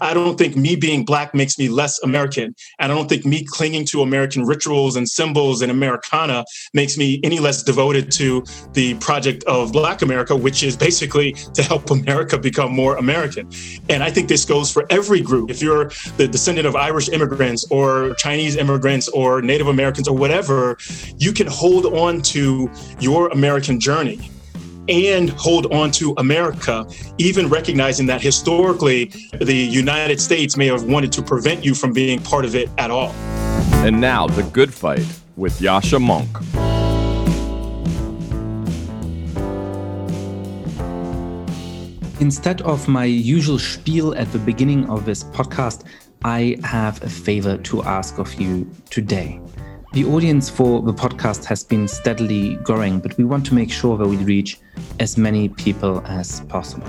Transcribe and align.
I 0.00 0.14
don't 0.14 0.38
think 0.38 0.56
me 0.56 0.74
being 0.74 1.04
black 1.04 1.34
makes 1.34 1.58
me 1.58 1.68
less 1.68 2.02
American. 2.02 2.54
And 2.78 2.90
I 2.90 2.94
don't 2.94 3.08
think 3.08 3.26
me 3.26 3.44
clinging 3.44 3.84
to 3.86 4.02
American 4.02 4.44
rituals 4.44 4.96
and 4.96 5.08
symbols 5.08 5.60
and 5.60 5.70
Americana 5.70 6.44
makes 6.72 6.96
me 6.96 7.20
any 7.22 7.38
less 7.40 7.62
devoted 7.62 8.10
to 8.12 8.42
the 8.72 8.94
project 8.94 9.44
of 9.44 9.72
Black 9.72 10.02
America, 10.02 10.34
which 10.34 10.62
is 10.62 10.76
basically 10.76 11.32
to 11.54 11.62
help 11.62 11.90
America 11.90 12.38
become 12.38 12.72
more 12.72 12.96
American. 12.96 13.48
And 13.90 14.02
I 14.02 14.10
think 14.10 14.28
this 14.28 14.44
goes 14.44 14.72
for 14.72 14.86
every 14.88 15.20
group. 15.20 15.50
If 15.50 15.60
you're 15.60 15.90
the 16.16 16.26
descendant 16.26 16.66
of 16.66 16.74
Irish 16.74 17.10
immigrants 17.10 17.66
or 17.70 18.14
Chinese 18.14 18.56
immigrants 18.56 19.08
or 19.08 19.42
Native 19.42 19.68
Americans 19.68 20.08
or 20.08 20.16
whatever, 20.16 20.78
you 21.18 21.32
can 21.32 21.46
hold 21.46 21.86
on 21.86 22.22
to 22.22 22.70
your 22.98 23.28
American 23.28 23.78
journey 23.78 24.30
and 24.88 25.30
hold 25.30 25.72
on 25.72 25.90
to 25.92 26.14
America, 26.18 26.86
even 27.18 27.48
recognizing 27.48 28.06
that 28.06 28.20
historically 28.20 29.12
the 29.40 29.54
United 29.54 30.20
States 30.20 30.56
may 30.56 30.66
have 30.66 30.84
wanted 30.84 31.12
to 31.12 31.22
prevent 31.22 31.64
you 31.64 31.74
from 31.74 31.92
being 31.92 32.20
part 32.20 32.44
of 32.44 32.54
it 32.54 32.68
at 32.78 32.90
all. 32.90 33.10
And 33.84 34.00
now, 34.00 34.26
The 34.26 34.42
Good 34.44 34.72
Fight 34.72 35.06
with 35.36 35.58
Yascha 35.60 35.98
Mounk. 35.98 36.28
Instead 42.20 42.62
of 42.62 42.86
my 42.86 43.04
usual 43.04 43.58
spiel 43.58 44.14
at 44.14 44.30
the 44.30 44.38
beginning 44.38 44.88
of 44.88 45.04
this 45.04 45.24
podcast, 45.24 45.84
I 46.24 46.56
have 46.62 47.02
a 47.02 47.08
favor 47.08 47.56
to 47.56 47.82
ask 47.82 48.18
of 48.18 48.32
you 48.34 48.70
today. 48.90 49.40
The 49.92 50.04
audience 50.04 50.48
for 50.48 50.80
the 50.80 50.94
podcast 50.94 51.44
has 51.46 51.64
been 51.64 51.88
steadily 51.88 52.54
growing, 52.62 53.00
but 53.00 53.18
we 53.18 53.24
want 53.24 53.44
to 53.46 53.54
make 53.54 53.72
sure 53.72 53.98
that 53.98 54.06
we 54.06 54.16
reach 54.18 54.60
as 55.00 55.16
many 55.16 55.48
people 55.48 56.02
as 56.06 56.40
possible. 56.42 56.88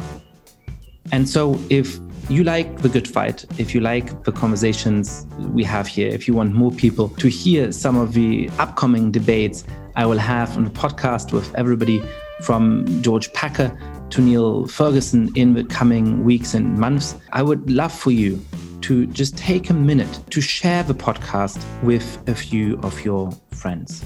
And 1.12 1.28
so, 1.28 1.60
if 1.70 2.00
you 2.30 2.44
like 2.44 2.82
the 2.82 2.90
good 2.90 3.08
fight, 3.08 3.46
if 3.58 3.76
you 3.76 3.82
like 3.82 4.24
the 4.24 4.32
conversations 4.32 5.28
we 5.38 5.64
have 5.64 5.88
here, 5.88 6.08
if 6.08 6.28
you 6.28 6.34
want 6.34 6.54
more 6.54 6.72
people 6.72 7.10
to 7.10 7.28
hear 7.28 7.72
some 7.72 7.98
of 7.98 8.14
the 8.14 8.50
upcoming 8.60 9.12
debates 9.12 9.66
I 9.96 10.06
will 10.06 10.18
have 10.18 10.56
on 10.58 10.64
the 10.64 10.70
podcast 10.72 11.34
with 11.34 11.54
everybody 11.56 12.02
from 12.42 12.86
George 13.02 13.32
Packer 13.34 13.78
to 14.10 14.22
Niall 14.22 14.68
Ferguson 14.68 15.32
in 15.36 15.54
the 15.54 15.64
coming 15.64 16.24
weeks 16.24 16.54
and 16.54 16.78
months, 16.78 17.16
I 17.32 17.44
would 17.44 17.70
love 17.70 17.94
for 17.94 18.12
you 18.12 18.44
to 18.82 19.06
just 19.08 19.38
take 19.38 19.70
a 19.70 19.74
minute 19.74 20.20
to 20.32 20.42
share 20.42 20.84
the 20.84 20.94
podcast 20.94 21.64
with 21.84 22.18
a 22.28 22.36
few 22.36 22.80
of 22.80 23.04
your 23.06 23.32
friends. 23.52 24.04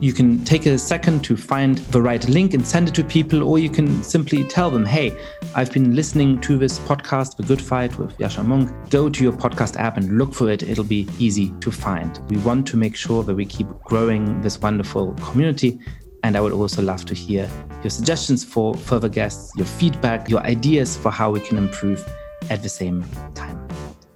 You 0.00 0.12
can 0.12 0.44
take 0.44 0.66
a 0.66 0.78
second 0.78 1.24
to 1.24 1.36
find 1.36 1.78
the 1.78 2.00
right 2.00 2.26
link 2.28 2.54
and 2.54 2.64
send 2.64 2.88
it 2.88 2.94
to 2.94 3.02
people, 3.02 3.42
or 3.42 3.58
you 3.58 3.68
can 3.68 4.00
simply 4.04 4.44
tell 4.44 4.70
them, 4.70 4.84
hey, 4.84 5.12
I've 5.56 5.72
been 5.72 5.96
listening 5.96 6.40
to 6.42 6.56
this 6.56 6.78
podcast, 6.78 7.36
The 7.36 7.42
Good 7.42 7.60
Fight 7.60 7.98
with 7.98 8.16
Yascha 8.18 8.44
Mounk. 8.44 8.90
Go 8.90 9.08
to 9.08 9.24
your 9.24 9.32
podcast 9.32 9.76
app 9.76 9.96
and 9.96 10.16
look 10.16 10.32
for 10.34 10.50
it. 10.50 10.62
It'll 10.62 10.84
be 10.84 11.08
easy 11.18 11.52
to 11.60 11.72
find. 11.72 12.20
We 12.30 12.36
want 12.36 12.64
to 12.68 12.76
make 12.76 12.94
sure 12.94 13.24
that 13.24 13.34
we 13.34 13.44
keep 13.44 13.66
growing 13.82 14.40
this 14.40 14.60
wonderful 14.60 15.14
community. 15.14 15.80
And 16.22 16.36
I 16.36 16.40
would 16.40 16.52
also 16.52 16.80
love 16.80 17.04
to 17.06 17.14
hear 17.14 17.50
your 17.82 17.90
suggestions 17.90 18.44
for 18.44 18.74
further 18.74 19.08
guests, 19.08 19.52
your 19.56 19.66
feedback, 19.66 20.28
your 20.28 20.40
ideas 20.42 20.96
for 20.96 21.10
how 21.10 21.32
we 21.32 21.40
can 21.40 21.58
improve 21.58 22.08
at 22.50 22.62
the 22.62 22.68
same 22.68 23.04
time. 23.34 23.66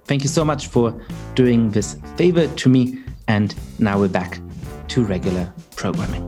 Thank 0.05 0.23
you 0.23 0.29
so 0.29 0.45
much 0.45 0.67
for 0.67 0.97
doing 1.35 1.71
this 1.71 1.97
favor 2.15 2.47
to 2.47 2.69
me. 2.69 2.99
And 3.27 3.53
now 3.79 3.99
we're 3.99 4.07
back 4.07 4.39
to 4.93 5.03
regular 5.03 5.51
programming. 5.75 6.23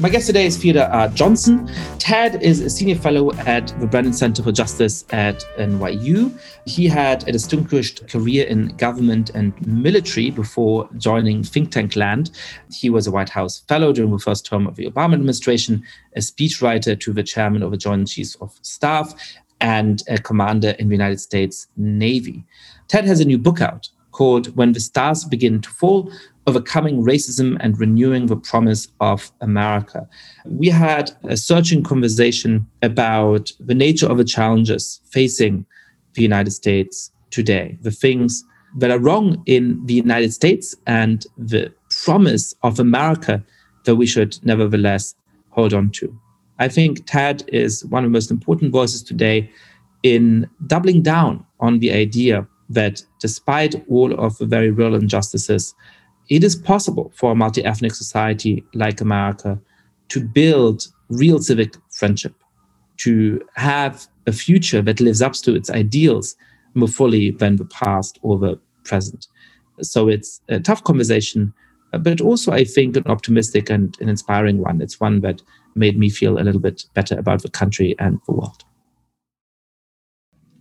My 0.00 0.08
guest 0.08 0.26
today 0.26 0.46
is 0.46 0.56
Theodore 0.56 0.84
uh, 0.84 1.06
R. 1.06 1.08
Johnson. 1.08 1.70
Ted 1.98 2.42
is 2.42 2.60
a 2.60 2.70
senior 2.70 2.96
fellow 2.96 3.32
at 3.34 3.72
the 3.78 3.86
Brennan 3.86 4.12
Center 4.12 4.42
for 4.42 4.50
Justice 4.50 5.04
at 5.10 5.44
NYU. 5.56 6.36
He 6.66 6.88
had 6.88 7.28
a 7.28 7.32
distinguished 7.32 8.08
career 8.08 8.44
in 8.46 8.68
government 8.76 9.30
and 9.30 9.54
military 9.66 10.30
before 10.30 10.88
joining 10.96 11.44
think 11.44 11.70
tank 11.70 11.94
land. 11.94 12.32
He 12.72 12.90
was 12.90 13.06
a 13.06 13.12
White 13.12 13.28
House 13.28 13.60
fellow 13.68 13.92
during 13.92 14.10
the 14.10 14.18
first 14.18 14.46
term 14.46 14.66
of 14.66 14.74
the 14.74 14.90
Obama 14.90 15.14
administration, 15.14 15.84
a 16.16 16.20
speechwriter 16.20 16.98
to 16.98 17.12
the 17.12 17.22
chairman 17.22 17.62
of 17.62 17.70
the 17.70 17.76
Joint 17.76 18.08
Chiefs 18.08 18.34
of 18.40 18.58
Staff, 18.62 19.14
and 19.60 20.02
a 20.08 20.18
commander 20.18 20.70
in 20.78 20.88
the 20.88 20.94
United 20.94 21.20
States 21.20 21.68
Navy. 21.76 22.44
Ted 22.88 23.04
has 23.04 23.20
a 23.20 23.24
new 23.24 23.38
book 23.38 23.60
out 23.60 23.90
called 24.18 24.56
When 24.56 24.72
the 24.72 24.80
Stars 24.80 25.24
Begin 25.24 25.60
to 25.60 25.70
Fall 25.70 26.10
Overcoming 26.48 27.04
Racism 27.04 27.56
and 27.60 27.78
Renewing 27.78 28.26
the 28.26 28.34
Promise 28.34 28.88
of 28.98 29.30
America. 29.40 30.08
We 30.44 30.70
had 30.70 31.12
a 31.22 31.36
searching 31.36 31.84
conversation 31.84 32.66
about 32.82 33.52
the 33.60 33.76
nature 33.76 34.08
of 34.08 34.18
the 34.18 34.24
challenges 34.24 35.00
facing 35.12 35.64
the 36.14 36.22
United 36.22 36.50
States 36.50 37.12
today, 37.30 37.78
the 37.82 37.92
things 37.92 38.42
that 38.78 38.90
are 38.90 38.98
wrong 38.98 39.40
in 39.46 39.80
the 39.86 39.94
United 39.94 40.32
States, 40.32 40.74
and 40.88 41.24
the 41.36 41.72
promise 42.04 42.56
of 42.64 42.80
America 42.80 43.40
that 43.84 43.94
we 43.94 44.06
should 44.06 44.36
nevertheless 44.44 45.14
hold 45.50 45.72
on 45.72 45.90
to. 45.90 46.06
I 46.58 46.66
think 46.66 47.06
Ted 47.06 47.44
is 47.46 47.84
one 47.84 48.02
of 48.02 48.10
the 48.10 48.18
most 48.18 48.32
important 48.32 48.72
voices 48.72 49.00
today 49.00 49.48
in 50.02 50.50
doubling 50.66 51.02
down 51.02 51.46
on 51.60 51.78
the 51.78 51.92
idea 51.92 52.48
that 52.68 53.02
despite 53.20 53.74
all 53.88 54.12
of 54.18 54.36
the 54.38 54.46
very 54.46 54.70
real 54.70 54.94
injustices, 54.94 55.74
it 56.28 56.44
is 56.44 56.54
possible 56.54 57.10
for 57.14 57.32
a 57.32 57.34
multi 57.34 57.64
ethnic 57.64 57.94
society 57.94 58.64
like 58.74 59.00
America 59.00 59.58
to 60.08 60.20
build 60.20 60.86
real 61.08 61.38
civic 61.38 61.74
friendship, 61.90 62.34
to 62.98 63.40
have 63.54 64.06
a 64.26 64.32
future 64.32 64.82
that 64.82 65.00
lives 65.00 65.22
up 65.22 65.32
to 65.32 65.54
its 65.54 65.70
ideals 65.70 66.36
more 66.74 66.88
fully 66.88 67.30
than 67.30 67.56
the 67.56 67.64
past 67.64 68.18
or 68.22 68.38
the 68.38 68.58
present. 68.84 69.26
So 69.80 70.08
it's 70.08 70.40
a 70.48 70.60
tough 70.60 70.84
conversation, 70.84 71.54
but 71.92 72.20
also, 72.20 72.52
I 72.52 72.64
think, 72.64 72.96
an 72.96 73.04
optimistic 73.06 73.70
and 73.70 73.96
an 74.00 74.08
inspiring 74.08 74.58
one. 74.58 74.82
It's 74.82 75.00
one 75.00 75.20
that 75.20 75.40
made 75.74 75.98
me 75.98 76.10
feel 76.10 76.38
a 76.38 76.42
little 76.42 76.60
bit 76.60 76.84
better 76.94 77.18
about 77.18 77.42
the 77.42 77.50
country 77.50 77.94
and 77.98 78.20
the 78.26 78.32
world. 78.32 78.64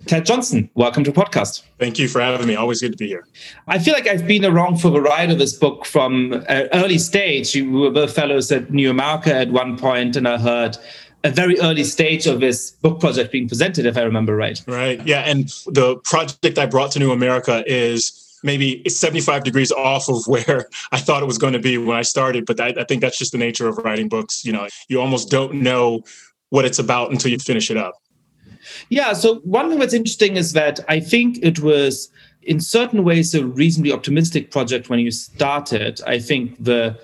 Ted 0.08 0.26
Johnson, 0.26 0.70
welcome 0.74 1.04
to 1.04 1.12
the 1.12 1.22
podcast. 1.22 1.64
Thank 1.80 2.00
you 2.00 2.08
for 2.08 2.22
having 2.22 2.48
me. 2.48 2.56
Always 2.56 2.80
good 2.80 2.94
to 2.94 2.98
be 2.98 3.08
here. 3.08 3.28
I 3.68 3.78
feel 3.78 3.94
like 3.94 4.08
I've 4.08 4.26
been 4.26 4.46
around 4.46 4.78
for 4.78 4.90
the 4.90 5.02
ride 5.02 5.32
of 5.32 5.38
this 5.38 5.54
book 5.54 5.86
from 5.86 6.32
an 6.48 6.70
early 6.74 6.98
stage. 6.98 7.54
You 7.54 7.70
were 7.70 7.92
both 7.92 8.16
fellows 8.16 8.50
at 8.50 8.72
New 8.72 8.90
America 8.90 9.36
at 9.36 9.52
one 9.52 9.78
point, 9.78 10.16
and 10.16 10.26
I 10.26 10.38
heard 10.38 10.78
a 11.26 11.30
very 11.30 11.60
early 11.60 11.84
stage 11.84 12.26
of 12.26 12.40
this 12.40 12.72
book 12.72 13.02
project 13.02 13.34
being 13.34 13.50
presented, 13.50 13.86
if 13.86 13.98
I 13.98 14.04
remember 14.04 14.34
right. 14.34 14.64
Right. 14.66 15.06
Yeah. 15.06 15.24
And 15.30 15.50
the 15.66 15.98
project 16.06 16.58
I 16.58 16.66
brought 16.68 16.92
to 16.92 17.00
New 17.00 17.12
America 17.12 17.66
is 17.68 18.40
maybe 18.44 18.82
75 18.88 19.44
degrees 19.44 19.74
off 19.74 20.08
of 20.08 20.26
where 20.26 20.70
I 20.94 21.00
thought 21.00 21.22
it 21.22 21.26
was 21.26 21.38
going 21.38 21.54
to 21.54 21.60
be 21.60 21.78
when 21.78 21.98
I 21.98 22.04
started. 22.04 22.46
But 22.46 22.62
I, 22.62 22.68
I 22.78 22.86
think 22.86 23.02
that's 23.02 23.18
just 23.18 23.34
the 23.34 23.38
nature 23.38 23.68
of 23.68 23.78
writing 23.80 24.08
books. 24.08 24.46
You 24.46 24.54
know, 24.54 24.70
you 24.88 25.02
almost 25.02 25.30
don't 25.30 25.56
know 25.56 26.04
what 26.50 26.64
it's 26.64 26.80
about 26.80 27.12
until 27.12 27.30
you 27.30 27.40
finish 27.40 27.70
it 27.70 27.76
up. 27.76 27.96
Yeah. 28.90 29.14
So 29.14 29.36
one 29.40 29.70
thing 29.70 29.80
that's 29.80 29.94
interesting 29.94 30.36
is 30.38 30.54
that 30.54 30.80
I 30.88 31.00
think 31.00 31.40
it 31.42 31.60
was 31.60 32.10
in 32.44 32.60
certain 32.60 33.04
ways 33.04 33.36
a 33.36 33.46
reasonably 33.46 33.92
optimistic 33.92 34.52
project 34.52 34.90
when 34.90 35.00
you 35.00 35.12
started. 35.12 36.02
I 36.08 36.20
think 36.20 36.64
the 36.64 36.98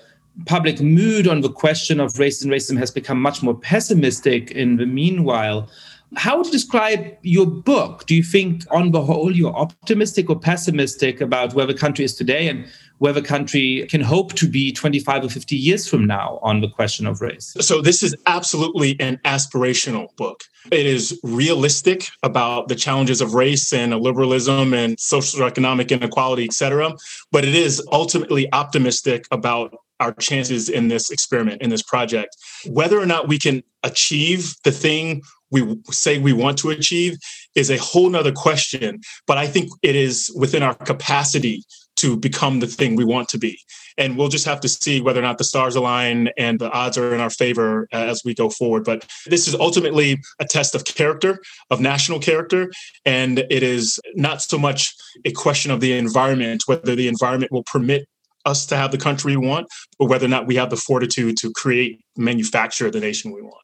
public 0.45 0.81
mood 0.81 1.27
on 1.27 1.41
the 1.41 1.51
question 1.51 1.99
of 1.99 2.17
race 2.17 2.41
and 2.41 2.51
racism 2.51 2.77
has 2.77 2.91
become 2.91 3.21
much 3.21 3.43
more 3.43 3.53
pessimistic 3.53 4.51
in 4.51 4.77
the 4.77 4.85
meanwhile. 4.85 5.69
How 6.15 6.37
would 6.37 6.45
you 6.47 6.51
describe 6.51 7.17
your 7.21 7.45
book? 7.45 8.05
Do 8.05 8.15
you 8.15 8.23
think, 8.23 8.63
on 8.71 8.91
the 8.91 9.01
whole, 9.01 9.31
you're 9.31 9.55
optimistic 9.55 10.29
or 10.29 10.39
pessimistic 10.39 11.21
about 11.21 11.53
where 11.53 11.65
the 11.65 11.73
country 11.73 12.05
is 12.05 12.15
today 12.15 12.47
and 12.47 12.65
where 12.99 13.13
the 13.13 13.21
country 13.21 13.85
can 13.89 14.01
hope 14.01 14.33
to 14.33 14.47
be 14.47 14.71
25 14.71 15.25
or 15.25 15.29
50 15.29 15.55
years 15.55 15.87
from 15.87 16.05
now 16.05 16.39
on 16.41 16.61
the 16.61 16.69
question 16.69 17.05
of 17.05 17.21
race? 17.21 17.55
So, 17.59 17.81
this 17.81 18.03
is 18.03 18.15
absolutely 18.27 18.95
an 18.99 19.19
aspirational 19.25 20.15
book. 20.15 20.43
It 20.71 20.85
is 20.85 21.19
realistic 21.23 22.07
about 22.21 22.67
the 22.67 22.75
challenges 22.75 23.19
of 23.19 23.33
race 23.33 23.73
and 23.73 23.93
liberalism 23.99 24.73
and 24.73 24.99
social 24.99 25.43
economic 25.43 25.91
inequality, 25.91 26.45
et 26.45 26.53
cetera. 26.53 26.93
But 27.31 27.43
it 27.43 27.55
is 27.55 27.85
ultimately 27.91 28.51
optimistic 28.53 29.25
about 29.31 29.75
our 29.99 30.13
chances 30.13 30.69
in 30.69 30.87
this 30.87 31.09
experiment, 31.09 31.61
in 31.61 31.69
this 31.69 31.81
project. 31.81 32.35
Whether 32.67 32.99
or 32.99 33.05
not 33.05 33.27
we 33.27 33.39
can 33.39 33.63
achieve 33.83 34.55
the 34.63 34.71
thing 34.71 35.21
we 35.53 35.77
say 35.91 36.17
we 36.17 36.33
want 36.33 36.57
to 36.57 36.71
achieve 36.71 37.17
is 37.55 37.69
a 37.69 37.77
whole 37.77 38.09
nother 38.09 38.31
question. 38.31 38.99
But 39.27 39.37
I 39.37 39.47
think 39.47 39.69
it 39.83 39.95
is 39.95 40.33
within 40.35 40.63
our 40.63 40.73
capacity 40.73 41.63
to 41.97 42.17
become 42.17 42.59
the 42.59 42.67
thing 42.67 42.95
we 42.95 43.05
want 43.05 43.29
to 43.29 43.37
be. 43.37 43.57
And 43.97 44.17
we'll 44.17 44.29
just 44.29 44.45
have 44.45 44.59
to 44.61 44.67
see 44.67 44.99
whether 44.99 45.19
or 45.19 45.23
not 45.23 45.37
the 45.37 45.43
stars 45.43 45.75
align 45.75 46.29
and 46.37 46.57
the 46.59 46.71
odds 46.71 46.97
are 46.97 47.13
in 47.13 47.21
our 47.21 47.29
favor 47.29 47.87
uh, 47.93 47.97
as 47.97 48.23
we 48.25 48.33
go 48.33 48.49
forward. 48.49 48.83
But 48.83 49.05
this 49.27 49.47
is 49.47 49.53
ultimately 49.53 50.19
a 50.39 50.45
test 50.45 50.73
of 50.73 50.85
character, 50.85 51.39
of 51.69 51.79
national 51.79 52.19
character. 52.19 52.71
And 53.05 53.39
it 53.51 53.61
is 53.61 53.99
not 54.15 54.41
so 54.41 54.57
much 54.57 54.95
a 55.23 55.31
question 55.31 55.69
of 55.69 55.79
the 55.79 55.93
environment, 55.93 56.63
whether 56.65 56.95
the 56.95 57.07
environment 57.07 57.51
will 57.51 57.63
permit 57.63 58.07
us 58.45 58.65
to 58.65 58.75
have 58.75 58.91
the 58.91 58.97
country 58.97 59.37
we 59.37 59.47
want, 59.47 59.67
but 59.99 60.05
whether 60.05 60.25
or 60.25 60.29
not 60.29 60.47
we 60.47 60.55
have 60.55 60.71
the 60.71 60.75
fortitude 60.75 61.37
to 61.37 61.51
create, 61.51 62.01
manufacture 62.17 62.89
the 62.89 62.99
nation 62.99 63.31
we 63.31 63.41
want. 63.41 63.63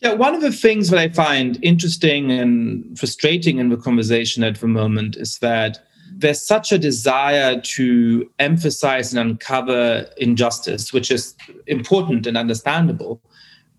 Yeah, 0.00 0.12
one 0.12 0.34
of 0.34 0.42
the 0.42 0.52
things 0.52 0.90
that 0.90 0.98
I 0.98 1.08
find 1.08 1.58
interesting 1.62 2.30
and 2.30 2.96
frustrating 2.98 3.58
in 3.58 3.68
the 3.68 3.76
conversation 3.76 4.44
at 4.44 4.60
the 4.60 4.68
moment 4.68 5.16
is 5.16 5.38
that 5.38 5.80
there's 6.12 6.40
such 6.40 6.70
a 6.70 6.78
desire 6.78 7.60
to 7.60 8.30
emphasize 8.38 9.12
and 9.12 9.30
uncover 9.30 10.08
injustice, 10.16 10.92
which 10.92 11.10
is 11.10 11.34
important 11.66 12.26
and 12.26 12.36
understandable, 12.36 13.20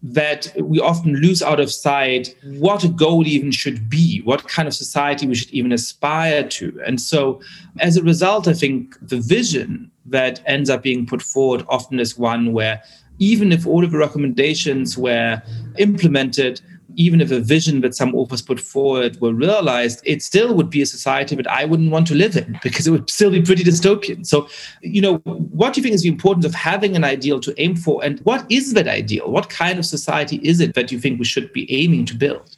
that 0.04 0.54
we 0.62 0.80
often 0.80 1.16
lose 1.16 1.42
out 1.42 1.60
of 1.60 1.72
sight 1.72 2.36
what 2.58 2.84
a 2.84 2.90
goal 2.90 3.26
even 3.26 3.52
should 3.52 3.90
be, 3.90 4.22
what 4.22 4.48
kind 4.48 4.68
of 4.68 4.74
society 4.74 5.26
we 5.26 5.36
should 5.36 5.52
even 5.52 5.72
aspire 5.72 6.48
to. 6.48 6.80
And 6.86 7.02
so, 7.02 7.42
as 7.80 7.98
a 7.98 8.04
result, 8.04 8.48
I 8.48 8.54
think 8.54 8.96
the 9.02 9.20
vision 9.20 9.92
that 10.06 10.42
ends 10.46 10.70
up 10.70 10.84
being 10.84 11.06
put 11.06 11.22
forward 11.22 11.66
often 11.68 12.00
is 12.00 12.18
one 12.18 12.54
where 12.54 12.82
even 13.20 13.52
if 13.52 13.68
all 13.68 13.84
of 13.84 13.92
the 13.92 13.98
recommendations 13.98 14.98
were 14.98 15.42
implemented, 15.78 16.62
even 16.96 17.22
if 17.22 17.32
a 17.32 17.40
vision 17.40 17.82
that 17.82 17.96
some 17.96 18.16
authors 18.16 18.42
put 18.42 18.60
forward 18.60 19.20
were 19.22 19.34
realized, 19.34 20.02
it 20.06 20.22
still 20.22 20.54
would 20.56 20.70
be 20.70 20.82
a 20.82 20.86
society 20.86 21.36
that 21.36 21.50
I 21.50 21.66
wouldn't 21.66 21.92
want 21.92 22.08
to 22.08 22.16
live 22.16 22.36
in 22.36 22.60
because 22.64 22.88
it 22.88 22.92
would 22.92 23.10
still 23.10 23.32
be 23.32 23.42
pretty 23.42 23.64
dystopian. 23.64 24.26
So, 24.26 24.50
you 24.82 25.02
know, 25.02 25.18
what 25.18 25.74
do 25.74 25.80
you 25.80 25.84
think 25.84 25.96
is 25.96 26.02
the 26.02 26.10
importance 26.10 26.46
of 26.46 26.54
having 26.54 26.96
an 26.96 27.04
ideal 27.04 27.40
to 27.42 27.62
aim 27.62 27.76
for? 27.76 28.04
And 28.04 28.20
what 28.22 28.46
is 28.50 28.74
that 28.74 28.88
ideal? 28.88 29.32
What 29.32 29.50
kind 29.50 29.80
of 29.80 29.86
society 29.86 30.38
is 30.44 30.60
it 30.60 30.74
that 30.74 30.92
you 30.92 31.00
think 31.00 31.20
we 31.20 31.26
should 31.26 31.54
be 31.54 31.72
aiming 31.72 32.06
to 32.06 32.16
build? 32.16 32.58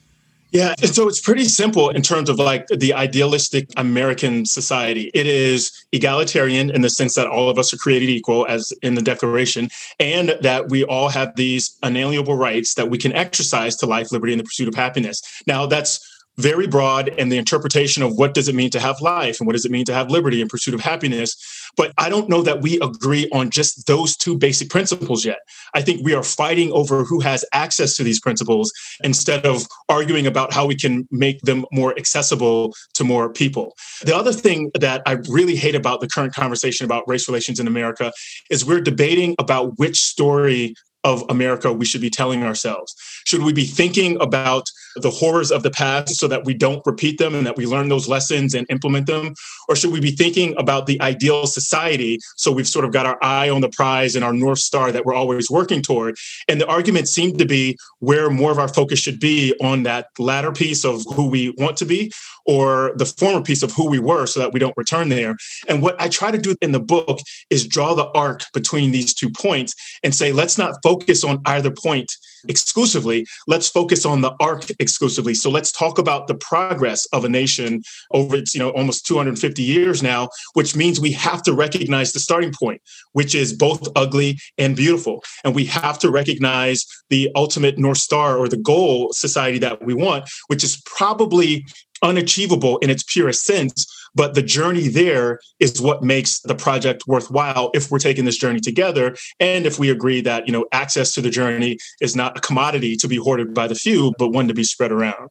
Yeah, 0.51 0.75
so 0.83 1.07
it's 1.07 1.21
pretty 1.21 1.45
simple 1.45 1.89
in 1.89 2.01
terms 2.01 2.29
of 2.29 2.37
like 2.37 2.67
the 2.67 2.93
idealistic 2.93 3.69
American 3.77 4.45
society. 4.45 5.09
It 5.13 5.25
is 5.25 5.71
egalitarian 5.93 6.69
in 6.69 6.81
the 6.81 6.89
sense 6.89 7.15
that 7.15 7.25
all 7.27 7.49
of 7.49 7.57
us 7.57 7.73
are 7.73 7.77
created 7.77 8.09
equal, 8.09 8.45
as 8.47 8.73
in 8.81 8.95
the 8.95 9.01
Declaration, 9.01 9.69
and 9.97 10.35
that 10.41 10.69
we 10.69 10.83
all 10.83 11.07
have 11.07 11.37
these 11.37 11.77
unalienable 11.83 12.35
rights 12.35 12.73
that 12.73 12.89
we 12.89 12.97
can 12.97 13.13
exercise 13.13 13.77
to 13.77 13.85
life, 13.85 14.11
liberty, 14.11 14.33
and 14.33 14.41
the 14.41 14.43
pursuit 14.43 14.67
of 14.67 14.75
happiness. 14.75 15.21
Now, 15.47 15.65
that's 15.67 16.10
very 16.37 16.67
broad 16.67 17.09
and 17.17 17.31
the 17.31 17.37
interpretation 17.37 18.03
of 18.03 18.15
what 18.15 18.33
does 18.33 18.47
it 18.47 18.55
mean 18.55 18.69
to 18.71 18.79
have 18.79 19.01
life 19.01 19.39
and 19.39 19.47
what 19.47 19.53
does 19.53 19.65
it 19.65 19.71
mean 19.71 19.85
to 19.85 19.93
have 19.93 20.09
liberty 20.09 20.41
and 20.41 20.49
pursuit 20.49 20.73
of 20.73 20.81
happiness. 20.81 21.35
But 21.77 21.93
i 21.97 22.09
don't 22.09 22.29
know 22.29 22.41
that 22.41 22.61
we 22.61 22.79
agree 22.81 23.29
on 23.31 23.49
just 23.49 23.87
those 23.87 24.17
two 24.17 24.37
basic 24.37 24.69
principles 24.69 25.25
yet. 25.25 25.39
I 25.73 25.81
think 25.81 26.03
we 26.03 26.13
are 26.13 26.23
fighting 26.23 26.71
over 26.71 27.03
who 27.03 27.19
has 27.21 27.45
access 27.53 27.95
to 27.95 28.03
these 28.03 28.19
principles 28.19 28.71
instead 29.03 29.45
of 29.45 29.67
arguing 29.89 30.27
about 30.27 30.53
how 30.53 30.65
we 30.65 30.75
can 30.75 31.07
make 31.11 31.41
them 31.41 31.65
more 31.71 31.97
accessible 31.97 32.73
to 32.95 33.03
more 33.03 33.31
people. 33.31 33.75
The 34.03 34.15
other 34.15 34.33
thing 34.33 34.71
that 34.79 35.01
i 35.05 35.13
really 35.29 35.55
hate 35.55 35.75
about 35.75 36.01
the 36.01 36.07
current 36.07 36.33
conversation 36.33 36.85
about 36.85 37.07
race 37.07 37.27
relations 37.27 37.59
in 37.59 37.67
america 37.67 38.11
is 38.49 38.65
we're 38.65 38.81
debating 38.81 39.35
about 39.39 39.77
which 39.77 39.99
story 39.99 40.75
of 41.03 41.23
America 41.29 41.71
we 41.73 41.85
should 41.85 42.01
be 42.01 42.09
telling 42.09 42.43
ourselves? 42.43 42.95
Should 43.25 43.43
we 43.43 43.53
be 43.53 43.65
thinking 43.65 44.19
about 44.21 44.69
the 44.95 45.09
horrors 45.09 45.51
of 45.51 45.63
the 45.63 45.71
past 45.71 46.15
so 46.15 46.27
that 46.27 46.45
we 46.45 46.53
don't 46.53 46.85
repeat 46.85 47.17
them 47.17 47.33
and 47.33 47.45
that 47.45 47.57
we 47.57 47.65
learn 47.65 47.89
those 47.89 48.07
lessons 48.07 48.53
and 48.53 48.65
implement 48.69 49.07
them? 49.07 49.33
Or 49.69 49.75
should 49.75 49.91
we 49.91 49.99
be 49.99 50.11
thinking 50.11 50.55
about 50.57 50.85
the 50.85 51.01
ideal 51.01 51.47
society 51.47 52.19
so 52.35 52.51
we've 52.51 52.67
sort 52.67 52.85
of 52.85 52.91
got 52.91 53.05
our 53.05 53.17
eye 53.23 53.49
on 53.49 53.61
the 53.61 53.69
prize 53.69 54.15
and 54.15 54.23
our 54.23 54.33
North 54.33 54.59
Star 54.59 54.91
that 54.91 55.05
we're 55.05 55.13
always 55.13 55.49
working 55.49 55.81
toward? 55.81 56.15
And 56.47 56.59
the 56.59 56.67
argument 56.67 57.07
seemed 57.07 57.37
to 57.39 57.45
be 57.45 57.77
where 57.99 58.29
more 58.29 58.51
of 58.51 58.59
our 58.59 58.67
focus 58.67 58.99
should 58.99 59.19
be 59.19 59.55
on 59.61 59.83
that 59.83 60.07
latter 60.19 60.51
piece 60.51 60.83
of 60.83 61.03
who 61.15 61.29
we 61.29 61.53
want 61.57 61.77
to 61.77 61.85
be 61.85 62.11
or 62.45 62.93
the 62.95 63.05
former 63.05 63.41
piece 63.41 63.63
of 63.63 63.71
who 63.71 63.89
we 63.89 63.99
were 63.99 64.25
so 64.25 64.39
that 64.39 64.53
we 64.53 64.59
don't 64.59 64.75
return 64.75 65.09
there. 65.09 65.35
And 65.67 65.81
what 65.81 65.99
I 66.01 66.09
try 66.09 66.31
to 66.31 66.37
do 66.37 66.55
in 66.61 66.71
the 66.71 66.79
book 66.79 67.19
is 67.49 67.67
draw 67.67 67.93
the 67.93 68.09
arc 68.09 68.43
between 68.53 68.91
these 68.91 69.13
two 69.13 69.29
points 69.29 69.75
and 70.03 70.13
say, 70.13 70.31
let's 70.31 70.57
not 70.57 70.75
focus 70.83 70.90
on 71.23 71.41
either 71.45 71.71
point 71.71 72.11
exclusively. 72.47 73.25
Let's 73.47 73.69
focus 73.69 74.05
on 74.05 74.21
the 74.21 74.33
arc 74.39 74.65
exclusively. 74.79 75.33
So 75.33 75.49
let's 75.49 75.71
talk 75.71 75.97
about 75.97 76.27
the 76.27 76.35
progress 76.35 77.05
of 77.13 77.25
a 77.25 77.29
nation 77.29 77.81
over 78.11 78.35
its, 78.35 78.53
you 78.53 78.59
know, 78.59 78.69
almost 78.71 79.05
250 79.05 79.61
years 79.61 80.01
now, 80.01 80.29
which 80.53 80.75
means 80.75 80.99
we 80.99 81.11
have 81.11 81.43
to 81.43 81.53
recognize 81.53 82.13
the 82.13 82.19
starting 82.19 82.53
point, 82.59 82.81
which 83.13 83.35
is 83.35 83.53
both 83.53 83.87
ugly 83.95 84.39
and 84.57 84.75
beautiful. 84.75 85.23
And 85.43 85.55
we 85.55 85.65
have 85.65 85.99
to 85.99 86.09
recognize 86.09 86.85
the 87.09 87.29
ultimate 87.35 87.77
North 87.77 87.99
Star 87.99 88.37
or 88.37 88.47
the 88.47 88.57
goal 88.57 89.11
society 89.13 89.59
that 89.59 89.83
we 89.83 89.93
want, 89.93 90.29
which 90.47 90.63
is 90.63 90.81
probably 90.85 91.65
unachievable 92.01 92.77
in 92.79 92.89
its 92.89 93.03
purest 93.03 93.45
sense. 93.45 93.85
But 94.13 94.33
the 94.35 94.41
journey 94.41 94.87
there 94.87 95.39
is 95.59 95.81
what 95.81 96.03
makes 96.03 96.39
the 96.39 96.55
project 96.55 97.07
worthwhile 97.07 97.71
if 97.73 97.89
we're 97.89 97.99
taking 97.99 98.25
this 98.25 98.37
journey 98.37 98.59
together. 98.59 99.15
And 99.39 99.65
if 99.65 99.79
we 99.79 99.89
agree 99.89 100.21
that, 100.21 100.47
you 100.47 100.53
know, 100.53 100.65
access 100.71 101.13
to 101.13 101.21
the 101.21 101.29
journey 101.29 101.77
is 102.01 102.15
not 102.15 102.37
a 102.37 102.41
commodity 102.41 102.95
to 102.97 103.07
be 103.07 103.15
hoarded 103.15 103.53
by 103.53 103.67
the 103.67 103.75
few, 103.75 104.13
but 104.17 104.29
one 104.29 104.47
to 104.47 104.53
be 104.53 104.63
spread 104.63 104.91
around. 104.91 105.29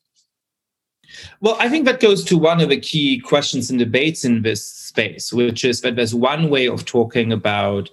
Well, 1.41 1.56
I 1.59 1.69
think 1.69 1.85
that 1.87 2.00
goes 2.00 2.25
to 2.25 2.38
one 2.38 2.61
of 2.61 2.69
the 2.69 2.81
key 2.81 3.19
questions 3.19 3.69
and 3.69 3.79
debates 3.79 4.25
in 4.25 4.43
this 4.43 4.65
space, 4.65 5.32
which 5.32 5.65
is 5.65 5.81
that 5.81 5.97
there's 5.97 6.15
one 6.15 6.49
way 6.49 6.67
of 6.67 6.85
talking 6.85 7.32
about 7.32 7.91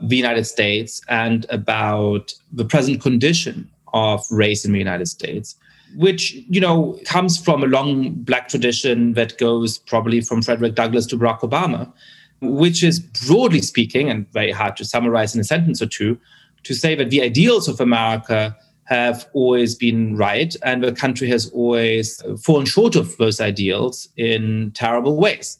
the 0.00 0.16
United 0.16 0.44
States 0.44 1.00
and 1.08 1.46
about 1.48 2.34
the 2.52 2.64
present 2.64 3.00
condition 3.00 3.70
of 3.94 4.22
race 4.30 4.64
in 4.64 4.72
the 4.72 4.78
United 4.78 5.06
States 5.06 5.56
which 5.94 6.32
you 6.48 6.60
know 6.60 6.98
comes 7.04 7.38
from 7.38 7.62
a 7.62 7.66
long 7.66 8.10
black 8.10 8.48
tradition 8.48 9.14
that 9.14 9.38
goes 9.38 9.78
probably 9.78 10.20
from 10.20 10.42
Frederick 10.42 10.74
Douglass 10.74 11.06
to 11.06 11.16
Barack 11.16 11.40
Obama, 11.40 11.92
which 12.40 12.82
is 12.82 12.98
broadly 12.98 13.60
speaking 13.60 14.10
and 14.10 14.30
very 14.32 14.52
hard 14.52 14.76
to 14.76 14.84
summarize 14.84 15.34
in 15.34 15.40
a 15.40 15.44
sentence 15.44 15.80
or 15.80 15.86
two, 15.86 16.18
to 16.64 16.74
say 16.74 16.94
that 16.94 17.10
the 17.10 17.22
ideals 17.22 17.68
of 17.68 17.80
America 17.80 18.56
have 18.84 19.26
always 19.32 19.74
been 19.74 20.16
right 20.16 20.54
and 20.62 20.82
the 20.82 20.92
country 20.92 21.28
has 21.28 21.50
always 21.50 22.22
fallen 22.40 22.64
short 22.64 22.94
of 22.94 23.16
those 23.16 23.40
ideals 23.40 24.08
in 24.16 24.70
terrible 24.72 25.16
ways. 25.16 25.58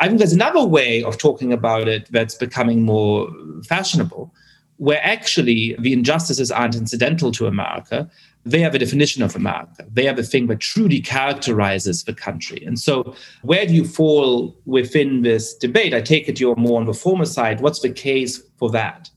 I 0.00 0.08
think 0.08 0.18
there's 0.18 0.32
another 0.32 0.64
way 0.64 1.02
of 1.04 1.16
talking 1.16 1.52
about 1.52 1.88
it 1.88 2.08
that's 2.10 2.34
becoming 2.34 2.82
more 2.82 3.30
fashionable, 3.68 4.34
where 4.78 5.00
actually 5.02 5.76
the 5.78 5.92
injustices 5.92 6.50
aren't 6.50 6.74
incidental 6.74 7.30
to 7.32 7.46
America, 7.46 8.10
they 8.46 8.64
are 8.64 8.70
the 8.70 8.78
definition 8.78 9.24
of 9.24 9.34
America. 9.34 9.84
They 9.92 10.06
are 10.08 10.14
the 10.14 10.22
thing 10.22 10.46
that 10.46 10.60
truly 10.60 11.00
characterizes 11.00 12.04
the 12.04 12.14
country. 12.14 12.64
And 12.64 12.78
so, 12.78 13.14
where 13.42 13.66
do 13.66 13.74
you 13.74 13.84
fall 13.84 14.56
within 14.64 15.22
this 15.22 15.54
debate? 15.54 15.92
I 15.92 16.00
take 16.00 16.28
it 16.28 16.38
you're 16.38 16.54
more 16.54 16.80
on 16.80 16.86
the 16.86 16.94
former 16.94 17.24
side. 17.24 17.60
What's 17.60 17.80
the 17.80 17.90
case 17.90 18.40
for 18.56 18.70
that? 18.70 19.10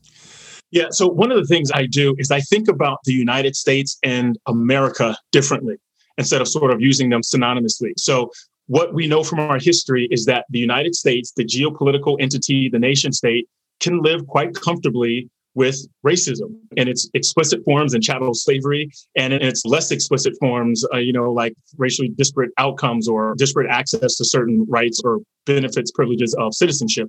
Yeah. 0.72 0.88
So, 0.90 1.06
one 1.08 1.30
of 1.30 1.38
the 1.38 1.46
things 1.46 1.70
I 1.72 1.86
do 1.86 2.16
is 2.18 2.32
I 2.32 2.40
think 2.40 2.68
about 2.68 2.98
the 3.04 3.12
United 3.12 3.54
States 3.54 3.96
and 4.02 4.36
America 4.46 5.16
differently 5.30 5.76
instead 6.18 6.40
of 6.40 6.48
sort 6.48 6.72
of 6.72 6.80
using 6.80 7.10
them 7.10 7.22
synonymously. 7.22 7.92
So, 7.96 8.32
what 8.66 8.94
we 8.94 9.06
know 9.06 9.22
from 9.22 9.38
our 9.38 9.60
history 9.60 10.08
is 10.10 10.26
that 10.26 10.44
the 10.50 10.58
United 10.58 10.96
States, 10.96 11.32
the 11.36 11.44
geopolitical 11.44 12.16
entity, 12.20 12.68
the 12.68 12.80
nation 12.80 13.12
state, 13.12 13.48
can 13.78 14.02
live 14.02 14.26
quite 14.26 14.54
comfortably 14.54 15.30
with 15.54 15.86
racism 16.06 16.54
in 16.76 16.88
its 16.88 17.10
explicit 17.14 17.60
forms 17.64 17.94
and 17.94 18.02
chattel 18.02 18.34
slavery 18.34 18.90
and 19.16 19.32
in 19.32 19.42
its 19.42 19.64
less 19.64 19.90
explicit 19.90 20.34
forms, 20.38 20.84
uh, 20.94 20.98
you 20.98 21.12
know, 21.12 21.32
like 21.32 21.54
racially 21.76 22.08
disparate 22.10 22.50
outcomes 22.58 23.08
or 23.08 23.34
disparate 23.36 23.70
access 23.70 24.16
to 24.16 24.24
certain 24.24 24.64
rights 24.68 25.00
or 25.04 25.18
benefits, 25.46 25.90
privileges 25.90 26.34
of 26.38 26.54
citizenship. 26.54 27.08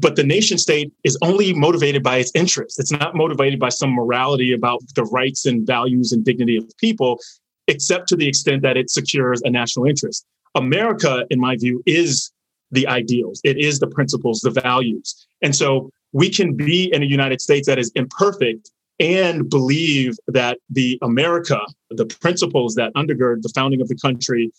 But 0.00 0.16
the 0.16 0.24
nation 0.24 0.58
state 0.58 0.92
is 1.04 1.18
only 1.22 1.52
motivated 1.52 2.02
by 2.02 2.18
its 2.18 2.30
interests. 2.34 2.78
It's 2.78 2.92
not 2.92 3.14
motivated 3.14 3.58
by 3.58 3.68
some 3.68 3.90
morality 3.90 4.52
about 4.52 4.80
the 4.94 5.04
rights 5.04 5.44
and 5.44 5.66
values 5.66 6.12
and 6.12 6.24
dignity 6.24 6.56
of 6.56 6.64
people, 6.78 7.18
except 7.66 8.08
to 8.08 8.16
the 8.16 8.28
extent 8.28 8.62
that 8.62 8.76
it 8.76 8.90
secures 8.90 9.42
a 9.42 9.50
national 9.50 9.86
interest. 9.86 10.24
America, 10.54 11.24
in 11.30 11.40
my 11.40 11.56
view, 11.56 11.82
is 11.84 12.32
the 12.70 12.86
ideals, 12.86 13.40
it 13.44 13.58
is 13.58 13.78
the 13.78 13.86
principles, 13.86 14.40
the 14.40 14.50
values. 14.50 15.26
And 15.42 15.54
so 15.54 15.90
we 16.12 16.30
can 16.30 16.54
be 16.54 16.92
in 16.92 17.02
a 17.02 17.06
United 17.06 17.40
States 17.40 17.66
that 17.66 17.78
is 17.78 17.90
imperfect 17.94 18.70
and 19.00 19.48
believe 19.48 20.16
that 20.26 20.58
the 20.70 20.98
America, 21.02 21.60
the 21.90 22.06
principles 22.06 22.74
that 22.74 22.92
undergird 22.94 23.42
the 23.42 23.52
founding 23.54 23.80
of 23.80 23.88
the 23.88 23.96
country, 23.96 24.50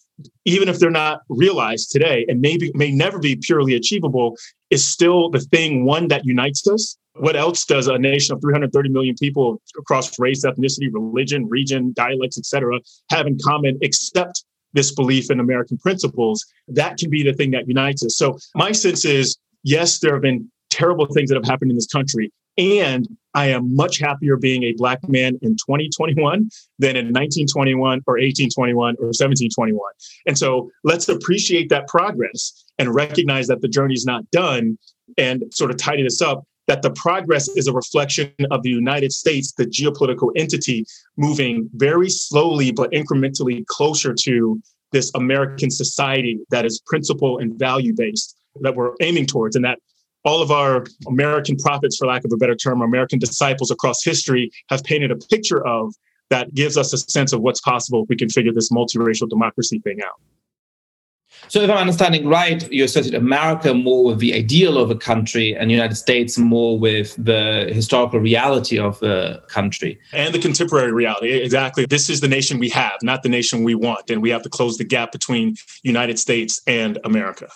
even 0.45 0.69
if 0.69 0.79
they're 0.79 0.89
not 0.89 1.21
realized 1.27 1.91
today 1.91 2.25
and 2.29 2.39
maybe 2.39 2.71
may 2.73 2.89
never 2.89 3.19
be 3.19 3.35
purely 3.35 3.75
achievable, 3.75 4.37
is 4.69 4.87
still 4.87 5.29
the 5.29 5.39
thing 5.39 5.83
one 5.83 6.07
that 6.07 6.25
unites 6.25 6.65
us. 6.67 6.97
What 7.15 7.35
else 7.35 7.65
does 7.65 7.87
a 7.87 7.97
nation 7.97 8.33
of 8.33 8.41
330 8.41 8.89
million 8.89 9.15
people 9.19 9.61
across 9.77 10.17
race, 10.19 10.45
ethnicity, 10.45 10.87
religion, 10.91 11.49
region, 11.49 11.91
dialects, 11.93 12.37
etc., 12.37 12.79
have 13.09 13.27
in 13.27 13.37
common 13.43 13.77
except 13.81 14.45
this 14.71 14.93
belief 14.93 15.29
in 15.29 15.41
American 15.41 15.77
principles? 15.79 16.45
That 16.69 16.97
can 16.97 17.09
be 17.09 17.23
the 17.23 17.33
thing 17.33 17.51
that 17.51 17.67
unites 17.67 18.05
us. 18.05 18.15
So 18.15 18.37
my 18.55 18.71
sense 18.71 19.03
is, 19.03 19.37
yes, 19.63 19.99
there 19.99 20.13
have 20.13 20.21
been 20.21 20.49
terrible 20.69 21.05
things 21.05 21.29
that 21.29 21.35
have 21.35 21.45
happened 21.45 21.71
in 21.71 21.77
this 21.77 21.87
country. 21.87 22.31
And 22.57 23.07
I 23.33 23.47
am 23.47 23.75
much 23.75 23.99
happier 23.99 24.35
being 24.35 24.63
a 24.63 24.73
black 24.73 25.07
man 25.07 25.39
in 25.41 25.51
2021 25.51 26.49
than 26.79 26.95
in 26.95 27.05
1921 27.05 28.01
or 28.05 28.15
1821 28.15 28.95
or 28.99 29.13
1721. 29.15 29.79
And 30.25 30.37
so 30.37 30.69
let's 30.83 31.07
appreciate 31.07 31.69
that 31.69 31.87
progress 31.87 32.65
and 32.77 32.93
recognize 32.93 33.47
that 33.47 33.61
the 33.61 33.67
journey 33.67 33.93
is 33.93 34.05
not 34.05 34.29
done 34.31 34.77
and 35.17 35.43
sort 35.53 35.71
of 35.71 35.77
tidy 35.77 36.03
this 36.03 36.21
up 36.21 36.43
that 36.69 36.83
the 36.83 36.91
progress 36.91 37.49
is 37.49 37.67
a 37.67 37.73
reflection 37.73 38.31
of 38.51 38.61
the 38.61 38.69
United 38.69 39.11
States, 39.11 39.53
the 39.53 39.65
geopolitical 39.65 40.31
entity, 40.35 40.85
moving 41.17 41.67
very 41.73 42.11
slowly 42.11 42.71
but 42.71 42.91
incrementally 42.91 43.65
closer 43.65 44.13
to 44.13 44.61
this 44.91 45.11
American 45.15 45.71
society 45.71 46.39
that 46.51 46.65
is 46.65 46.79
principle 46.85 47.39
and 47.39 47.57
value 47.57 47.91
based 47.95 48.37
that 48.61 48.75
we're 48.75 48.93
aiming 49.01 49.25
towards, 49.25 49.55
and 49.55 49.65
that 49.65 49.79
all 50.29 50.43
of 50.43 50.51
our 50.51 50.85
American 51.07 51.55
prophets, 51.57 51.97
for 51.97 52.05
lack 52.05 52.23
of 52.23 52.31
a 52.31 52.37
better 52.37 52.55
term, 52.55 52.81
American 52.81 53.17
disciples 53.17 53.71
across 53.71 54.03
history 54.03 54.51
have 54.69 54.83
painted 54.83 55.09
a 55.09 55.15
picture 55.15 55.65
of 55.65 55.93
that 56.29 56.53
gives 56.53 56.77
us 56.77 56.93
a 56.93 56.97
sense 56.97 57.33
of 57.33 57.41
what's 57.41 57.61
possible 57.61 58.03
if 58.03 58.09
we 58.09 58.15
can 58.15 58.29
figure 58.29 58.53
this 58.53 58.69
multiracial 58.71 59.27
democracy 59.27 59.79
thing 59.79 59.99
out. 60.03 60.19
So, 61.47 61.61
if 61.61 61.69
I'm 61.69 61.77
understanding 61.77 62.27
right, 62.27 62.69
you 62.71 62.83
associate 62.83 63.15
America 63.15 63.73
more 63.73 64.03
with 64.05 64.19
the 64.19 64.33
ideal 64.35 64.77
of 64.77 64.91
a 64.91 64.95
country 64.95 65.55
and 65.55 65.69
the 65.69 65.73
United 65.73 65.95
States 65.95 66.37
more 66.37 66.77
with 66.77 67.15
the 67.17 67.69
historical 67.71 68.19
reality 68.19 68.77
of 68.77 68.99
the 68.99 69.41
country. 69.47 69.99
And 70.13 70.33
the 70.33 70.39
contemporary 70.39 70.91
reality. 70.91 71.31
Exactly. 71.31 71.85
This 71.85 72.09
is 72.09 72.19
the 72.19 72.27
nation 72.27 72.59
we 72.59 72.69
have, 72.69 72.97
not 73.01 73.23
the 73.23 73.29
nation 73.29 73.63
we 73.63 73.73
want. 73.73 74.11
And 74.11 74.21
we 74.21 74.29
have 74.29 74.43
to 74.43 74.49
close 74.49 74.77
the 74.77 74.83
gap 74.83 75.11
between 75.11 75.55
United 75.81 76.19
States 76.19 76.61
and 76.67 76.99
America. 77.03 77.47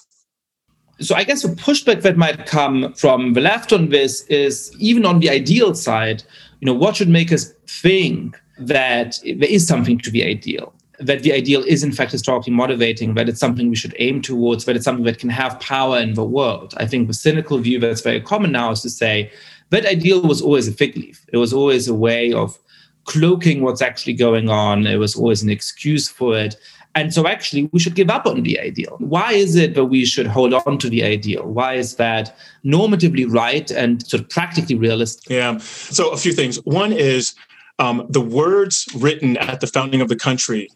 So, 0.99 1.15
I 1.15 1.23
guess 1.23 1.41
the 1.41 1.49
pushback 1.49 2.01
that 2.03 2.17
might 2.17 2.45
come 2.45 2.93
from 2.93 3.33
the 3.33 3.41
left 3.41 3.73
on 3.73 3.89
this 3.89 4.21
is 4.27 4.71
even 4.79 5.05
on 5.05 5.19
the 5.19 5.29
ideal 5.29 5.73
side, 5.73 6.23
you 6.59 6.65
know, 6.65 6.73
what 6.73 6.95
should 6.95 7.09
make 7.09 7.31
us 7.31 7.51
think 7.67 8.39
that 8.59 9.19
there 9.23 9.49
is 9.49 9.67
something 9.67 9.97
to 9.99 10.11
the 10.11 10.23
ideal? 10.23 10.73
that 10.99 11.23
the 11.23 11.33
ideal 11.33 11.63
is 11.63 11.83
in 11.83 11.91
fact 11.91 12.11
historically 12.11 12.53
motivating, 12.53 13.15
that 13.15 13.27
it's 13.27 13.39
something 13.39 13.69
we 13.69 13.75
should 13.75 13.95
aim 13.99 14.21
towards, 14.21 14.65
that 14.65 14.75
it's 14.75 14.85
something 14.85 15.05
that 15.05 15.19
can 15.19 15.29
have 15.29 15.59
power 15.59 15.97
in 15.99 16.13
the 16.13 16.23
world. 16.23 16.73
I 16.77 16.85
think 16.85 17.07
the 17.07 17.13
cynical 17.13 17.57
view 17.57 17.79
that's 17.79 18.01
very 18.01 18.21
common 18.21 18.51
now 18.51 18.71
is 18.71 18.81
to 18.81 18.89
say 18.89 19.31
that 19.69 19.85
ideal 19.85 20.21
was 20.21 20.41
always 20.41 20.67
a 20.67 20.71
fig 20.71 20.95
leaf. 20.95 21.25
It 21.33 21.37
was 21.37 21.53
always 21.53 21.87
a 21.87 21.93
way 21.93 22.31
of 22.31 22.57
cloaking 23.05 23.61
what's 23.61 23.81
actually 23.81 24.13
going 24.13 24.49
on. 24.49 24.87
It 24.87 24.97
was 24.97 25.15
always 25.15 25.43
an 25.43 25.49
excuse 25.49 26.07
for 26.07 26.37
it. 26.37 26.55
And 26.95 27.13
so 27.13 27.27
actually 27.27 27.69
we 27.71 27.79
should 27.79 27.95
give 27.95 28.09
up 28.09 28.25
on 28.25 28.43
the 28.43 28.59
ideal. 28.59 28.95
Why 28.99 29.33
is 29.33 29.55
it 29.55 29.73
that 29.75 29.85
we 29.85 30.05
should 30.05 30.27
hold 30.27 30.53
on 30.53 30.77
to 30.77 30.89
the 30.89 31.03
ideal? 31.03 31.43
Why 31.43 31.73
is 31.73 31.95
that 31.95 32.37
normatively 32.63 33.25
right 33.31 33.69
and 33.71 34.05
sort 34.05 34.21
of 34.21 34.29
practically 34.29 34.75
realistic? 34.75 35.29
Yeah. 35.29 35.57
So 35.57 36.11
a 36.11 36.17
few 36.17 36.33
things. 36.33 36.57
One 36.65 36.93
is 36.93 37.33
um, 37.79 38.05
the 38.09 38.21
words 38.21 38.87
written 38.95 39.37
at 39.37 39.59
the 39.59 39.67
founding 39.67 40.01
of 40.01 40.07
the 40.07 40.15
country 40.15 40.69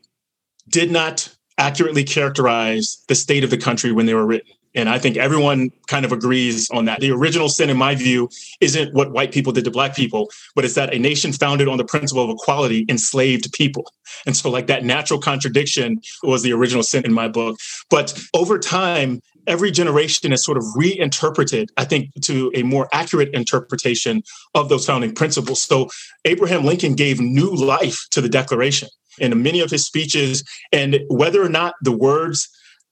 did 0.69 0.91
not 0.91 1.29
accurately 1.57 2.03
characterize 2.03 3.03
the 3.07 3.15
state 3.15 3.43
of 3.43 3.49
the 3.49 3.57
country 3.57 3.91
when 3.91 4.05
they 4.05 4.13
were 4.13 4.25
written. 4.25 4.53
And 4.77 4.87
I 4.87 4.99
think 4.99 5.17
everyone 5.17 5.71
kind 5.87 6.05
of 6.05 6.11
agrees 6.11 6.69
on 6.69 6.85
that. 6.85 6.99
The 6.99 7.09
original 7.09 7.49
sin, 7.49 7.71
in 7.71 7.77
my 7.77 7.95
view, 7.95 8.29
isn't 8.61 8.93
what 8.93 9.11
white 9.11 9.31
people 9.31 9.51
did 9.51 9.65
to 9.65 9.71
black 9.71 9.95
people, 9.95 10.29
but 10.55 10.63
it's 10.63 10.75
that 10.75 10.93
a 10.93 10.99
nation 10.99 11.33
founded 11.33 11.67
on 11.67 11.79
the 11.79 11.83
principle 11.83 12.23
of 12.23 12.29
equality 12.29 12.85
enslaved 12.87 13.51
people. 13.53 13.91
And 14.27 14.37
so, 14.37 14.51
like, 14.51 14.67
that 14.67 14.85
natural 14.85 15.19
contradiction 15.19 15.99
was 16.21 16.43
the 16.43 16.53
original 16.53 16.83
sin 16.83 17.05
in 17.05 17.11
my 17.11 17.27
book. 17.27 17.57
But 17.89 18.21
over 18.35 18.59
time, 18.59 19.19
every 19.47 19.71
generation 19.71 20.29
has 20.29 20.45
sort 20.45 20.59
of 20.59 20.63
reinterpreted, 20.75 21.71
I 21.75 21.83
think, 21.83 22.11
to 22.21 22.51
a 22.53 22.61
more 22.61 22.87
accurate 22.93 23.33
interpretation 23.33 24.21
of 24.53 24.69
those 24.69 24.85
founding 24.85 25.15
principles. 25.15 25.63
So, 25.63 25.89
Abraham 26.25 26.63
Lincoln 26.65 26.93
gave 26.93 27.19
new 27.19 27.49
life 27.49 28.05
to 28.11 28.21
the 28.21 28.29
Declaration 28.29 28.89
in 29.17 29.41
many 29.41 29.59
of 29.59 29.71
his 29.71 29.87
speeches. 29.87 30.43
And 30.71 30.99
whether 31.07 31.41
or 31.41 31.49
not 31.49 31.73
the 31.81 31.91
words 31.91 32.47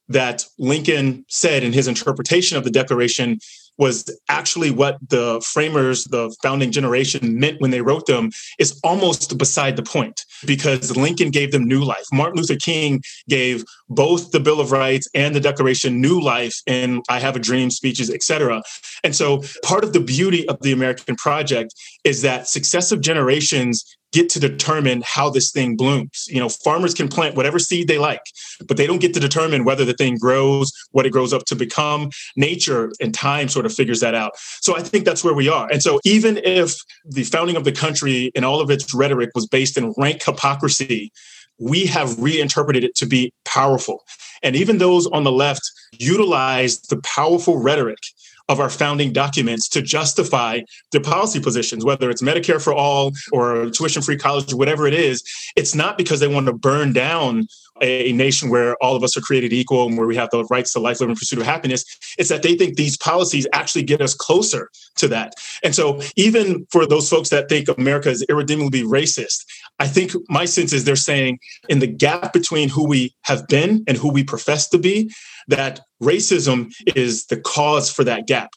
that 0.10 0.46
Lincoln 0.58 1.26
said 1.28 1.64
in 1.64 1.74
his 1.74 1.88
interpretation 1.88 2.58
of 2.58 2.64
the 2.64 2.72
Declaration 2.72 3.40
was 3.78 4.10
actually 4.30 4.72
what 4.72 4.98
the 5.10 5.42
framers, 5.46 6.06
the 6.06 6.34
founding 6.42 6.72
generation 6.72 7.40
meant 7.40 7.60
when 7.60 7.72
they 7.72 7.82
wrote 7.82 8.06
them 8.06 8.32
is 8.58 8.80
almost 8.84 9.38
beside 9.38 9.76
the 9.76 9.84
point 9.84 10.24
because 10.46 10.96
Lincoln 10.96 11.30
gave 11.30 11.52
them 11.52 11.66
new 11.66 11.84
life. 11.84 12.06
Martin 12.14 12.38
Luther 12.38 12.56
King 12.56 13.02
gave 13.28 13.66
both 13.90 14.32
the 14.32 14.40
Bill 14.40 14.60
of 14.60 14.72
Rights 14.72 15.08
and 15.14 15.36
the 15.36 15.40
Declaration 15.40 16.02
new 16.02 16.20
life 16.20 16.56
in 16.66 17.02
I 17.10 17.20
Have 17.20 17.36
a 17.36 17.40
Dream 17.40 17.70
speeches, 17.70 18.10
etc. 18.10 18.62
And 19.04 19.16
so 19.16 19.44
part 19.64 19.84
of 19.84 19.94
the 19.94 20.00
beauty 20.00 20.48
of 20.50 20.58
the 20.62 20.72
American 20.72 21.16
project 21.16 21.74
is 22.04 22.22
that 22.24 22.48
successive 22.48 23.02
generations 23.02 23.84
get 24.16 24.30
to 24.30 24.40
determine 24.40 25.04
how 25.06 25.30
this 25.30 25.52
thing 25.52 25.76
blooms. 25.76 26.26
You 26.30 26.40
know, 26.40 26.48
farmers 26.48 26.94
can 26.94 27.10
plant 27.10 27.36
whatever 27.36 27.60
seed 27.60 27.90
they 27.90 27.98
like, 27.98 28.22
but 28.66 28.78
they 28.78 28.88
don't 28.88 29.02
get 29.02 29.14
to 29.16 29.20
determine 29.20 29.66
whether 29.66 29.84
the 29.84 29.94
thing 29.94 30.18
grows, 30.18 30.72
what 30.92 31.06
it 31.06 31.10
grows 31.10 31.34
up 31.34 31.44
to 31.46 31.56
become. 31.56 32.10
Nature 32.38 32.94
and 33.02 33.14
time 33.14 33.50
sort 33.50 33.66
of 33.66 33.74
figures 33.74 34.00
that 34.00 34.16
out. 34.16 34.32
So 34.62 34.78
I 34.78 34.82
think 34.82 35.04
that's 35.04 35.24
where 35.24 35.34
we 35.34 35.50
are. 35.50 35.70
And 35.70 35.84
so 35.84 36.00
even 36.06 36.38
if 36.38 36.76
the 37.04 37.24
founding 37.24 37.58
of 37.58 37.66
the 37.66 37.74
country 37.74 38.32
and 38.36 38.46
all 38.46 38.62
of 38.62 38.72
its 38.72 38.94
rhetoric 38.94 39.32
was 39.36 39.48
based 39.48 39.78
in 39.78 39.94
rank 39.98 40.24
hypocrisy, 40.24 41.12
we 41.60 41.86
have 41.86 42.20
reinterpreted 42.20 42.84
it 42.84 42.96
to 42.96 43.06
be 43.06 43.34
powerful. 43.46 44.04
And 44.44 44.56
even 44.56 44.78
those 44.78 45.08
on 45.08 45.24
the 45.24 45.32
left 45.32 45.62
utilize 45.98 46.82
the 46.82 46.98
powerful 46.98 47.58
rhetoric 47.58 48.00
of 48.48 48.60
our 48.60 48.70
founding 48.70 49.12
documents 49.12 49.68
to 49.70 49.82
justify 49.82 50.62
their 50.92 51.02
policy 51.02 51.40
positions, 51.40 51.84
whether 51.84 52.10
it's 52.10 52.22
Medicare 52.22 52.64
for 52.64 52.74
all 52.74 53.12
or 53.32 53.70
tuition 53.72 54.02
free 54.02 54.18
college, 54.18 54.54
whatever 54.54 54.86
it 54.86 54.94
is. 54.94 55.24
It's 55.56 55.74
not 55.74 55.98
because 55.98 56.20
they 56.20 56.28
want 56.28 56.46
to 56.46 56.54
burn 56.54 56.94
down 56.94 57.48
a 57.82 58.12
nation 58.14 58.50
where 58.50 58.76
all 58.84 58.96
of 58.96 59.04
us 59.04 59.18
are 59.18 59.22
created 59.22 59.52
equal 59.52 59.88
and 59.88 59.98
where 59.98 60.08
we 60.08 60.16
have 60.16 60.30
the 60.32 60.44
rights 60.46 60.74
to 60.74 60.80
life, 60.80 61.00
living, 61.00 61.12
and 61.12 61.20
pursuit 61.20 61.40
of 61.40 61.46
happiness. 61.46 61.84
It's 62.18 62.30
that 62.30 62.42
they 62.42 62.56
think 62.56 62.76
these 62.76 62.98
policies 62.98 63.48
actually 63.54 63.84
get 63.84 64.02
us 64.02 64.14
closer 64.14 64.70
to 64.98 65.08
that. 65.10 65.34
And 65.64 65.76
so, 65.76 66.02
even 66.16 66.66
for 66.72 66.86
those 66.86 67.10
folks 67.10 67.30
that 67.30 67.50
think 67.50 67.68
America 67.78 68.10
is 68.10 68.24
irredeemably 68.30 68.84
racist, 68.84 69.46
I 69.80 69.88
think 69.88 70.14
my 70.30 70.46
sense 70.46 70.74
is 70.74 70.86
they're 70.86 70.96
saying 70.96 71.40
in 71.68 71.80
the 71.80 71.88
gap 71.88 72.32
between 72.34 72.70
who 72.70 72.88
we 72.88 73.14
have 73.24 73.48
been 73.48 73.84
and 73.88 73.98
who 73.98 74.12
we 74.12 74.24
profess 74.24 74.70
to 74.70 74.78
be, 74.78 75.12
that 75.48 75.82
racism 76.02 76.74
is 76.96 77.26
the 77.28 77.40
cause 77.40 77.92
for 77.92 78.04
that 78.04 78.28
gap. 78.28 78.52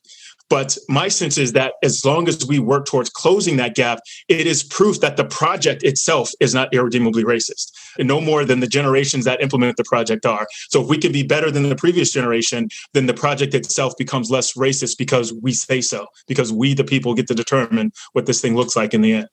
But 0.50 0.76
my 0.88 1.09
sense 1.09 1.37
is 1.37 1.52
that 1.52 1.75
as 1.83 2.05
long 2.05 2.28
as 2.28 2.47
we 2.47 2.59
work 2.59 2.87
towards 2.87 3.11
closing 3.11 3.57
that 3.57 3.75
gap, 3.75 4.00
it 4.28 4.47
is 4.47 4.62
proof 4.62 5.00
that 5.00 5.17
the 5.17 5.25
project 5.25 5.83
itself 5.83 6.31
is 6.40 6.55
not 6.55 6.73
irredeemably 6.73 7.25
racist, 7.25 7.71
no 7.99 8.21
more 8.21 8.45
than 8.45 8.61
the 8.61 8.67
generations 8.67 9.25
that 9.26 9.43
implement 9.43 9.76
the 9.76 9.85
project 9.85 10.25
are. 10.25 10.47
So 10.71 10.83
if 10.83 10.88
we 10.88 10.99
can 10.99 11.12
be 11.12 11.23
better 11.23 11.50
than 11.50 11.69
the 11.69 11.76
previous 11.76 12.12
generation, 12.12 12.69
then 12.95 13.07
the 13.07 13.14
project 13.14 13.55
itself 13.55 13.95
becomes 13.99 14.31
less 14.31 14.55
racist 14.55 14.97
because 14.97 15.33
we 15.43 15.52
say 15.52 15.81
so, 15.81 16.07
because 16.26 16.52
we, 16.52 16.75
the 16.75 16.85
people, 16.85 17.14
get 17.14 17.26
to 17.28 17.35
determine 17.35 17.93
what 18.12 18.26
this 18.26 18.40
thing 18.40 18.57
looks 18.57 18.76
like 18.76 18.95
in 18.95 19.02
the 19.02 19.12
end 19.12 19.28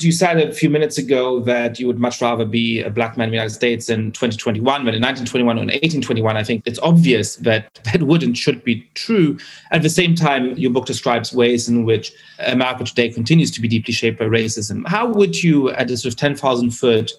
you 0.00 0.12
said 0.12 0.38
a 0.38 0.52
few 0.52 0.68
minutes 0.68 0.98
ago 0.98 1.40
that 1.40 1.80
you 1.80 1.86
would 1.86 1.98
much 1.98 2.20
rather 2.20 2.44
be 2.44 2.82
a 2.82 2.90
black 2.90 3.16
man 3.16 3.28
in 3.28 3.30
the 3.30 3.36
United 3.36 3.54
States 3.54 3.88
in 3.88 4.12
2021 4.12 4.84
than 4.84 4.94
in 4.94 5.00
1921 5.00 5.56
or 5.56 5.62
in 5.62 5.68
1821. 5.68 6.36
I 6.36 6.42
think 6.42 6.62
it's 6.66 6.78
obvious 6.80 7.36
that 7.36 7.72
that 7.84 8.02
would 8.02 8.22
and 8.22 8.36
should 8.36 8.62
be 8.62 8.88
true. 8.94 9.38
At 9.70 9.82
the 9.82 9.90
same 9.90 10.14
time, 10.14 10.56
your 10.58 10.70
book 10.70 10.86
describes 10.86 11.32
ways 11.32 11.68
in 11.68 11.84
which 11.84 12.12
America 12.40 12.84
today 12.84 13.10
continues 13.10 13.50
to 13.52 13.60
be 13.60 13.68
deeply 13.68 13.94
shaped 13.94 14.18
by 14.18 14.26
racism. 14.26 14.86
How 14.86 15.06
would 15.06 15.42
you, 15.42 15.70
at 15.70 15.90
a 15.90 15.96
sort 15.96 16.12
of 16.12 16.18
10,000 16.18 16.70
foot 16.70 17.12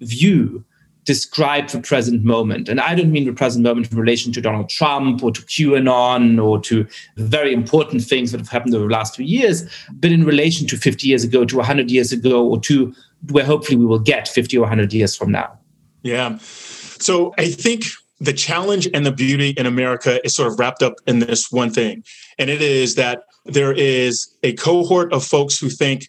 view, 0.00 0.64
describe 1.06 1.68
the 1.68 1.80
present 1.80 2.24
moment. 2.24 2.68
And 2.68 2.80
I 2.80 2.94
don't 2.94 3.10
mean 3.10 3.24
the 3.24 3.32
present 3.32 3.64
moment 3.64 3.90
in 3.90 3.96
relation 3.96 4.32
to 4.32 4.40
Donald 4.40 4.68
Trump 4.68 5.22
or 5.22 5.30
to 5.30 5.40
QAnon 5.42 6.44
or 6.44 6.60
to 6.62 6.86
very 7.16 7.54
important 7.54 8.04
things 8.04 8.32
that 8.32 8.40
have 8.40 8.48
happened 8.48 8.74
over 8.74 8.86
the 8.86 8.92
last 8.92 9.16
few 9.16 9.24
years, 9.24 9.64
but 9.94 10.12
in 10.12 10.24
relation 10.24 10.66
to 10.66 10.76
50 10.76 11.06
years 11.06 11.24
ago, 11.24 11.44
to 11.44 11.56
100 11.56 11.90
years 11.90 12.12
ago, 12.12 12.46
or 12.46 12.60
to 12.60 12.92
where 13.30 13.44
hopefully 13.44 13.76
we 13.76 13.86
will 13.86 14.00
get 14.00 14.28
50 14.28 14.58
or 14.58 14.62
100 14.62 14.92
years 14.92 15.16
from 15.16 15.30
now. 15.30 15.58
Yeah. 16.02 16.38
So 16.38 17.32
I 17.38 17.50
think 17.50 17.84
the 18.18 18.32
challenge 18.32 18.88
and 18.92 19.06
the 19.06 19.12
beauty 19.12 19.50
in 19.50 19.66
America 19.66 20.24
is 20.24 20.34
sort 20.34 20.50
of 20.50 20.58
wrapped 20.58 20.82
up 20.82 20.94
in 21.06 21.20
this 21.20 21.52
one 21.52 21.70
thing. 21.70 22.02
And 22.38 22.50
it 22.50 22.62
is 22.62 22.96
that 22.96 23.22
there 23.44 23.72
is 23.72 24.28
a 24.42 24.54
cohort 24.54 25.12
of 25.12 25.24
folks 25.24 25.58
who 25.58 25.70
think 25.70 26.08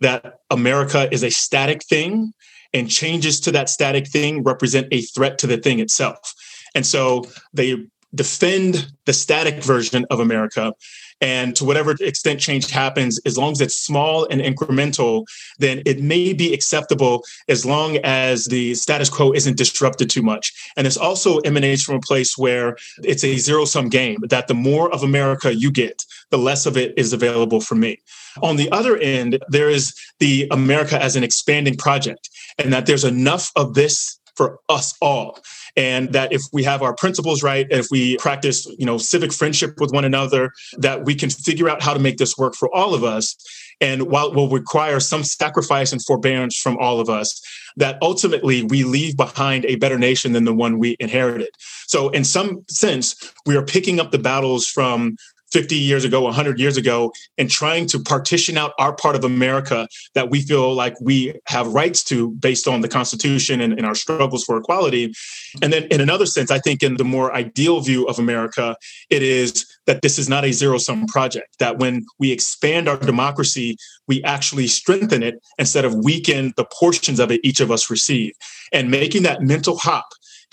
that 0.00 0.40
America 0.50 1.08
is 1.12 1.22
a 1.22 1.30
static 1.30 1.84
thing 1.84 2.32
and 2.74 2.90
changes 2.90 3.40
to 3.40 3.52
that 3.52 3.68
static 3.68 4.08
thing 4.08 4.42
represent 4.42 4.88
a 4.92 5.00
threat 5.02 5.38
to 5.38 5.46
the 5.46 5.58
thing 5.58 5.80
itself. 5.80 6.34
And 6.74 6.86
so 6.86 7.24
they 7.52 7.86
defend 8.14 8.90
the 9.04 9.12
static 9.12 9.62
version 9.62 10.06
of 10.10 10.20
America. 10.20 10.72
And 11.20 11.56
to 11.56 11.64
whatever 11.64 11.96
extent 12.00 12.38
change 12.38 12.70
happens, 12.70 13.18
as 13.26 13.36
long 13.36 13.52
as 13.52 13.60
it's 13.60 13.76
small 13.76 14.26
and 14.30 14.40
incremental, 14.40 15.24
then 15.58 15.82
it 15.84 16.00
may 16.00 16.32
be 16.32 16.54
acceptable 16.54 17.24
as 17.48 17.66
long 17.66 17.96
as 18.04 18.44
the 18.44 18.74
status 18.74 19.10
quo 19.10 19.32
isn't 19.32 19.56
disrupted 19.56 20.10
too 20.10 20.22
much. 20.22 20.52
And 20.76 20.86
this 20.86 20.96
also 20.96 21.38
emanates 21.38 21.82
from 21.82 21.96
a 21.96 22.00
place 22.00 22.38
where 22.38 22.76
it's 23.02 23.24
a 23.24 23.36
zero 23.36 23.64
sum 23.64 23.88
game, 23.88 24.18
that 24.28 24.46
the 24.46 24.54
more 24.54 24.92
of 24.92 25.02
America 25.02 25.52
you 25.52 25.72
get, 25.72 26.04
the 26.30 26.38
less 26.38 26.66
of 26.66 26.76
it 26.76 26.94
is 26.96 27.12
available 27.12 27.60
for 27.60 27.74
me. 27.74 27.98
On 28.42 28.56
the 28.56 28.70
other 28.70 28.96
end, 28.96 29.38
there 29.48 29.70
is 29.70 29.94
the 30.18 30.48
America 30.50 31.00
as 31.02 31.16
an 31.16 31.24
expanding 31.24 31.76
project, 31.76 32.28
and 32.58 32.72
that 32.72 32.86
there's 32.86 33.04
enough 33.04 33.50
of 33.56 33.74
this 33.74 34.18
for 34.36 34.60
us 34.68 34.94
all. 35.00 35.38
and 35.76 36.12
that 36.12 36.32
if 36.32 36.42
we 36.52 36.64
have 36.64 36.82
our 36.82 36.94
principles 36.94 37.42
right, 37.42 37.66
if 37.70 37.86
we 37.90 38.16
practice, 38.16 38.66
you 38.78 38.86
know, 38.86 38.98
civic 38.98 39.32
friendship 39.32 39.74
with 39.78 39.92
one 39.92 40.04
another, 40.04 40.50
that 40.76 41.04
we 41.04 41.14
can 41.14 41.30
figure 41.30 41.68
out 41.68 41.80
how 41.80 41.94
to 41.94 42.00
make 42.00 42.16
this 42.16 42.36
work 42.36 42.54
for 42.56 42.68
all 42.74 42.94
of 42.94 43.04
us. 43.04 43.36
And 43.80 44.02
while 44.10 44.28
it 44.28 44.34
will 44.34 44.48
require 44.48 44.98
some 44.98 45.22
sacrifice 45.22 45.92
and 45.92 46.04
forbearance 46.04 46.56
from 46.58 46.76
all 46.78 46.98
of 46.98 47.08
us, 47.08 47.40
that 47.76 47.96
ultimately 48.02 48.64
we 48.64 48.82
leave 48.82 49.16
behind 49.16 49.66
a 49.66 49.76
better 49.76 49.98
nation 49.98 50.32
than 50.32 50.44
the 50.44 50.54
one 50.54 50.80
we 50.80 50.96
inherited. 50.98 51.50
So, 51.86 52.08
in 52.08 52.24
some 52.24 52.64
sense, 52.68 53.14
we 53.46 53.56
are 53.56 53.64
picking 53.64 54.00
up 54.00 54.10
the 54.10 54.18
battles 54.18 54.66
from 54.66 55.16
50 55.52 55.74
years 55.74 56.04
ago, 56.04 56.22
100 56.22 56.58
years 56.58 56.76
ago, 56.76 57.12
and 57.36 57.50
trying 57.50 57.86
to 57.86 57.98
partition 57.98 58.58
out 58.58 58.72
our 58.78 58.94
part 58.94 59.16
of 59.16 59.24
America 59.24 59.88
that 60.14 60.30
we 60.30 60.42
feel 60.42 60.74
like 60.74 60.94
we 61.00 61.34
have 61.46 61.68
rights 61.68 62.04
to 62.04 62.30
based 62.32 62.68
on 62.68 62.80
the 62.80 62.88
Constitution 62.88 63.60
and, 63.60 63.72
and, 63.72 63.86
our 63.86 63.94
struggles 63.94 64.44
for 64.44 64.58
equality. 64.58 65.14
And 65.62 65.72
then, 65.72 65.84
in 65.84 66.00
another 66.00 66.26
sense, 66.26 66.50
I 66.50 66.58
think 66.58 66.82
in 66.82 66.96
the 66.96 67.04
more 67.04 67.34
ideal 67.34 67.80
view 67.80 68.06
of 68.06 68.18
America, 68.18 68.76
it 69.08 69.22
is 69.22 69.66
that 69.86 70.02
this 70.02 70.18
is 70.18 70.28
not 70.28 70.44
a 70.44 70.52
zero 70.52 70.76
sum 70.76 71.06
project, 71.06 71.58
that 71.58 71.78
when 71.78 72.04
we 72.18 72.30
expand 72.30 72.88
our 72.88 72.98
democracy, 72.98 73.78
we 74.06 74.22
actually 74.24 74.66
strengthen 74.66 75.22
it 75.22 75.42
instead 75.58 75.84
of 75.84 75.94
weaken 75.94 76.52
the 76.56 76.66
portions 76.66 77.18
of 77.18 77.30
it 77.30 77.40
each 77.42 77.60
of 77.60 77.70
us 77.70 77.90
receive. 77.90 78.32
And 78.72 78.90
making 78.90 79.22
that 79.22 79.40
mental 79.40 79.78
hop 79.78 80.04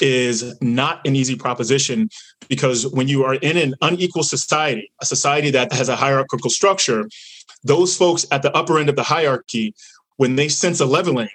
is 0.01 0.55
not 0.61 1.05
an 1.05 1.15
easy 1.15 1.35
proposition 1.35 2.09
because 2.49 2.87
when 2.87 3.07
you 3.07 3.23
are 3.23 3.35
in 3.35 3.57
an 3.57 3.73
unequal 3.81 4.23
society, 4.23 4.91
a 5.01 5.05
society 5.05 5.51
that 5.51 5.71
has 5.73 5.89
a 5.89 5.95
hierarchical 5.95 6.49
structure, 6.49 7.07
those 7.63 7.97
folks 7.97 8.25
at 8.31 8.41
the 8.41 8.55
upper 8.55 8.79
end 8.79 8.89
of 8.89 8.95
the 8.95 9.03
hierarchy, 9.03 9.73
when 10.17 10.35
they 10.35 10.47
sense 10.47 10.79
a 10.79 10.85
leveling, 10.85 11.29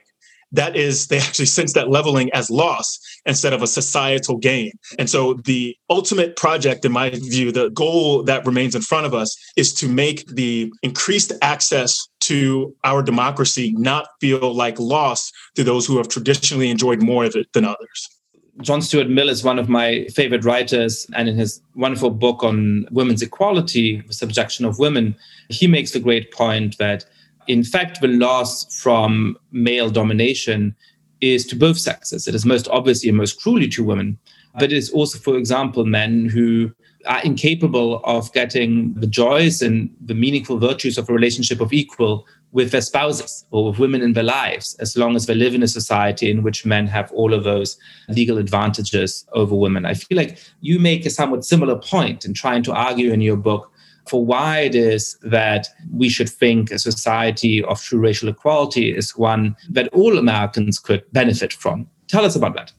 that 0.53 0.77
is, 0.77 1.07
they 1.07 1.19
actually 1.19 1.47
sense 1.47 1.73
that 1.75 1.91
leveling 1.91 2.31
as 2.33 2.51
loss 2.51 2.99
instead 3.25 3.53
of 3.53 3.63
a 3.63 3.67
societal 3.67 4.37
gain. 4.37 4.73
And 4.99 5.09
so, 5.09 5.35
the 5.35 5.77
ultimate 5.89 6.37
project, 6.37 6.85
in 6.85 6.93
my 6.93 7.11
view, 7.11 7.53
the 7.53 7.71
goal 7.71 8.25
that 8.25 8.47
remains 8.47 8.75
in 8.75 8.83
front 8.83 9.07
of 9.07 9.15
us 9.15 9.37
is 9.57 9.73
to 9.75 9.89
make 9.89 10.27
the 10.27 10.73
increased 10.83 11.33
access 11.43 12.09
to 12.21 12.75
our 12.85 13.03
democracy 13.03 13.73
not 13.77 14.09
feel 14.21 14.55
like 14.55 14.79
loss 14.79 15.31
to 15.55 15.65
those 15.65 15.87
who 15.87 15.99
have 15.99 16.09
traditionally 16.09 16.71
enjoyed 16.71 17.03
more 17.03 17.25
of 17.25 17.37
it 17.37 17.47
than 17.53 17.65
others. 17.65 18.20
John 18.63 18.83
Stuart 18.83 19.09
Mill 19.09 19.29
is 19.29 19.43
one 19.43 19.59
of 19.59 19.69
my 19.69 20.07
favorite 20.15 20.45
writers, 20.45 21.07
and 21.15 21.29
in 21.29 21.37
his 21.37 21.63
wonderful 21.75 22.11
book 22.11 22.43
on 22.43 22.87
women's 22.91 23.23
equality, 23.23 24.03
the 24.07 24.13
subjection 24.13 24.65
of 24.65 24.79
women, 24.79 25.17
he 25.49 25.67
makes 25.67 25.93
the 25.93 26.01
great 26.01 26.33
point 26.33 26.77
that, 26.79 27.05
in 27.47 27.65
fact, 27.65 28.01
the 28.01 28.09
loss 28.09 28.81
from 28.81 29.37
male 29.53 29.91
domination 29.91 30.75
is 31.21 31.47
to 31.47 31.57
both 31.57 31.79
sexes. 31.79 32.29
It 32.29 32.35
is 32.35 32.45
most 32.45 32.69
obviously 32.69 33.09
and 33.09 33.19
most 33.19 33.41
cruelly 33.41 33.69
to 33.69 33.85
women, 33.85 34.19
but 34.55 34.65
it 34.65 34.73
is 34.73 34.91
also, 34.91 35.19
for 35.19 35.37
example, 35.37 35.85
men 35.85 36.29
who 36.29 36.71
are 37.07 37.23
incapable 37.23 38.03
of 38.05 38.31
getting 38.33 38.93
the 38.95 39.07
joys 39.07 39.63
and 39.63 39.95
the 40.05 40.15
meaningful 40.15 40.59
virtues 40.59 40.99
of 40.99 41.09
a 41.09 41.15
relationship 41.15 41.61
of 41.61 41.73
equal 41.73 42.27
with 42.53 42.73
their 42.73 42.81
spouses 42.81 43.45
or 43.51 43.71
with 43.71 43.79
women 43.79 44.03
in 44.03 44.13
their 44.13 44.25
lives, 44.25 44.75
as 44.81 44.97
long 44.97 45.15
as 45.15 45.27
they 45.27 45.35
live 45.35 45.55
in 45.55 45.63
a 45.63 45.69
society 45.69 46.31
in 46.31 46.43
which 46.43 46.67
men 46.67 46.87
have 46.87 47.13
all 47.13 47.33
of 47.33 47.45
those 47.45 47.79
legal 48.09 48.39
advantages 48.39 49.25
over 49.33 49.55
women. 49.55 49.87
I 49.87 49.95
feel 49.95 50.17
like 50.17 50.39
you 50.61 50.79
make 50.79 51.07
a 51.07 51.11
somewhat 51.11 51.45
similar 51.45 51.77
point 51.77 52.25
in 52.25 52.35
trying 52.35 52.63
to 52.65 52.73
argue 52.73 53.13
in 53.13 53.21
your 53.21 53.37
book 53.37 53.71
for 54.09 54.25
why 54.25 54.61
it 54.61 54.75
is 54.75 55.17
that 55.23 55.69
we 55.93 56.09
should 56.09 56.29
think 56.29 56.71
a 56.71 56.79
society 56.79 57.63
of 57.63 57.81
true 57.81 58.01
racial 58.01 58.29
equality 58.29 58.95
is 58.97 59.17
one 59.17 59.57
that 59.69 59.89
all 59.89 60.19
Americans 60.19 60.79
could 60.79 61.05
benefit 61.13 61.53
from. 61.53 61.87
Tell 62.09 62.25
us 62.25 62.35
about 62.35 62.55
that. 62.57 62.73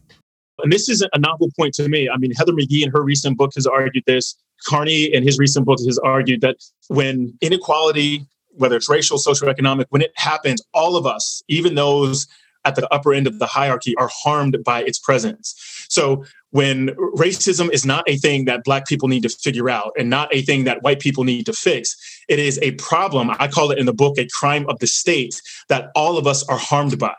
And 0.60 0.72
this 0.72 0.90
is 0.90 1.02
a 1.02 1.20
novel 1.20 1.50
point 1.58 1.74
to 1.76 1.88
me. 1.88 2.10
I 2.10 2.18
mean, 2.18 2.32
Heather 2.32 2.52
McGhee 2.52 2.84
in 2.84 2.92
her 2.92 3.02
recent 3.02 3.38
book 3.38 3.52
has 3.56 3.66
argued 3.66 4.04
this. 4.06 4.36
Carney 4.68 5.06
in 5.06 5.24
his 5.24 5.40
recent 5.40 5.66
book 5.66 5.80
has 5.86 5.98
argued 6.00 6.42
that 6.42 6.58
when 6.88 7.34
inequality 7.42 8.28
whether 8.56 8.76
it's 8.76 8.90
racial, 8.90 9.18
socioeconomic, 9.18 9.86
when 9.90 10.02
it 10.02 10.12
happens, 10.16 10.62
all 10.74 10.96
of 10.96 11.06
us, 11.06 11.44
even 11.48 11.76
those 11.76 12.28
at 12.64 12.76
the 12.76 12.88
upper 12.94 13.14
end 13.14 13.28
of 13.28 13.40
the 13.40 13.48
hierarchy, 13.48 13.96
are 13.98 14.10
harmed 14.12 14.64
by 14.64 14.84
its 14.84 15.00
presence. 15.00 15.56
So 15.90 16.24
when 16.52 16.90
racism 17.16 17.72
is 17.72 17.86
not 17.86 18.04
a 18.08 18.18
thing 18.18 18.46
that 18.46 18.64
black 18.64 18.86
people 18.86 19.08
need 19.08 19.24
to 19.24 19.30
figure 19.30 19.70
out 19.70 19.94
and 19.98 20.10
not 20.10 20.34
a 20.34 20.42
thing 20.42 20.66
that 20.66 20.84
white 20.84 21.00
people 21.00 21.24
need 21.24 21.46
to 21.46 21.54
fix 21.54 21.96
it 22.30 22.40
is 22.40 22.60
a 22.62 22.72
problem 22.74 23.32
i 23.40 23.48
call 23.48 23.72
it 23.72 23.80
in 23.80 23.86
the 23.86 23.94
book 23.94 24.18
a 24.18 24.28
crime 24.40 24.66
of 24.70 24.78
the 24.80 24.88
state 24.88 25.42
that 25.70 25.90
all 25.96 26.18
of 26.18 26.28
us 26.28 26.48
are 26.48 26.58
harmed 26.58 27.00
by 27.00 27.16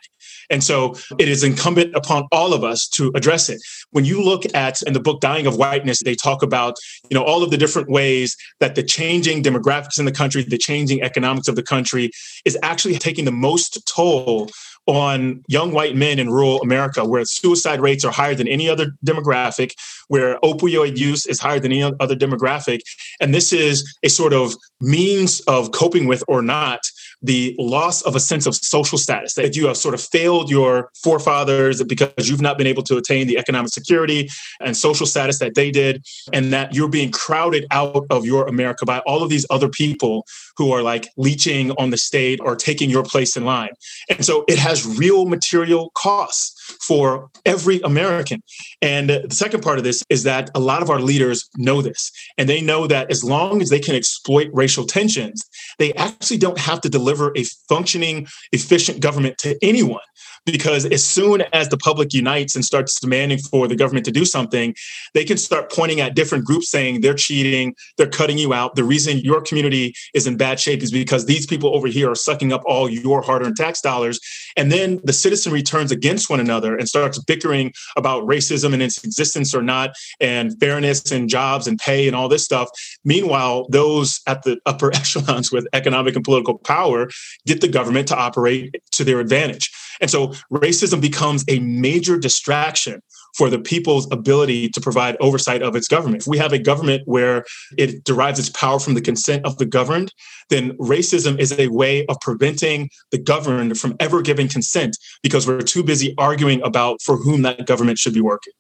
and 0.53 0.63
so 0.63 0.95
it 1.19 1.29
is 1.29 1.43
incumbent 1.43 1.95
upon 1.97 2.29
all 2.31 2.53
of 2.53 2.63
us 2.63 2.87
to 2.89 3.11
address 3.17 3.49
it. 3.49 3.61
When 3.91 4.05
you 4.05 4.23
look 4.23 4.45
at 4.55 4.83
in 4.83 4.93
the 4.93 5.01
book 5.01 5.21
Dying 5.21 5.47
of 5.47 5.57
Whiteness, 5.57 6.01
they 6.05 6.15
talk 6.15 6.43
about, 6.43 6.77
you 7.11 7.15
know, 7.17 7.25
all 7.25 7.43
of 7.43 7.51
the 7.51 7.57
different 7.57 7.89
ways 7.89 8.37
that 8.61 8.75
the 8.75 8.83
changing 8.83 9.43
demographics 9.43 9.99
in 9.99 10.05
the 10.05 10.13
country, 10.13 10.43
the 10.43 10.59
changing 10.59 11.03
economics 11.03 11.49
of 11.49 11.57
the 11.57 11.63
country 11.63 12.11
is 12.45 12.57
actually 12.63 12.99
taking 12.99 13.25
the 13.25 13.33
most 13.33 13.85
toll 13.93 14.51
on 14.87 15.43
young 15.47 15.73
white 15.73 15.95
men 15.97 16.19
in 16.19 16.29
rural 16.29 16.61
America, 16.61 17.05
where 17.05 17.25
suicide 17.25 17.81
rates 17.81 18.05
are 18.05 18.13
higher 18.13 18.35
than 18.35 18.49
any 18.49 18.69
other 18.69 18.93
demographic, 19.07 19.75
where 20.09 20.39
opioid 20.41 20.97
use 20.97 21.25
is 21.25 21.41
higher 21.41 21.61
than 21.61 21.73
any 21.73 21.83
other 21.83 22.17
demographic. 22.17 22.81
And 23.21 23.33
this 23.33 23.53
is 23.53 23.97
a 24.03 24.09
sort 24.09 24.33
of 24.33 24.55
means 24.81 25.41
of 25.43 25.71
coping 25.71 26.07
with 26.07 26.25
or 26.27 26.43
not 26.43 26.81
the 27.23 27.55
loss 27.59 28.03
of 28.03 28.17
a 28.17 28.21
sense 28.21 28.47
of 28.47 28.55
social 28.55 28.99
status, 28.99 29.35
that 29.35 29.57
you 29.57 29.67
have 29.67 29.77
sort 29.77 29.95
of 29.95 30.01
failed 30.01 30.51
your 30.51 30.91
forefathers 31.03 31.83
because 31.85 32.29
you've 32.29 32.41
not 32.41 32.59
been 32.59 32.67
able 32.67 32.83
to 32.83 32.97
attain 32.97 33.27
the 33.27 33.39
economic 33.39 33.71
security 33.71 34.29
and 34.61 34.77
social 34.77 35.07
status 35.07 35.39
that 35.39 35.55
they 35.55 35.71
did, 35.71 36.05
and 36.33 36.53
that 36.53 36.75
you're 36.75 36.89
being 36.89 37.11
crowded 37.11 37.67
out 37.71 38.05
of 38.11 38.25
your 38.25 38.47
America 38.47 38.85
by 38.85 38.99
all 39.01 39.23
of 39.23 39.31
these 39.31 39.47
other 39.51 39.69
people 39.69 40.27
who 40.57 40.73
are 40.73 40.83
like 40.83 41.09
leeching 41.17 41.71
on 41.73 41.91
the 41.91 41.97
state 41.97 42.41
or 42.43 42.57
taking 42.57 42.91
your 42.91 43.05
place 43.05 43.37
in 43.37 43.45
line. 43.45 43.71
And 44.11 44.25
so 44.25 44.45
it 44.49 44.59
has 44.59 44.87
real 44.99 45.27
material 45.27 45.91
costs 45.95 46.62
for 46.81 47.31
every 47.47 47.81
American. 47.81 48.43
And 48.81 49.11
the 49.11 49.35
second 49.35 49.63
part 49.63 49.79
of 49.79 49.85
this 49.85 50.03
is 50.09 50.23
that 50.25 50.51
a 50.55 50.61
lot 50.61 50.83
of 50.83 50.91
our 50.91 51.01
leaders 51.01 51.49
know 51.57 51.83
this, 51.83 52.11
and 52.39 52.49
they 52.49 52.61
know 52.61 52.87
that 52.87 53.11
as 53.11 53.25
long 53.25 53.63
as 53.63 53.69
they 53.69 53.81
can 53.81 53.95
exploit 53.95 54.49
racial 54.53 54.85
tensions, 54.85 55.43
they 55.79 55.93
actually 55.95 56.39
don't 56.39 56.59
have 56.59 56.81
to 56.83 56.89
deliver 56.89 57.33
a 57.37 57.45
functioning, 57.69 58.27
efficient 58.53 59.01
government 59.01 59.39
to 59.39 59.57
anyone 59.63 60.01
because 60.45 60.87
as 60.87 61.05
soon 61.05 61.43
as 61.53 61.69
the 61.69 61.77
public 61.77 62.13
unites 62.13 62.55
and 62.55 62.65
starts 62.65 62.99
demanding 63.01 63.39
for 63.39 63.69
the 63.69 63.77
government 63.77 64.05
to 64.07 64.13
do 64.13 64.25
something, 64.25 64.75
they 65.15 65.25
can 65.25 65.37
start 65.37 65.71
pointing 65.71 66.01
at 66.01 66.15
different 66.15 66.45
groups 66.45 66.71
saying 66.71 67.01
they're 67.01 67.15
cheating, 67.15 67.75
they're 67.97 68.09
cutting 68.09 68.39
you 68.39 68.53
out. 68.53 68.75
The 68.75 68.85
reason 68.85 69.19
your 69.19 69.41
community 69.41 69.95
is 70.15 70.27
in 70.27 70.37
bad 70.37 70.59
shape 70.59 70.83
is 70.83 70.91
because 70.91 71.27
these 71.27 71.47
people 71.47 71.75
over 71.75 71.87
here 71.87 72.11
are 72.11 72.17
sucking 72.17 72.53
up 72.53 72.63
all 72.67 72.89
your 72.89 73.23
hard 73.23 73.43
earned 73.43 73.57
tax 73.57 73.81
dollars. 73.81 74.19
And 74.57 74.71
then 74.71 75.01
the 75.05 75.13
citizenry 75.13 75.63
turns 75.63 75.93
against 75.93 76.29
one 76.29 76.41
another 76.41 76.77
and 76.77 76.89
starts 76.89 77.19
bickering 77.19 77.73
about 77.97 78.25
racism 78.25 78.73
and 78.73 78.83
its 78.83 79.03
existence 79.05 79.55
or 79.55 79.63
not, 79.63 79.95
and 80.21 80.59
fairness 80.59 81.11
and 81.13 81.29
jobs 81.29 81.67
and 81.67 81.79
pay 81.79 82.07
and 82.07 82.17
all 82.17 82.29
this 82.29 82.45
stuff. 82.45 82.69
Meanwhile, 83.05 83.67
those 83.71 84.21
at 84.27 84.43
the 84.43 84.59
upper 84.67 84.93
echelons 84.95 85.53
with 85.53 85.67
economic 85.73 86.17
and 86.17 86.25
political 86.25 86.59
power 86.59 87.09
get 87.47 87.61
the 87.61 87.69
government 87.69 88.09
to 88.09 88.17
operate 88.17 88.83
to 88.93 89.05
their 89.05 89.21
advantage. 89.21 89.71
And 90.03 90.11
so 90.11 90.29
racism 90.53 91.01
becomes 91.01 91.45
a 91.49 91.61
major 91.61 92.19
distraction 92.19 93.01
for 93.37 93.49
the 93.49 93.59
people's 93.59 94.11
ability 94.13 94.69
to 94.71 94.81
provide 94.81 95.17
oversight 95.21 95.63
of 95.63 95.75
its 95.75 95.89
government. 95.89 96.23
If 96.23 96.27
we 96.27 96.37
have 96.39 96.53
a 96.53 96.59
government 96.59 97.03
where 97.07 97.45
it 97.79 98.05
derives 98.05 98.39
its 98.39 98.51
power 98.51 98.79
from 98.79 98.95
the 98.95 99.01
consent 99.01 99.47
of 99.47 99.57
the 99.57 99.65
governed, 99.65 100.13
then 100.51 100.77
racism 100.77 101.39
is 101.39 101.59
a 101.59 101.69
way 101.69 102.05
of 102.07 102.17
preventing 102.21 102.91
the 103.11 103.19
governed 103.19 103.79
from 103.79 103.97
ever 104.01 104.21
giving 104.21 104.49
consent 104.49 104.99
because 105.23 105.47
we're 105.47 105.63
too 105.63 105.83
busy 105.83 106.15
arguing 106.19 106.61
about 106.63 107.01
for 107.01 107.17
whom 107.17 107.43
that 107.43 107.65
government 107.67 107.99
should 107.99 108.13
be 108.13 108.21
working. 108.21 108.53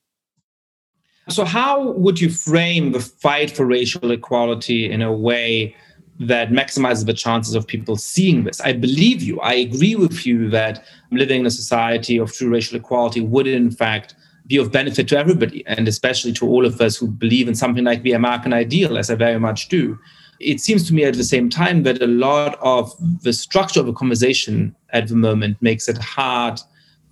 So, 1.28 1.44
how 1.44 1.92
would 1.92 2.20
you 2.20 2.31
frame 2.31 2.92
the 2.92 3.00
fight 3.00 3.50
for 3.52 3.64
racial 3.64 4.11
equality 4.11 4.90
in 4.90 5.02
a 5.02 5.12
way 5.12 5.76
that 6.28 6.50
maximizes 6.50 7.06
the 7.06 7.14
chances 7.14 7.54
of 7.54 7.66
people 7.66 7.96
seeing 7.96 8.44
this. 8.44 8.61
I 8.61 8.72
believe 8.72 9.22
you. 9.22 9.40
I 9.40 9.54
agree 9.54 9.94
with 9.96 10.26
you 10.26 10.48
that 10.50 10.85
living 11.11 11.40
in 11.40 11.46
a 11.46 11.50
society 11.50 12.18
of 12.18 12.32
true 12.32 12.50
racial 12.50 12.76
equality 12.76 13.20
would, 13.20 13.46
in 13.46 13.70
fact, 13.70 14.14
be 14.46 14.56
of 14.56 14.72
benefit 14.72 15.08
to 15.08 15.16
everybody, 15.18 15.64
and 15.66 15.87
especially 15.87 16.32
to 16.32 16.46
all 16.46 16.66
of 16.66 16.80
us 16.80 16.96
who 16.96 17.06
believe 17.06 17.48
in 17.48 17.54
something 17.54 17.85
like 17.85 18.02
the 18.02 18.12
American 18.12 18.52
ideal, 18.52 18.98
as 18.98 19.11
I 19.11 19.14
very 19.14 19.38
much 19.38 19.68
do. 19.68 19.98
It 20.40 20.61
seems 20.61 20.87
to 20.88 20.94
me 20.94 21.04
at 21.04 21.14
the 21.14 21.24
same 21.24 21.48
time 21.48 21.85
that 21.85 22.02
a 22.02 22.06
lot 22.06 22.58
of 22.61 22.92
the 23.22 23.32
structure 23.32 23.80
of 23.80 23.88
a 23.88 23.92
conversation 23.92 24.74
at 24.90 25.08
the 25.08 25.14
moment 25.14 25.62
makes 25.62 25.88
it 25.88 25.98
hard 25.98 26.61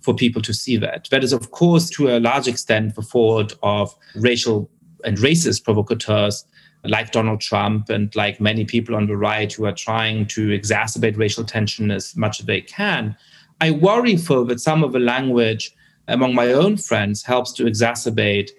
for 0.01 0.13
people 0.13 0.41
to 0.41 0.53
see 0.53 0.75
that. 0.77 1.07
That 1.11 1.23
is, 1.23 1.31
of 1.31 1.51
course, 1.51 1.89
to 1.91 2.09
a 2.09 2.19
large 2.19 2.47
extent, 2.47 2.95
the 2.95 3.01
fault 3.01 3.55
of 3.63 3.95
racial 4.15 4.69
and 5.03 5.17
racist 5.17 5.63
provocateurs 5.63 6.45
like 6.83 7.11
Donald 7.11 7.41
Trump 7.41 7.89
and 7.89 8.15
like 8.15 8.41
many 8.41 8.65
people 8.65 8.95
on 8.95 9.07
the 9.07 9.17
right 9.17 9.51
who 9.51 9.65
are 9.65 9.73
trying 9.73 10.25
to 10.27 10.47
exacerbate 10.47 11.17
racial 11.17 11.43
tension 11.43 11.91
as 11.91 12.15
much 12.15 12.39
as 12.39 12.45
they 12.45 12.61
can. 12.61 13.15
I 13.59 13.71
worry, 13.71 14.17
for 14.17 14.43
that 14.45 14.59
some 14.59 14.83
of 14.83 14.91
the 14.91 14.99
language 14.99 15.75
among 16.07 16.33
my 16.33 16.51
own 16.51 16.77
friends 16.77 17.23
helps 17.23 17.53
to 17.53 17.65
exacerbate 17.65 18.49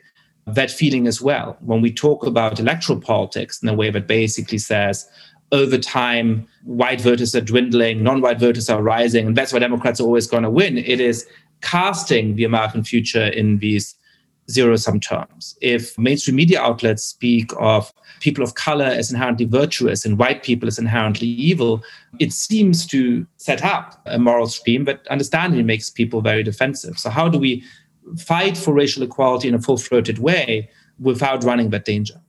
that 0.46 0.70
feeling 0.70 1.06
as 1.06 1.20
well. 1.20 1.56
When 1.60 1.80
we 1.80 1.92
talk 1.92 2.24
about 2.26 2.60
electoral 2.60 3.00
politics 3.00 3.62
in 3.62 3.68
a 3.68 3.74
way 3.74 3.90
that 3.90 4.06
basically 4.06 4.58
says, 4.58 5.08
over 5.50 5.76
time, 5.76 6.46
white 6.64 7.00
voters 7.00 7.34
are 7.34 7.40
dwindling, 7.40 8.02
non 8.02 8.20
white 8.20 8.40
voters 8.40 8.70
are 8.70 8.82
rising, 8.82 9.26
and 9.26 9.36
that's 9.36 9.52
why 9.52 9.58
Democrats 9.58 10.00
are 10.00 10.04
always 10.04 10.26
going 10.26 10.44
to 10.44 10.50
win. 10.50 10.78
It 10.78 11.00
is 11.00 11.26
casting 11.60 12.36
the 12.36 12.44
American 12.44 12.84
future 12.84 13.26
in 13.26 13.58
these 13.58 13.94
zero 14.52 14.76
sum 14.76 15.00
terms. 15.00 15.56
If 15.60 15.98
mainstream 15.98 16.36
media 16.36 16.60
outlets 16.60 17.04
speak 17.04 17.52
of 17.58 17.92
people 18.20 18.44
of 18.44 18.54
color 18.54 18.84
as 18.84 19.10
inherently 19.10 19.46
virtuous 19.46 20.04
and 20.04 20.18
white 20.18 20.42
people 20.42 20.68
as 20.68 20.78
inherently 20.78 21.26
evil, 21.26 21.82
it 22.18 22.32
seems 22.32 22.86
to 22.86 23.26
set 23.36 23.64
up 23.64 24.00
a 24.06 24.18
moral 24.18 24.46
stream 24.46 24.84
that 24.84 25.06
understandably 25.08 25.62
makes 25.62 25.90
people 25.90 26.20
very 26.20 26.42
defensive. 26.42 26.98
So, 26.98 27.10
how 27.10 27.28
do 27.28 27.38
we 27.38 27.64
fight 28.18 28.56
for 28.56 28.72
racial 28.72 29.02
equality 29.02 29.48
in 29.48 29.54
a 29.54 29.60
full 29.60 29.78
throated 29.78 30.18
way 30.18 30.70
without 30.98 31.44
running 31.44 31.70
that 31.70 31.84
danger? 31.84 32.20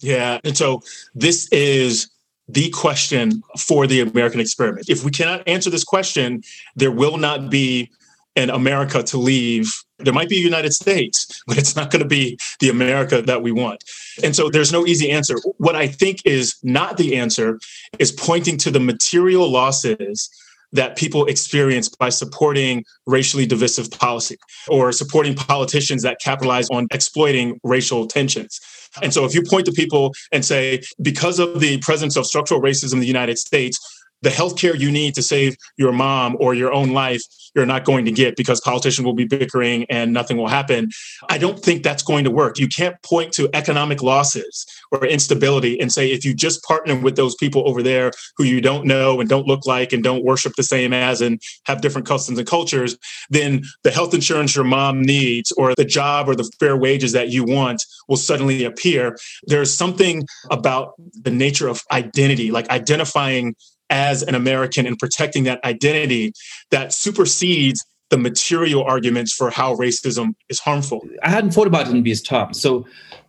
Yeah. 0.00 0.40
And 0.44 0.56
so, 0.56 0.82
this 1.14 1.48
is 1.52 2.08
the 2.48 2.70
question 2.70 3.42
for 3.58 3.86
the 3.86 4.00
American 4.00 4.40
experiment. 4.40 4.88
If 4.88 5.04
we 5.04 5.10
cannot 5.10 5.46
answer 5.48 5.70
this 5.70 5.84
question, 5.84 6.42
there 6.76 6.90
will 6.90 7.16
not 7.16 7.50
be 7.50 7.90
an 8.36 8.50
America 8.50 9.02
to 9.02 9.18
leave. 9.18 9.72
There 10.04 10.12
might 10.12 10.28
be 10.28 10.38
a 10.38 10.44
United 10.44 10.72
States, 10.72 11.42
but 11.46 11.58
it's 11.58 11.76
not 11.76 11.90
going 11.90 12.02
to 12.02 12.08
be 12.08 12.38
the 12.60 12.70
America 12.70 13.22
that 13.22 13.42
we 13.42 13.52
want. 13.52 13.84
And 14.22 14.34
so 14.34 14.50
there's 14.50 14.72
no 14.72 14.86
easy 14.86 15.10
answer. 15.10 15.36
What 15.58 15.76
I 15.76 15.86
think 15.86 16.20
is 16.24 16.56
not 16.62 16.96
the 16.96 17.16
answer 17.16 17.58
is 17.98 18.12
pointing 18.12 18.56
to 18.58 18.70
the 18.70 18.80
material 18.80 19.50
losses 19.50 20.30
that 20.72 20.96
people 20.96 21.26
experience 21.26 21.88
by 21.88 22.08
supporting 22.08 22.84
racially 23.06 23.46
divisive 23.46 23.90
policy 23.90 24.36
or 24.68 24.90
supporting 24.90 25.34
politicians 25.34 26.02
that 26.02 26.18
capitalize 26.20 26.68
on 26.70 26.86
exploiting 26.92 27.60
racial 27.62 28.06
tensions. 28.06 28.60
And 29.02 29.12
so 29.12 29.24
if 29.24 29.34
you 29.34 29.42
point 29.42 29.66
to 29.66 29.72
people 29.72 30.12
and 30.32 30.44
say, 30.44 30.82
because 31.00 31.38
of 31.38 31.60
the 31.60 31.78
presence 31.78 32.16
of 32.16 32.26
structural 32.26 32.60
racism 32.60 32.94
in 32.94 33.00
the 33.00 33.06
United 33.06 33.38
States, 33.38 33.78
the 34.22 34.30
healthcare 34.30 34.78
you 34.78 34.90
need 34.90 35.14
to 35.14 35.22
save 35.22 35.56
your 35.76 35.92
mom 35.92 36.36
or 36.40 36.54
your 36.54 36.72
own 36.72 36.90
life 36.90 37.22
you're 37.54 37.66
not 37.66 37.84
going 37.84 38.04
to 38.04 38.12
get 38.12 38.36
because 38.36 38.60
politicians 38.60 39.04
will 39.04 39.14
be 39.14 39.26
bickering 39.26 39.84
and 39.90 40.12
nothing 40.12 40.36
will 40.36 40.48
happen. 40.48 40.90
I 41.28 41.38
don't 41.38 41.58
think 41.58 41.82
that's 41.82 42.02
going 42.02 42.24
to 42.24 42.30
work. 42.30 42.58
You 42.58 42.68
can't 42.68 43.00
point 43.02 43.32
to 43.34 43.48
economic 43.52 44.02
losses 44.02 44.66
or 44.90 45.04
instability 45.06 45.78
and 45.78 45.92
say, 45.92 46.10
if 46.10 46.24
you 46.24 46.34
just 46.34 46.62
partner 46.64 46.98
with 46.98 47.16
those 47.16 47.34
people 47.34 47.68
over 47.68 47.82
there 47.82 48.10
who 48.36 48.44
you 48.44 48.60
don't 48.60 48.86
know 48.86 49.20
and 49.20 49.28
don't 49.28 49.46
look 49.46 49.66
like 49.66 49.92
and 49.92 50.02
don't 50.02 50.24
worship 50.24 50.54
the 50.56 50.62
same 50.62 50.92
as 50.92 51.20
and 51.20 51.40
have 51.64 51.80
different 51.80 52.06
customs 52.06 52.38
and 52.38 52.48
cultures, 52.48 52.96
then 53.30 53.62
the 53.82 53.90
health 53.90 54.14
insurance 54.14 54.54
your 54.54 54.64
mom 54.64 55.02
needs 55.02 55.52
or 55.52 55.74
the 55.74 55.84
job 55.84 56.28
or 56.28 56.34
the 56.34 56.50
fair 56.58 56.76
wages 56.76 57.12
that 57.12 57.28
you 57.28 57.44
want 57.44 57.84
will 58.08 58.16
suddenly 58.16 58.64
appear. 58.64 59.16
There's 59.44 59.74
something 59.74 60.26
about 60.50 60.94
the 61.22 61.30
nature 61.30 61.68
of 61.68 61.82
identity, 61.90 62.50
like 62.50 62.68
identifying 62.70 63.54
as 63.92 64.22
an 64.22 64.34
American 64.34 64.86
and 64.86 64.98
protecting 64.98 65.44
that 65.44 65.62
identity 65.64 66.32
that 66.70 66.94
supersedes 66.94 67.84
the 68.08 68.16
material 68.16 68.82
arguments 68.82 69.32
for 69.32 69.50
how 69.50 69.76
racism 69.76 70.34
is 70.48 70.58
harmful. 70.58 71.06
I 71.22 71.28
hadn't 71.28 71.52
thought 71.52 71.66
about 71.66 71.86
it 71.86 71.94
in 71.94 72.02
these 72.02 72.22
terms. 72.22 72.60
So 72.60 72.86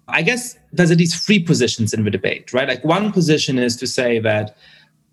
I 0.08 0.22
guess 0.22 0.58
there's 0.72 0.90
at 0.90 0.98
least 0.98 1.26
three 1.26 1.40
positions 1.40 1.94
in 1.94 2.06
the 2.06 2.12
debate, 2.12 2.54
right? 2.54 2.68
Like 2.68 2.84
one 2.84 3.12
position 3.12 3.60
is 3.60 3.76
to 3.78 3.88
say 3.88 4.20
that 4.20 4.56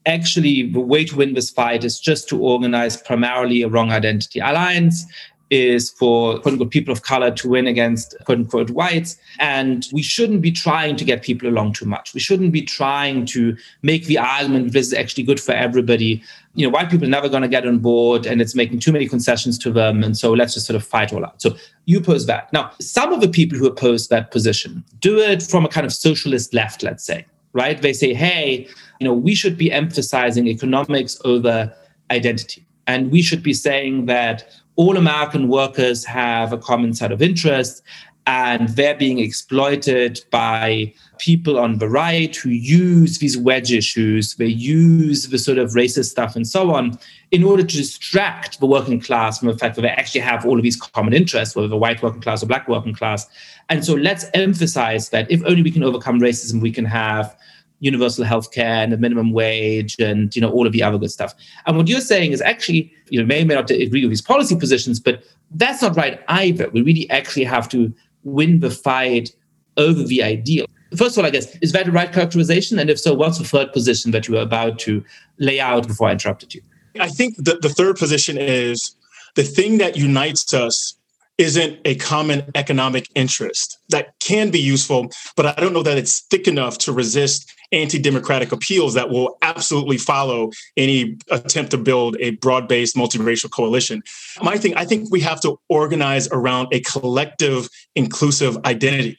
actually 0.07 0.71
the 0.71 0.81
way 0.81 1.05
to 1.05 1.17
win 1.17 1.35
this 1.35 1.51
fight 1.51 1.85
is 1.85 1.99
just 1.99 2.29
to 2.29 2.41
organize 2.41 2.97
primarily 2.97 3.63
a 3.63 3.69
wrong 3.69 3.91
identity 3.91 4.39
alliance 4.39 5.05
is 5.51 5.91
for 5.91 6.39
quote 6.39 6.53
unquote 6.53 6.71
people 6.71 6.93
of 6.93 7.03
color 7.03 7.31
to 7.33 7.49
win 7.49 7.67
against 7.67 8.15
quote 8.25 8.39
unquote 8.39 8.71
whites. 8.71 9.17
And 9.39 9.87
we 9.93 10.03
shouldn't 10.03 10.41
be 10.41 10.53
trying 10.53 10.97
to 10.97 11.05
get 11.05 11.23
people 11.23 11.49
along 11.49 11.73
too 11.75 11.85
much. 11.85 12.15
We 12.15 12.21
shouldn't 12.21 12.53
be 12.53 12.63
trying 12.63 13.27
to 13.27 13.57
make 13.83 14.07
the 14.07 14.19
argument 14.19 14.73
this 14.73 14.87
is 14.87 14.95
actually 14.95 15.25
good 15.25 15.41
for 15.41 15.53
everybody. 15.53 16.23
You 16.55 16.67
know, 16.67 16.71
white 16.71 16.91
people 16.91 17.07
are 17.07 17.11
never 17.11 17.29
going 17.29 17.43
to 17.43 17.49
get 17.49 17.67
on 17.67 17.79
board 17.79 18.27
and 18.27 18.41
it's 18.41 18.55
making 18.55 18.79
too 18.79 18.93
many 18.93 19.09
concessions 19.09 19.59
to 19.59 19.73
them. 19.73 20.03
And 20.03 20.17
so 20.17 20.33
let's 20.33 20.55
just 20.55 20.67
sort 20.67 20.77
of 20.77 20.85
fight 20.85 21.13
all 21.13 21.25
out. 21.25 21.43
So 21.43 21.57
you 21.87 21.99
oppose 21.99 22.27
that. 22.27 22.53
Now, 22.53 22.73
some 22.81 23.13
of 23.13 23.21
the 23.21 23.29
people 23.29 23.59
who 23.59 23.67
oppose 23.67 24.09
that 24.09 24.31
position 24.31 24.85
do 25.01 25.19
it 25.19 25.43
from 25.43 25.65
a 25.65 25.69
kind 25.69 25.87
of 25.87 25.93
socialist 25.93 26.55
left, 26.55 26.83
let's 26.83 27.05
say, 27.05 27.27
right? 27.53 27.81
They 27.81 27.93
say, 27.93 28.15
hey, 28.15 28.69
you 29.01 29.07
know, 29.07 29.15
we 29.15 29.35
should 29.35 29.57
be 29.57 29.73
emphasizing 29.73 30.47
economics 30.47 31.21
over 31.25 31.75
identity. 32.11 32.67
And 32.87 33.11
we 33.11 33.23
should 33.23 33.43
be 33.43 33.55
saying 33.55 34.07
that 34.07 34.45
all 34.81 34.97
American 34.97 35.49
workers 35.49 36.07
have 36.07 36.55
a 36.55 36.57
common 36.57 36.95
set 36.95 37.13
of 37.13 37.21
interests 37.21 37.83
and 38.27 38.71
they're 38.71 38.97
being 38.97 39.19
exploited 39.19 40.25
by 40.31 40.91
people 41.19 41.59
on 41.59 41.77
the 41.77 41.87
right 41.87 42.35
who 42.35 42.49
use 42.49 43.19
these 43.19 43.37
wedge 43.37 43.75
issues, 43.75 44.37
they 44.37 44.47
use 44.47 45.29
the 45.29 45.39
sort 45.39 45.59
of 45.59 45.73
racist 45.73 46.07
stuff 46.07 46.35
and 46.35 46.49
so 46.49 46.71
on 46.71 46.99
in 47.31 47.45
order 47.45 47.63
to 47.63 47.77
distract 47.77 48.59
the 48.59 48.65
working 48.65 48.99
class 48.99 49.39
from 49.39 49.49
the 49.49 49.59
fact 49.59 49.77
that 49.77 49.83
they 49.83 49.89
actually 49.89 50.23
have 50.23 50.47
all 50.47 50.57
of 50.57 50.63
these 50.63 50.81
common 50.81 51.13
interests, 51.13 51.55
whether 51.55 51.69
the 51.69 51.77
white 51.77 52.03
working 52.03 52.23
class 52.23 52.43
or 52.43 52.47
black 52.47 52.67
working 52.67 52.95
class. 52.95 53.27
And 53.69 53.85
so 53.85 53.93
let's 53.93 54.25
emphasize 54.33 55.11
that 55.11 55.31
if 55.31 55.45
only 55.45 55.61
we 55.61 55.71
can 55.71 55.85
overcome 55.85 56.21
racism, 56.21 56.63
we 56.63 56.73
can 56.73 56.87
have 56.87 57.37
universal 57.81 58.25
health 58.25 58.53
care 58.53 58.83
and 58.85 58.93
a 58.93 58.97
minimum 58.97 59.33
wage 59.33 59.97
and 59.99 60.35
you 60.37 60.41
know 60.41 60.51
all 60.51 60.67
of 60.67 60.73
the 60.73 60.83
other 60.83 60.99
good 60.99 61.11
stuff. 61.11 61.35
And 61.67 61.77
what 61.77 61.89
you're 61.89 62.01
saying 62.01 62.33
is 62.33 62.41
actually, 62.41 62.93
you 63.09 63.19
know, 63.19 63.27
may 63.27 63.43
or 63.43 63.47
may 63.47 63.55
not 63.55 63.71
agree 63.71 64.03
with 64.03 64.11
these 64.11 64.23
policy 64.23 64.57
positions, 64.57 65.01
but 65.01 65.23
that's 65.53 65.83
not 65.83 65.97
right 65.97 66.21
either. 66.29 66.71
We 66.71 66.83
really 66.83 67.11
actually 67.11 67.45
have 67.45 67.69
to 67.71 67.93
win 68.23 68.61
the 68.61 68.71
fight 68.71 69.35
over 69.77 70.03
the 70.03 70.23
ideal. 70.23 70.67
First 70.97 71.17
of 71.17 71.19
all, 71.19 71.27
I 71.27 71.31
guess, 71.31 71.57
is 71.59 71.73
that 71.73 71.87
the 71.87 71.93
right 71.93 72.13
characterization? 72.13 72.79
And 72.79 72.91
if 72.91 72.99
so, 72.99 73.15
what's 73.15 73.39
the 73.39 73.45
third 73.45 73.73
position 73.73 74.11
that 74.11 74.29
you 74.29 74.35
were 74.35 74.41
about 74.41 74.79
to 74.81 75.05
lay 75.39 75.61
out 75.61 75.87
before 75.87 76.09
I 76.09 76.13
interrupted 76.13 76.55
you? 76.55 76.63
I 76.99 77.09
think 77.09 77.37
the, 77.37 77.59
the 77.63 77.69
third 77.69 77.97
position 77.97 78.37
is 78.37 78.97
the 79.37 79.45
thing 79.45 79.79
that 79.79 79.97
unites 79.97 80.53
us 80.53 80.95
isn't 81.39 81.79
a 81.85 81.95
common 81.95 82.43
economic 82.55 83.09
interest. 83.15 83.79
That 83.89 84.19
can 84.21 84.51
be 84.51 84.61
useful, 84.61 85.11
but 85.37 85.47
I 85.47 85.55
don't 85.61 85.73
know 85.73 85.83
that 85.83 85.97
it's 85.97 86.21
thick 86.21 86.47
enough 86.47 86.77
to 86.79 86.93
resist 86.93 87.51
anti-democratic 87.73 88.53
appeals 88.53 88.95
that 88.95 89.11
will 89.11 89.39
absolutely 89.43 89.99
follow 89.99 90.51
any 90.77 91.17
attempt 91.31 91.71
to 91.71 91.79
build 91.79 92.17
a 92.21 92.31
broad-based 92.37 92.97
multiracial 92.97 93.51
coalition. 93.51 94.03
My 94.43 94.57
thing, 94.57 94.75
I 94.77 94.85
think 94.85 95.11
we 95.11 95.21
have 95.21 95.41
to 95.43 95.59
organize 95.69 96.29
around 96.29 96.69
a 96.73 96.81
collective 96.81 97.69
inclusive 97.95 98.59
identity 98.65 99.19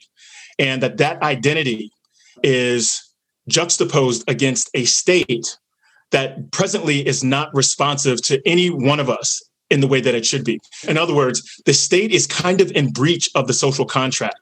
and 0.58 0.82
that 0.82 0.98
that 0.98 1.22
identity 1.22 1.90
is 2.42 3.02
juxtaposed 3.48 4.24
against 4.28 4.70
a 4.74 4.84
state 4.84 5.58
that 6.10 6.52
presently 6.52 7.06
is 7.06 7.24
not 7.24 7.54
responsive 7.54 8.22
to 8.22 8.40
any 8.46 8.68
one 8.68 9.00
of 9.00 9.08
us 9.08 9.42
in 9.70 9.80
the 9.80 9.88
way 9.88 10.00
that 10.00 10.14
it 10.14 10.26
should 10.26 10.44
be. 10.44 10.60
In 10.86 10.98
other 10.98 11.14
words, 11.14 11.62
the 11.64 11.72
state 11.72 12.12
is 12.12 12.26
kind 12.26 12.60
of 12.60 12.70
in 12.72 12.92
breach 12.92 13.28
of 13.34 13.46
the 13.46 13.54
social 13.54 13.86
contract. 13.86 14.36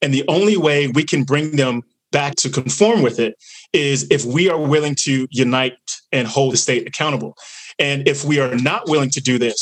And 0.00 0.14
the 0.14 0.24
only 0.28 0.56
way 0.56 0.86
we 0.86 1.02
can 1.02 1.24
bring 1.24 1.56
them 1.56 1.82
back 2.10 2.34
to 2.36 2.50
conform 2.50 3.02
with 3.02 3.18
it 3.18 3.36
is 3.72 4.06
if 4.10 4.24
we 4.24 4.48
are 4.48 4.60
willing 4.60 4.94
to 4.94 5.26
unite 5.30 5.74
and 6.12 6.26
hold 6.26 6.52
the 6.52 6.56
state 6.56 6.86
accountable. 6.86 7.36
And 7.78 8.08
if 8.08 8.24
we 8.24 8.40
are 8.40 8.54
not 8.54 8.88
willing 8.88 9.10
to 9.10 9.20
do 9.20 9.38
this, 9.38 9.60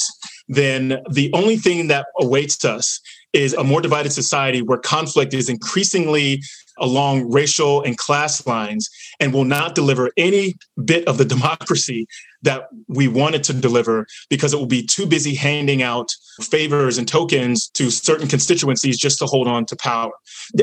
then 0.49 1.03
the 1.11 1.31
only 1.33 1.57
thing 1.57 1.89
that 1.89 2.07
awaits 2.19 2.65
us 2.65 3.01
is 3.33 3.53
a 3.53 3.65
more 3.65 3.81
divided 3.81 4.13
society 4.13 4.63
where 4.63 4.79
conflict 4.79 5.35
is 5.35 5.49
increasingly 5.49 6.41
along 6.79 7.31
racial 7.31 7.83
and 7.83 7.97
class 7.97 8.47
lines 8.47 8.89
and 9.21 9.33
will 9.33 9.45
not 9.45 9.75
deliver 9.75 10.11
any 10.17 10.55
bit 10.85 11.07
of 11.09 11.19
the 11.19 11.25
democracy 11.37 12.07
that 12.43 12.69
we 12.87 13.09
wanted 13.09 13.43
to 13.43 13.53
deliver 13.53 14.07
because 14.31 14.53
it 14.53 14.57
will 14.57 14.67
be 14.67 14.87
too 14.87 15.07
busy 15.07 15.35
handing 15.35 15.83
out 15.83 16.13
favors 16.43 16.99
and 16.99 17.09
tokens 17.09 17.69
to 17.69 17.91
certain 17.91 18.29
constituencies 18.29 18.99
just 18.99 19.19
to 19.19 19.27
hold 19.27 19.49
on 19.49 19.65
to 19.67 19.77
power. 19.77 20.13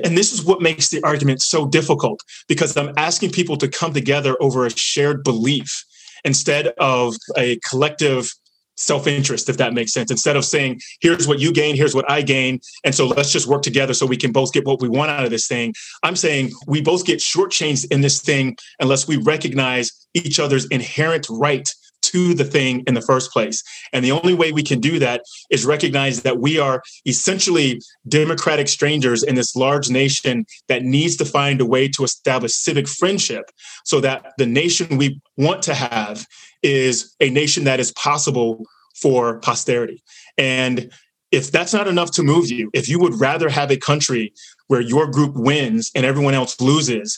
And 0.04 0.18
this 0.18 0.32
is 0.32 0.44
what 0.44 0.62
makes 0.62 0.90
the 0.90 1.04
argument 1.04 1.42
so 1.42 1.68
difficult 1.68 2.22
because 2.48 2.78
I'm 2.78 2.94
asking 2.96 3.32
people 3.32 3.58
to 3.58 3.68
come 3.68 3.94
together 3.94 4.38
over 4.40 4.66
a 4.66 4.70
shared 4.70 5.24
belief 5.24 5.84
instead 6.24 6.68
of 6.78 7.16
a 7.38 7.60
collective 7.70 8.32
self-interest 8.76 9.50
if 9.50 9.58
that 9.58 9.74
makes 9.74 9.94
sense. 9.94 10.12
Instead 10.12 10.36
of 10.36 10.46
saying 10.46 10.82
here's 11.02 11.28
what 11.28 11.40
you 11.40 11.52
gain 11.52 11.76
here's 11.76 11.96
what 11.96 12.10
i 12.10 12.22
gain 12.22 12.60
and 12.84 12.94
so 12.94 13.08
let's 13.08 13.32
just 13.32 13.48
work 13.48 13.62
together 13.62 13.94
so 13.94 14.06
we 14.06 14.18
can 14.18 14.32
both 14.32 14.52
get 14.54 14.66
what 14.66 14.82
we 14.82 14.90
want 14.90 15.12
out 15.12 15.24
of 15.24 15.30
this 15.30 15.48
thing 15.48 15.74
i'm 16.04 16.16
saying 16.16 16.52
we 16.68 16.82
both 16.82 17.06
get 17.06 17.20
shortchanged 17.20 17.86
in 17.92 18.02
this 18.02 18.22
thing 18.22 18.56
unless 18.80 19.08
we 19.08 19.18
recognize 19.18 20.08
each 20.14 20.40
other's 20.40 20.66
inherent 20.68 21.28
right 21.30 21.74
to 22.04 22.34
the 22.34 22.44
thing 22.44 22.84
in 22.88 22.94
the 22.94 23.02
first 23.02 23.32
place. 23.32 23.64
And 23.92 24.04
the 24.06 24.12
only 24.12 24.34
way 24.34 24.52
we 24.52 24.64
can 24.64 24.80
do 24.80 25.00
that 25.00 25.22
is 25.50 25.66
recognize 25.66 26.22
that 26.22 26.40
we 26.40 26.60
are 26.60 26.84
essentially 27.06 27.82
democratic 28.08 28.68
strangers 28.68 29.24
in 29.24 29.36
this 29.36 29.56
large 29.56 29.90
nation 29.90 30.46
that 30.68 30.84
needs 30.84 31.16
to 31.18 31.26
find 31.26 31.60
a 31.62 31.66
way 31.66 31.88
to 31.88 32.04
establish 32.04 32.54
civic 32.54 32.88
friendship 32.88 33.46
so 33.84 34.00
that 34.02 34.34
the 34.38 34.46
nation 34.46 34.98
we 34.98 35.20
want 35.38 35.62
to 35.64 35.74
have 35.74 36.26
is 36.62 37.16
a 37.20 37.30
nation 37.30 37.64
that 37.64 37.80
is 37.80 37.92
possible 37.94 38.64
for 39.02 39.40
posterity. 39.40 40.04
And 40.38 40.92
If 41.34 41.52
that's 41.52 41.74
not 41.74 41.88
enough 41.88 42.12
to 42.12 42.22
move 42.22 42.52
you, 42.52 42.70
if 42.74 42.88
you 42.88 43.00
would 43.00 43.20
rather 43.20 43.50
have 43.50 43.72
a 43.72 43.78
country 43.78 44.34
where 44.68 44.82
your 44.82 45.08
group 45.10 45.34
wins 45.36 45.90
and 45.96 46.06
everyone 46.06 46.36
else 46.36 46.62
loses, 46.62 47.18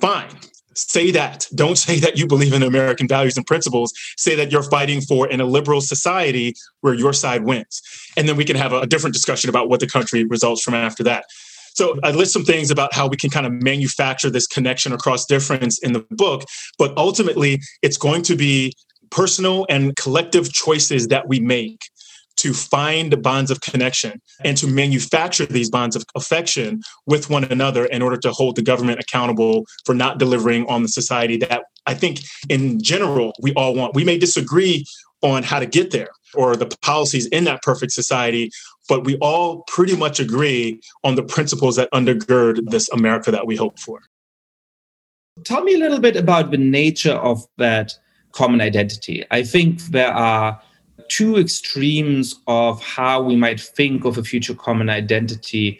fine. 0.00 0.34
Say 0.74 1.10
that. 1.10 1.46
Don't 1.54 1.76
say 1.76 1.98
that 2.00 2.16
you 2.16 2.26
believe 2.26 2.52
in 2.52 2.62
American 2.62 3.08
values 3.08 3.36
and 3.36 3.46
principles. 3.46 3.92
Say 4.16 4.34
that 4.36 4.50
you're 4.50 4.62
fighting 4.62 5.00
for 5.00 5.28
in 5.28 5.40
a 5.40 5.44
liberal 5.44 5.80
society 5.80 6.54
where 6.80 6.94
your 6.94 7.12
side 7.12 7.44
wins. 7.44 7.82
And 8.16 8.28
then 8.28 8.36
we 8.36 8.44
can 8.44 8.56
have 8.56 8.72
a, 8.72 8.86
different 8.86 9.14
discussion 9.14 9.48
about 9.48 9.68
what 9.68 9.80
the 9.80 9.86
country 9.86 10.24
results 10.24 10.62
from 10.62 10.74
after 10.74 11.02
that. 11.04 11.24
So 11.74 11.98
I 12.02 12.10
list 12.10 12.32
some 12.32 12.44
things 12.44 12.70
about 12.70 12.92
how 12.92 13.06
we 13.06 13.16
can 13.16 13.30
kind 13.30 13.46
of 13.46 13.52
manufacture 13.52 14.28
this 14.28 14.46
connection 14.46 14.92
across 14.92 15.24
difference 15.24 15.78
in 15.78 15.94
the 15.94 16.04
book, 16.10 16.44
but 16.78 16.96
ultimately 16.98 17.60
it's 17.80 17.96
going 17.96 18.22
to 18.22 18.36
be 18.36 18.74
personal 19.10 19.64
and 19.70 19.96
collective 19.96 20.52
choices 20.52 21.08
that 21.08 21.28
we 21.28 21.40
make 21.40 21.80
to 22.42 22.52
find 22.52 23.22
bonds 23.22 23.52
of 23.52 23.60
connection 23.60 24.20
and 24.44 24.56
to 24.56 24.66
manufacture 24.66 25.46
these 25.46 25.70
bonds 25.70 25.94
of 25.94 26.04
affection 26.16 26.82
with 27.06 27.30
one 27.30 27.44
another 27.44 27.84
in 27.86 28.02
order 28.02 28.16
to 28.16 28.32
hold 28.32 28.56
the 28.56 28.62
government 28.62 28.98
accountable 28.98 29.64
for 29.86 29.94
not 29.94 30.18
delivering 30.18 30.66
on 30.66 30.82
the 30.82 30.88
society 30.88 31.36
that 31.36 31.62
I 31.86 31.94
think 31.94 32.18
in 32.48 32.82
general 32.82 33.32
we 33.40 33.52
all 33.54 33.76
want. 33.76 33.94
We 33.94 34.02
may 34.02 34.18
disagree 34.18 34.84
on 35.22 35.44
how 35.44 35.60
to 35.60 35.66
get 35.66 35.92
there 35.92 36.08
or 36.34 36.56
the 36.56 36.66
policies 36.82 37.26
in 37.26 37.44
that 37.44 37.62
perfect 37.62 37.92
society, 37.92 38.50
but 38.88 39.04
we 39.04 39.16
all 39.18 39.62
pretty 39.68 39.96
much 39.96 40.18
agree 40.18 40.80
on 41.04 41.14
the 41.14 41.22
principles 41.22 41.76
that 41.76 41.88
undergird 41.92 42.70
this 42.70 42.88
America 42.90 43.30
that 43.30 43.46
we 43.46 43.54
hope 43.54 43.78
for. 43.78 44.00
Tell 45.44 45.62
me 45.62 45.74
a 45.74 45.78
little 45.78 46.00
bit 46.00 46.16
about 46.16 46.50
the 46.50 46.58
nature 46.58 47.14
of 47.14 47.46
that 47.58 47.92
common 48.32 48.60
identity. 48.60 49.24
I 49.30 49.44
think 49.44 49.80
there 49.92 50.12
are 50.12 50.60
two 51.12 51.36
extremes 51.36 52.40
of 52.46 52.82
how 52.82 53.20
we 53.20 53.36
might 53.36 53.60
think 53.60 54.06
of 54.06 54.16
a 54.16 54.24
future 54.24 54.54
common 54.54 54.88
identity, 54.88 55.78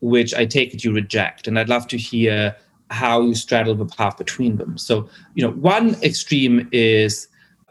which 0.00 0.34
I 0.34 0.44
take 0.44 0.74
it 0.74 0.82
you 0.82 0.92
reject. 0.92 1.46
And 1.46 1.56
I'd 1.56 1.68
love 1.68 1.86
to 1.88 1.96
hear 1.96 2.56
how 2.90 3.22
you 3.22 3.36
straddle 3.36 3.76
the 3.76 3.86
path 3.86 4.18
between 4.18 4.56
them. 4.56 4.76
So, 4.76 5.08
you 5.34 5.44
know, 5.44 5.52
one 5.52 5.94
extreme 6.02 6.68
is 6.72 7.28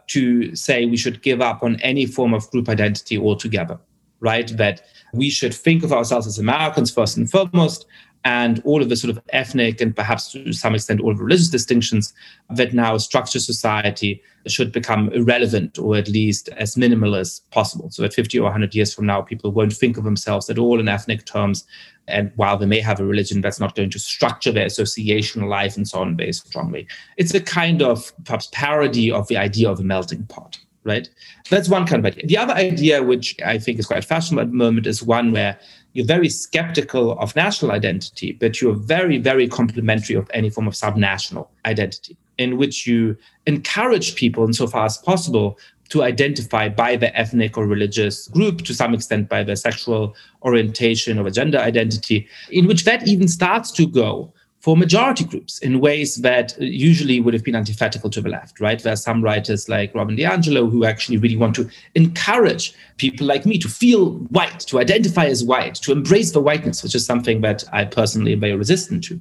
to 0.07 0.55
say 0.55 0.85
we 0.85 0.95
should 0.95 1.21
give 1.21 1.41
up 1.41 1.63
on 1.63 1.75
any 1.81 2.05
form 2.05 2.33
of 2.33 2.49
group 2.49 2.69
identity 2.69 3.17
altogether, 3.17 3.77
right? 4.21 4.47
That 4.55 4.81
we 5.13 5.29
should 5.29 5.53
think 5.53 5.83
of 5.83 5.91
ourselves 5.91 6.27
as 6.27 6.39
Americans 6.39 6.91
first 6.91 7.17
and 7.17 7.29
foremost, 7.29 7.85
and 8.23 8.61
all 8.65 8.81
of 8.81 8.89
the 8.89 8.95
sort 8.95 9.15
of 9.15 9.21
ethnic 9.29 9.81
and 9.81 9.95
perhaps 9.95 10.31
to 10.31 10.53
some 10.53 10.75
extent 10.75 11.01
all 11.01 11.11
of 11.11 11.17
the 11.17 11.23
religious 11.23 11.49
distinctions 11.49 12.13
that 12.49 12.73
now 12.73 12.97
structure 12.97 13.39
society 13.39 14.21
should 14.47 14.71
become 14.71 15.09
irrelevant 15.09 15.79
or 15.79 15.95
at 15.95 16.07
least 16.07 16.49
as 16.49 16.77
minimal 16.77 17.15
as 17.15 17.41
possible. 17.51 17.89
So 17.89 18.03
that 18.03 18.13
50 18.13 18.39
or 18.39 18.43
100 18.43 18.75
years 18.75 18.93
from 18.93 19.05
now, 19.05 19.21
people 19.21 19.51
won't 19.51 19.73
think 19.73 19.97
of 19.97 20.03
themselves 20.03 20.49
at 20.49 20.57
all 20.57 20.79
in 20.79 20.87
ethnic 20.87 21.25
terms. 21.25 21.65
And 22.07 22.31
while 22.35 22.57
they 22.57 22.65
may 22.65 22.79
have 22.79 22.99
a 22.99 23.05
religion, 23.05 23.41
that's 23.41 23.59
not 23.59 23.75
going 23.75 23.89
to 23.91 23.99
structure 23.99 24.51
their 24.51 24.67
associational 24.67 25.47
life 25.47 25.77
and 25.77 25.87
so 25.87 25.99
on 25.99 26.17
very 26.17 26.33
strongly. 26.33 26.87
It's 27.17 27.33
a 27.33 27.41
kind 27.41 27.81
of 27.81 28.11
perhaps 28.25 28.49
parody 28.51 29.11
of 29.11 29.27
the 29.27 29.37
idea 29.37 29.69
of 29.69 29.79
a 29.79 29.83
melting 29.83 30.25
pot 30.25 30.59
right? 30.83 31.09
That's 31.49 31.69
one 31.69 31.85
kind 31.85 32.05
of 32.05 32.11
idea. 32.11 32.25
The 32.25 32.37
other 32.37 32.53
idea, 32.53 33.03
which 33.03 33.35
I 33.45 33.57
think 33.57 33.79
is 33.79 33.85
quite 33.85 34.03
fashionable 34.03 34.41
at 34.41 34.49
the 34.49 34.55
moment, 34.55 34.87
is 34.87 35.03
one 35.03 35.31
where 35.31 35.59
you're 35.93 36.05
very 36.05 36.29
skeptical 36.29 37.17
of 37.19 37.35
national 37.35 37.71
identity, 37.71 38.31
but 38.33 38.61
you're 38.61 38.75
very, 38.75 39.17
very 39.17 39.47
complimentary 39.47 40.15
of 40.15 40.29
any 40.33 40.49
form 40.49 40.67
of 40.67 40.73
subnational 40.73 41.47
identity, 41.65 42.17
in 42.37 42.57
which 42.57 42.87
you 42.87 43.17
encourage 43.45 44.15
people, 44.15 44.45
insofar 44.45 44.85
as 44.85 44.97
possible, 44.97 45.57
to 45.89 46.03
identify 46.03 46.69
by 46.69 46.95
their 46.95 47.11
ethnic 47.15 47.57
or 47.57 47.67
religious 47.67 48.27
group, 48.29 48.61
to 48.61 48.73
some 48.73 48.93
extent 48.93 49.27
by 49.27 49.43
their 49.43 49.57
sexual 49.57 50.15
orientation 50.43 51.19
or 51.19 51.29
gender 51.29 51.57
identity, 51.57 52.27
in 52.49 52.65
which 52.65 52.85
that 52.85 53.05
even 53.05 53.27
starts 53.27 53.71
to 53.71 53.85
go 53.85 54.33
for 54.61 54.77
majority 54.77 55.25
groups 55.25 55.57
in 55.59 55.79
ways 55.79 56.17
that 56.17 56.55
usually 56.61 57.19
would 57.19 57.33
have 57.33 57.43
been 57.43 57.55
antithetical 57.55 58.11
to 58.11 58.21
the 58.21 58.29
left, 58.29 58.59
right? 58.59 58.81
There 58.81 58.93
are 58.93 58.97
some 58.97 59.23
writers 59.23 59.67
like 59.67 59.93
Robin 59.95 60.15
DiAngelo 60.15 60.69
who 60.71 60.85
actually 60.85 61.17
really 61.17 61.35
want 61.35 61.55
to 61.55 61.67
encourage 61.95 62.73
people 62.97 63.25
like 63.25 63.43
me 63.43 63.57
to 63.57 63.67
feel 63.67 64.11
white, 64.29 64.59
to 64.61 64.79
identify 64.79 65.25
as 65.25 65.43
white, 65.43 65.75
to 65.75 65.91
embrace 65.91 66.31
the 66.31 66.41
whiteness, 66.41 66.83
which 66.83 66.93
is 66.93 67.03
something 67.03 67.41
that 67.41 67.63
I 67.73 67.85
personally 67.85 68.33
am 68.33 68.39
very 68.39 68.55
resistant 68.55 69.03
to. 69.05 69.19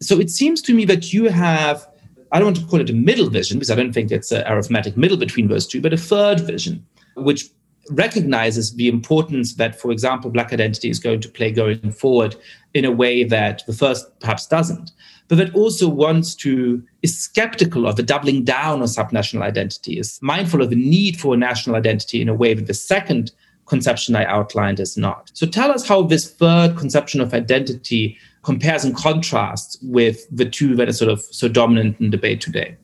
So 0.00 0.18
it 0.18 0.30
seems 0.30 0.62
to 0.62 0.72
me 0.72 0.86
that 0.86 1.12
you 1.12 1.28
have, 1.28 1.86
I 2.32 2.38
don't 2.38 2.46
want 2.46 2.56
to 2.56 2.66
call 2.66 2.80
it 2.80 2.88
a 2.88 2.94
middle 2.94 3.28
vision, 3.28 3.58
because 3.58 3.70
I 3.70 3.74
don't 3.74 3.92
think 3.92 4.10
it's 4.10 4.32
an 4.32 4.46
arithmetic 4.46 4.96
middle 4.96 5.18
between 5.18 5.48
those 5.48 5.66
two, 5.66 5.82
but 5.82 5.92
a 5.92 5.98
third 5.98 6.40
vision, 6.40 6.86
which 7.16 7.50
recognizes 7.90 8.74
the 8.74 8.88
importance 8.88 9.54
that, 9.54 9.80
for 9.80 9.90
example, 9.90 10.30
Black 10.30 10.52
identity 10.52 10.90
is 10.90 10.98
going 10.98 11.20
to 11.20 11.28
play 11.28 11.50
going 11.50 11.92
forward 11.92 12.36
in 12.74 12.84
a 12.84 12.92
way 12.92 13.24
that 13.24 13.62
the 13.66 13.72
first 13.72 14.06
perhaps 14.20 14.46
doesn't, 14.46 14.92
but 15.28 15.38
that 15.38 15.54
also 15.54 15.88
wants 15.88 16.34
to, 16.36 16.82
is 17.02 17.18
skeptical 17.18 17.86
of 17.86 17.96
the 17.96 18.02
doubling 18.02 18.44
down 18.44 18.80
on 18.80 18.88
subnational 18.88 19.42
identity, 19.42 19.98
is 19.98 20.18
mindful 20.22 20.62
of 20.62 20.70
the 20.70 20.76
need 20.76 21.18
for 21.18 21.34
a 21.34 21.36
national 21.36 21.76
identity 21.76 22.20
in 22.20 22.28
a 22.28 22.34
way 22.34 22.54
that 22.54 22.66
the 22.66 22.74
second 22.74 23.32
conception 23.66 24.16
I 24.16 24.24
outlined 24.24 24.80
is 24.80 24.96
not. 24.96 25.30
So 25.32 25.46
tell 25.46 25.70
us 25.70 25.86
how 25.86 26.02
this 26.02 26.30
third 26.30 26.76
conception 26.76 27.20
of 27.20 27.32
identity 27.32 28.18
compares 28.42 28.84
and 28.84 28.96
contrasts 28.96 29.78
with 29.82 30.26
the 30.30 30.48
two 30.48 30.74
that 30.76 30.88
are 30.88 30.92
sort 30.92 31.10
of 31.10 31.20
so 31.20 31.48
dominant 31.48 32.00
in 32.00 32.10
debate 32.10 32.40
today. 32.40 32.76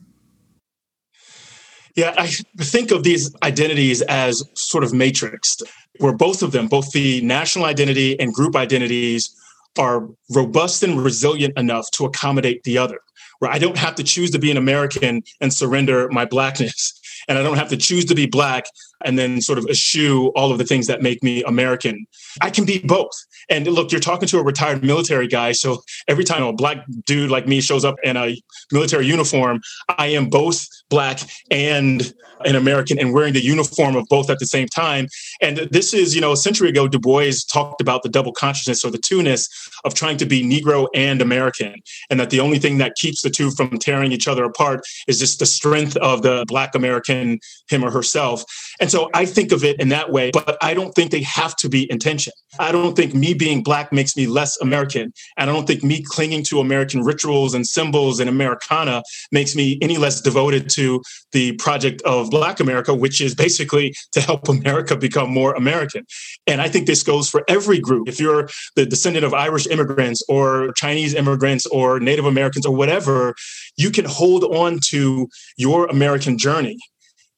Yeah, 1.97 2.15
I 2.19 2.27
think 2.59 2.91
of 2.91 3.05
these 3.05 3.35
identities 3.43 4.03
as 4.03 4.45
sort 4.53 4.85
of 4.85 4.93
matrixed, 4.93 5.63
where 5.99 6.13
both 6.13 6.43
of 6.43 6.53
them, 6.53 6.69
both 6.69 6.93
the 6.93 7.23
national 7.23 7.65
identity 7.65 8.21
and 8.21 8.35
group 8.35 8.55
identities, 8.55 9.35
are 9.79 10.07
robust 10.31 10.83
and 10.83 11.03
resilient 11.03 11.57
enough 11.59 11.91
to 11.93 12.05
accommodate 12.05 12.63
the 12.65 12.77
other. 12.77 13.01
Where 13.39 13.51
I 13.51 13.59
don't 13.59 13.79
have 13.79 13.95
to 13.97 14.03
choose 14.03 14.31
to 14.33 14.39
be 14.39 14.51
an 14.51 14.57
American 14.59 15.23
and 15.41 15.53
surrender 15.53 16.09
my 16.11 16.25
blackness. 16.25 17.01
And 17.29 17.37
I 17.37 17.43
don't 17.43 17.57
have 17.57 17.71
to 17.71 17.77
choose 17.77 18.05
to 18.05 18.15
be 18.15 18.27
black 18.27 18.67
and 19.05 19.19
then 19.19 19.41
sort 19.41 19.59
of 19.59 19.67
eschew 19.67 20.33
all 20.37 20.53
of 20.53 20.59
the 20.59 20.65
things 20.65 20.87
that 20.87 21.03
make 21.03 21.23
me 21.23 21.43
American. 21.45 22.07
I 22.41 22.51
can 22.51 22.65
be 22.65 22.79
both. 22.79 23.13
And 23.49 23.67
look, 23.67 23.93
you're 23.93 24.01
talking 24.01 24.29
to 24.29 24.39
a 24.39 24.43
retired 24.43 24.83
military 24.83 25.29
guy. 25.29 25.53
So 25.53 25.83
every 26.09 26.25
time 26.25 26.43
a 26.43 26.53
black 26.53 26.85
dude 27.07 27.31
like 27.31 27.47
me 27.47 27.61
shows 27.61 27.85
up 27.85 27.97
in 28.03 28.17
a 28.17 28.37
military 28.73 29.07
uniform, 29.07 29.61
I 29.99 30.07
am 30.09 30.29
both 30.29 30.67
black 30.91 31.21
and 31.51 32.13
an 32.45 32.57
American 32.57 32.99
and 32.99 33.13
wearing 33.13 33.33
the 33.33 33.43
uniform 33.43 33.97
of 33.97 34.07
both 34.09 34.31
at 34.31 34.39
the 34.39 34.47
same 34.47 34.69
time. 34.69 35.09
And 35.41 35.59
this 35.71 35.95
is, 35.95 36.15
you 36.15 36.21
know, 36.21 36.33
a 36.33 36.37
century 36.37 36.69
ago, 36.69 36.89
Du 36.89 36.99
Bois 36.99 37.33
talked 37.51 37.81
about 37.81 38.03
the 38.03 38.09
double 38.09 38.33
consciousness 38.33 38.85
or 38.85 38.91
the 38.91 38.99
two-ness 38.99 39.49
of 39.85 39.95
trying 39.95 40.17
to 40.19 40.27
be 40.27 40.43
Negro 40.43 40.89
and 40.95 41.23
American. 41.23 41.75
And 42.11 42.21
that 42.21 42.31
the 42.31 42.41
only 42.41 42.59
thing 42.59 42.79
that 42.79 42.95
keeps 42.97 43.23
the 43.23 43.31
two 43.31 43.51
from 43.53 43.79
tearing 43.79 44.13
each 44.13 44.29
other 44.29 44.45
apart 44.45 44.81
is 45.09 45.19
just 45.19 45.39
the 45.39 45.47
strength 45.47 45.97
of 45.99 46.23
the 46.23 46.45
black 46.47 46.75
American, 46.75 47.39
him 47.69 47.85
or 47.85 47.91
herself. 47.91 48.45
And 48.81 48.91
so 48.91 49.11
I 49.15 49.25
think 49.25 49.53
of 49.53 49.65
it 49.65 49.81
in 49.81 49.89
that 49.89 50.13
way, 50.13 50.31
but 50.31 50.59
I 50.63 50.75
don't 50.75 50.95
think 50.95 51.11
they 51.11 51.23
have 51.23 51.57
to 51.57 51.69
be 51.69 51.91
intention. 51.91 52.33
I 52.59 52.73
don't 52.73 52.95
think 52.95 53.15
me 53.15 53.35
being 53.35 53.63
black 53.63 53.93
makes 53.93 54.17
me 54.17 54.27
less 54.27 54.61
American. 54.61 55.13
And 55.37 55.51
I 55.51 55.53
don't 55.53 55.67
think 55.67 55.83
me 55.83 56.03
clinging 56.03 56.43
to 56.45 56.61
American 56.61 57.03
rituals 57.03 57.55
and 57.55 57.67
symbols 57.67 58.21
and 58.21 58.29
Americana 58.29 59.03
makes 59.33 59.55
me 59.55 59.79
any 59.81 59.97
less 59.97 60.21
devoted 60.21 60.69
to 60.71 61.03
the 61.33 61.53
project 61.53 62.03
of 62.03 62.31
Black 62.31 62.61
America, 62.61 62.95
which 62.95 63.21
is 63.21 63.35
basically 63.35 63.95
to 64.13 64.21
help 64.21 64.49
America 64.49 64.97
become 64.97 65.31
more 65.31 65.55
American. 65.55 66.05
And 66.47 66.61
I 66.61 66.69
think 66.69 66.87
this 66.87 67.03
goes 67.03 67.29
for 67.29 67.45
every 67.49 67.79
group. 67.79 68.09
If 68.09 68.21
you're 68.21 68.49
the 68.75 68.87
descendant 68.87 69.25
of 69.25 69.35
Irish 69.35 69.67
immigrants 69.67 70.23
or 70.29 70.73
Chinese 70.77 71.15
immigrants 71.15 71.67
or 71.67 72.01
Native 72.01 72.25
Americans 72.25 72.67
or 72.67 72.75
whatever, 72.75 73.35
you 73.77 73.91
can 73.91 74.05
hold 74.05 74.45
on 74.45 74.79
to 74.89 75.29
your 75.57 75.87
American 75.87 76.39
journey 76.39 76.79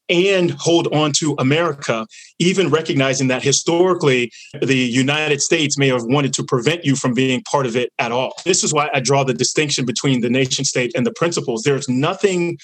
and 0.09 0.51
hold 0.51 0.87
on 0.93 1.11
to 1.13 1.35
America, 1.37 2.07
even 2.39 2.69
recognizing 2.69 3.27
that 3.27 3.43
historically 3.43 4.31
the 4.61 4.75
United 4.75 5.41
States 5.41 5.77
may 5.77 5.87
have 5.89 6.03
wanted 6.03 6.33
to 6.33 6.43
prevent 6.43 6.83
you 6.83 6.95
from 6.95 7.13
being 7.13 7.41
part 7.43 7.65
of 7.65 7.75
it 7.75 7.91
at 7.99 8.11
all. 8.11 8.33
This 8.45 8.63
is 8.63 8.73
why 8.73 8.89
I 8.93 8.99
draw 8.99 9.23
the 9.23 9.33
distinction 9.33 9.85
between 9.85 10.21
the 10.21 10.29
nation 10.29 10.65
state 10.65 10.91
and 10.95 11.05
the 11.05 11.13
principles. 11.13 11.63
There's 11.63 11.87
nothing 11.87 12.57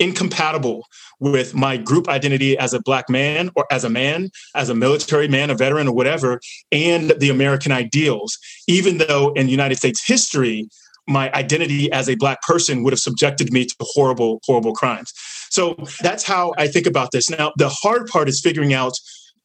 incompatible 0.00 0.86
with 1.20 1.54
my 1.54 1.76
group 1.76 2.08
identity 2.08 2.58
as 2.58 2.74
a 2.74 2.80
black 2.80 3.08
man 3.08 3.50
or 3.54 3.64
as 3.70 3.84
a 3.84 3.90
man, 3.90 4.30
as 4.54 4.68
a 4.68 4.74
military 4.74 5.28
man, 5.28 5.50
a 5.50 5.54
veteran, 5.54 5.88
or 5.88 5.94
whatever, 5.94 6.40
and 6.72 7.10
the 7.18 7.30
American 7.30 7.72
ideals, 7.72 8.36
even 8.66 8.98
though 8.98 9.32
in 9.34 9.48
United 9.48 9.76
States 9.76 10.04
history, 10.04 10.68
my 11.06 11.32
identity 11.32 11.90
as 11.92 12.08
a 12.08 12.14
black 12.14 12.40
person 12.42 12.82
would 12.82 12.92
have 12.92 13.00
subjected 13.00 13.52
me 13.52 13.66
to 13.66 13.74
horrible, 13.80 14.40
horrible 14.44 14.74
crimes. 14.74 15.12
So 15.50 15.76
that's 16.00 16.24
how 16.24 16.54
I 16.58 16.66
think 16.66 16.86
about 16.86 17.10
this. 17.12 17.30
Now, 17.30 17.52
the 17.56 17.68
hard 17.68 18.06
part 18.06 18.28
is 18.28 18.40
figuring 18.40 18.72
out 18.72 18.94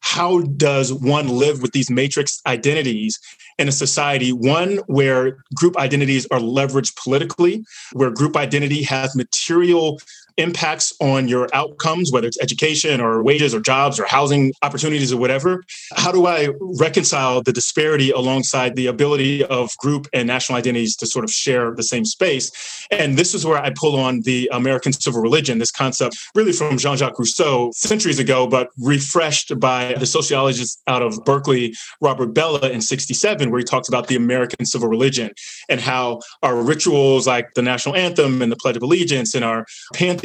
how 0.00 0.40
does 0.40 0.92
one 0.92 1.28
live 1.28 1.62
with 1.62 1.72
these 1.72 1.90
matrix 1.90 2.40
identities 2.46 3.18
in 3.58 3.68
a 3.68 3.72
society 3.72 4.32
one 4.32 4.78
where 4.86 5.36
group 5.54 5.76
identities 5.76 6.26
are 6.30 6.40
leveraged 6.40 6.96
politically 6.96 7.62
where 7.92 8.10
group 8.10 8.36
identity 8.36 8.82
has 8.82 9.14
material 9.14 10.00
impacts 10.40 10.92
on 11.00 11.28
your 11.28 11.48
outcomes, 11.52 12.10
whether 12.10 12.26
it's 12.26 12.40
education 12.40 13.00
or 13.00 13.22
wages 13.22 13.54
or 13.54 13.60
jobs 13.60 14.00
or 14.00 14.06
housing 14.06 14.52
opportunities 14.62 15.12
or 15.12 15.18
whatever. 15.18 15.62
How 15.94 16.10
do 16.10 16.26
I 16.26 16.48
reconcile 16.60 17.42
the 17.42 17.52
disparity 17.52 18.10
alongside 18.10 18.74
the 18.74 18.86
ability 18.86 19.44
of 19.44 19.76
group 19.78 20.08
and 20.12 20.26
national 20.26 20.58
identities 20.58 20.96
to 20.96 21.06
sort 21.06 21.24
of 21.24 21.30
share 21.30 21.74
the 21.74 21.82
same 21.82 22.04
space? 22.04 22.86
And 22.90 23.16
this 23.16 23.34
is 23.34 23.44
where 23.44 23.58
I 23.58 23.70
pull 23.70 23.98
on 23.98 24.22
the 24.22 24.48
American 24.52 24.92
civil 24.92 25.20
religion, 25.20 25.58
this 25.58 25.70
concept 25.70 26.16
really 26.34 26.52
from 26.52 26.78
Jean 26.78 26.96
Jacques 26.96 27.18
Rousseau 27.18 27.70
centuries 27.74 28.18
ago, 28.18 28.46
but 28.46 28.70
refreshed 28.78 29.58
by 29.60 29.94
the 29.94 30.06
sociologist 30.06 30.80
out 30.86 31.02
of 31.02 31.24
Berkeley, 31.24 31.74
Robert 32.00 32.34
Bellah, 32.34 32.70
in 32.70 32.80
67, 32.80 33.50
where 33.50 33.58
he 33.58 33.64
talks 33.64 33.88
about 33.88 34.08
the 34.08 34.16
American 34.16 34.64
civil 34.64 34.88
religion 34.88 35.30
and 35.68 35.80
how 35.80 36.20
our 36.42 36.56
rituals 36.56 37.26
like 37.26 37.54
the 37.54 37.62
national 37.62 37.94
anthem 37.94 38.42
and 38.42 38.50
the 38.50 38.56
Pledge 38.56 38.76
of 38.76 38.82
Allegiance 38.82 39.34
and 39.34 39.44
our 39.44 39.66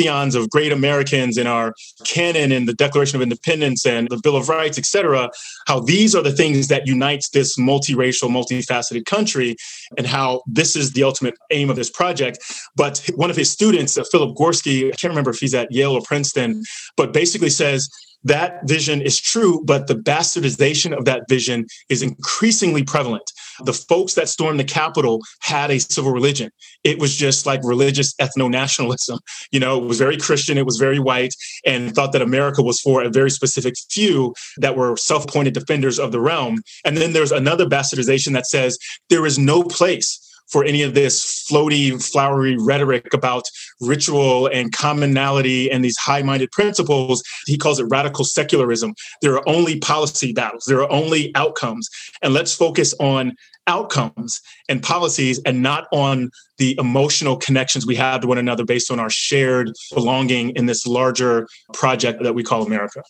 pantheons 0.05 0.35
of 0.35 0.49
great 0.49 0.71
Americans 0.71 1.37
in 1.37 1.47
our 1.47 1.73
canon 2.03 2.51
and 2.51 2.67
the 2.67 2.73
Declaration 2.73 3.15
of 3.15 3.21
Independence 3.21 3.85
and 3.85 4.07
the 4.09 4.19
Bill 4.21 4.35
of 4.35 4.49
Rights, 4.49 4.77
et 4.77 4.85
cetera, 4.85 5.29
how 5.67 5.79
these 5.79 6.15
are 6.15 6.23
the 6.23 6.31
things 6.31 6.67
that 6.67 6.87
unites 6.87 7.29
this 7.29 7.57
multiracial, 7.57 8.29
multifaceted 8.29 9.05
country 9.05 9.55
and 9.97 10.07
how 10.07 10.41
this 10.45 10.75
is 10.75 10.93
the 10.93 11.03
ultimate 11.03 11.35
aim 11.51 11.69
of 11.69 11.75
this 11.75 11.89
project. 11.89 12.39
But 12.75 13.09
one 13.15 13.29
of 13.29 13.35
his 13.35 13.51
students, 13.51 13.97
uh, 13.97 14.03
Philip 14.11 14.35
Gorski, 14.37 14.87
I 14.87 14.91
can't 14.91 15.11
remember 15.11 15.31
if 15.31 15.39
he's 15.39 15.53
at 15.53 15.71
Yale 15.71 15.93
or 15.93 16.01
Princeton, 16.01 16.63
but 16.97 17.13
basically 17.13 17.49
says 17.49 17.89
that 18.25 18.67
vision 18.67 19.01
is 19.01 19.19
true, 19.19 19.63
but 19.65 19.87
the 19.87 19.95
bastardization 19.95 20.95
of 20.95 21.05
that 21.05 21.23
vision 21.29 21.65
is 21.89 22.01
increasingly 22.01 22.83
prevalent. 22.83 23.31
The 23.63 23.73
folks 23.73 24.15
that 24.15 24.27
stormed 24.27 24.59
the 24.59 24.65
Capitol 24.65 25.21
had 25.41 25.71
a 25.71 25.79
civil 25.79 26.11
religion. 26.11 26.51
It 26.83 26.99
was 26.99 27.15
just 27.15 27.45
like 27.45 27.61
religious 27.63 28.13
ethno 28.15 28.49
nationalism. 28.49 29.19
You 29.51 29.59
know, 29.59 29.81
it 29.81 29.87
was 29.87 29.99
very 29.99 30.17
Christian, 30.17 30.57
it 30.57 30.65
was 30.65 30.77
very 30.77 30.99
white, 30.99 31.33
and 31.65 31.93
thought 31.93 32.11
that 32.11 32.21
America 32.21 32.61
was 32.61 32.81
for 32.81 33.03
a 33.03 33.09
very 33.09 33.29
specific 33.29 33.75
few 33.89 34.33
that 34.57 34.75
were 34.75 34.97
self 34.97 35.23
appointed 35.23 35.53
defenders 35.53 35.97
of 35.99 36.11
the 36.11 36.19
realm. 36.19 36.61
And 36.83 36.97
then 36.97 37.13
there's 37.13 37.31
another 37.31 37.65
bastardization 37.65 38.33
that 38.33 38.47
says 38.47 38.77
there 39.09 39.25
is 39.25 39.37
no 39.39 39.63
place 39.63 40.19
for 40.47 40.63
any 40.63 40.81
of 40.83 40.93
this 40.93 41.47
floaty, 41.49 42.01
flowery 42.03 42.57
rhetoric 42.57 43.13
about 43.13 43.43
ritual 43.81 44.47
and 44.47 44.71
commonality 44.71 45.69
and 45.71 45.83
these 45.83 45.97
high 45.97 46.21
minded 46.21 46.51
principles. 46.51 47.23
He 47.45 47.57
calls 47.57 47.79
it 47.79 47.85
radical 47.85 48.25
secularism. 48.25 48.93
There 49.21 49.33
are 49.33 49.47
only 49.47 49.79
policy 49.79 50.33
battles, 50.33 50.65
there 50.65 50.81
are 50.81 50.91
only 50.91 51.33
outcomes. 51.35 51.89
And 52.21 52.33
let's 52.33 52.53
focus 52.53 52.93
on 52.99 53.35
outcomes 53.67 54.41
and 54.69 54.81
policies 54.83 55.41
and 55.45 55.61
not 55.61 55.87
on 55.91 56.29
the 56.57 56.75
emotional 56.79 57.35
connections 57.35 57.85
we 57.85 57.95
have 57.95 58.21
to 58.21 58.27
one 58.27 58.37
another 58.37 58.63
based 58.63 58.91
on 58.91 58.99
our 58.99 59.09
shared 59.09 59.71
belonging 59.93 60.51
in 60.51 60.67
this 60.67 60.85
larger 60.85 61.47
project 61.73 62.21
that 62.23 62.35
we 62.35 62.43
call 62.43 62.63
America. 62.63 63.01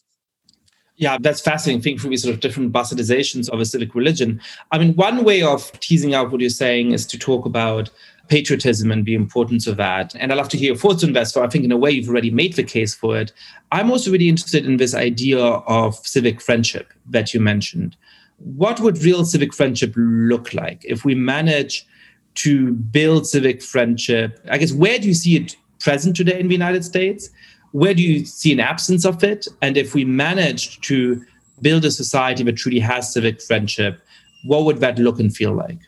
Yeah, 0.97 1.17
that's 1.19 1.41
fascinating. 1.41 1.81
Think 1.81 1.99
through 1.99 2.12
these 2.12 2.23
sort 2.23 2.34
of 2.34 2.39
different 2.39 2.71
bastardizations 2.71 3.49
of 3.49 3.60
a 3.60 3.65
civic 3.65 3.95
religion. 3.95 4.39
I 4.71 4.77
mean, 4.77 4.95
one 4.95 5.25
way 5.25 5.41
of 5.41 5.71
teasing 5.81 6.13
out 6.13 6.31
what 6.31 6.39
you're 6.39 6.49
saying 6.49 6.93
is 6.93 7.05
to 7.08 7.19
talk 7.19 7.45
about 7.45 7.89
patriotism 8.29 8.91
and 8.91 9.05
the 9.05 9.13
importance 9.13 9.67
of 9.67 9.77
that. 9.77 10.15
And 10.15 10.31
I'd 10.31 10.38
love 10.38 10.49
to 10.49 10.58
hear 10.58 10.67
your 10.67 10.77
thoughts 10.77 11.03
on 11.03 11.13
that. 11.13 11.27
So 11.27 11.43
I 11.43 11.47
think 11.47 11.65
in 11.65 11.71
a 11.71 11.77
way 11.77 11.91
you've 11.91 12.10
already 12.10 12.31
made 12.31 12.53
the 12.53 12.63
case 12.63 12.95
for 12.95 13.17
it. 13.17 13.34
I'm 13.71 13.91
also 13.91 14.10
really 14.12 14.29
interested 14.29 14.65
in 14.65 14.77
this 14.77 14.95
idea 14.95 15.39
of 15.39 15.95
civic 15.95 16.41
friendship 16.41 16.93
that 17.10 17.34
you 17.34 17.39
mentioned. 17.39 17.97
What 18.38 18.79
would 18.79 19.03
real 19.03 19.25
civic 19.25 19.53
friendship 19.53 19.93
look 19.95 20.53
like 20.53 20.84
if 20.86 21.05
we 21.05 21.13
manage 21.13 21.86
to 22.36 22.71
build 22.71 23.27
civic 23.27 23.62
friendship? 23.62 24.39
I 24.49 24.58
guess 24.58 24.71
where 24.71 24.97
do 24.97 25.08
you 25.08 25.13
see 25.13 25.36
it 25.36 25.55
present 25.79 26.15
today 26.15 26.39
in 26.39 26.47
the 26.47 26.55
United 26.55 26.84
States? 26.84 27.29
Where 27.75 27.93
do 27.93 28.01
you 28.01 28.23
see 28.23 28.53
an 28.53 28.61
absence 28.61 29.03
of 29.03 29.21
it? 29.21 29.49
And 29.61 29.75
if 29.75 29.93
we 29.93 30.05
managed 30.05 30.81
to 30.85 31.21
build 31.61 31.83
a 31.83 31.91
society 31.91 32.41
that 32.41 32.55
truly 32.55 32.79
has 32.79 33.11
civic 33.11 33.41
friendship, 33.41 33.99
what 34.45 34.63
would 34.63 34.77
that 34.77 34.97
look 34.97 35.19
and 35.19 35.35
feel 35.35 35.51
like? 35.51 35.79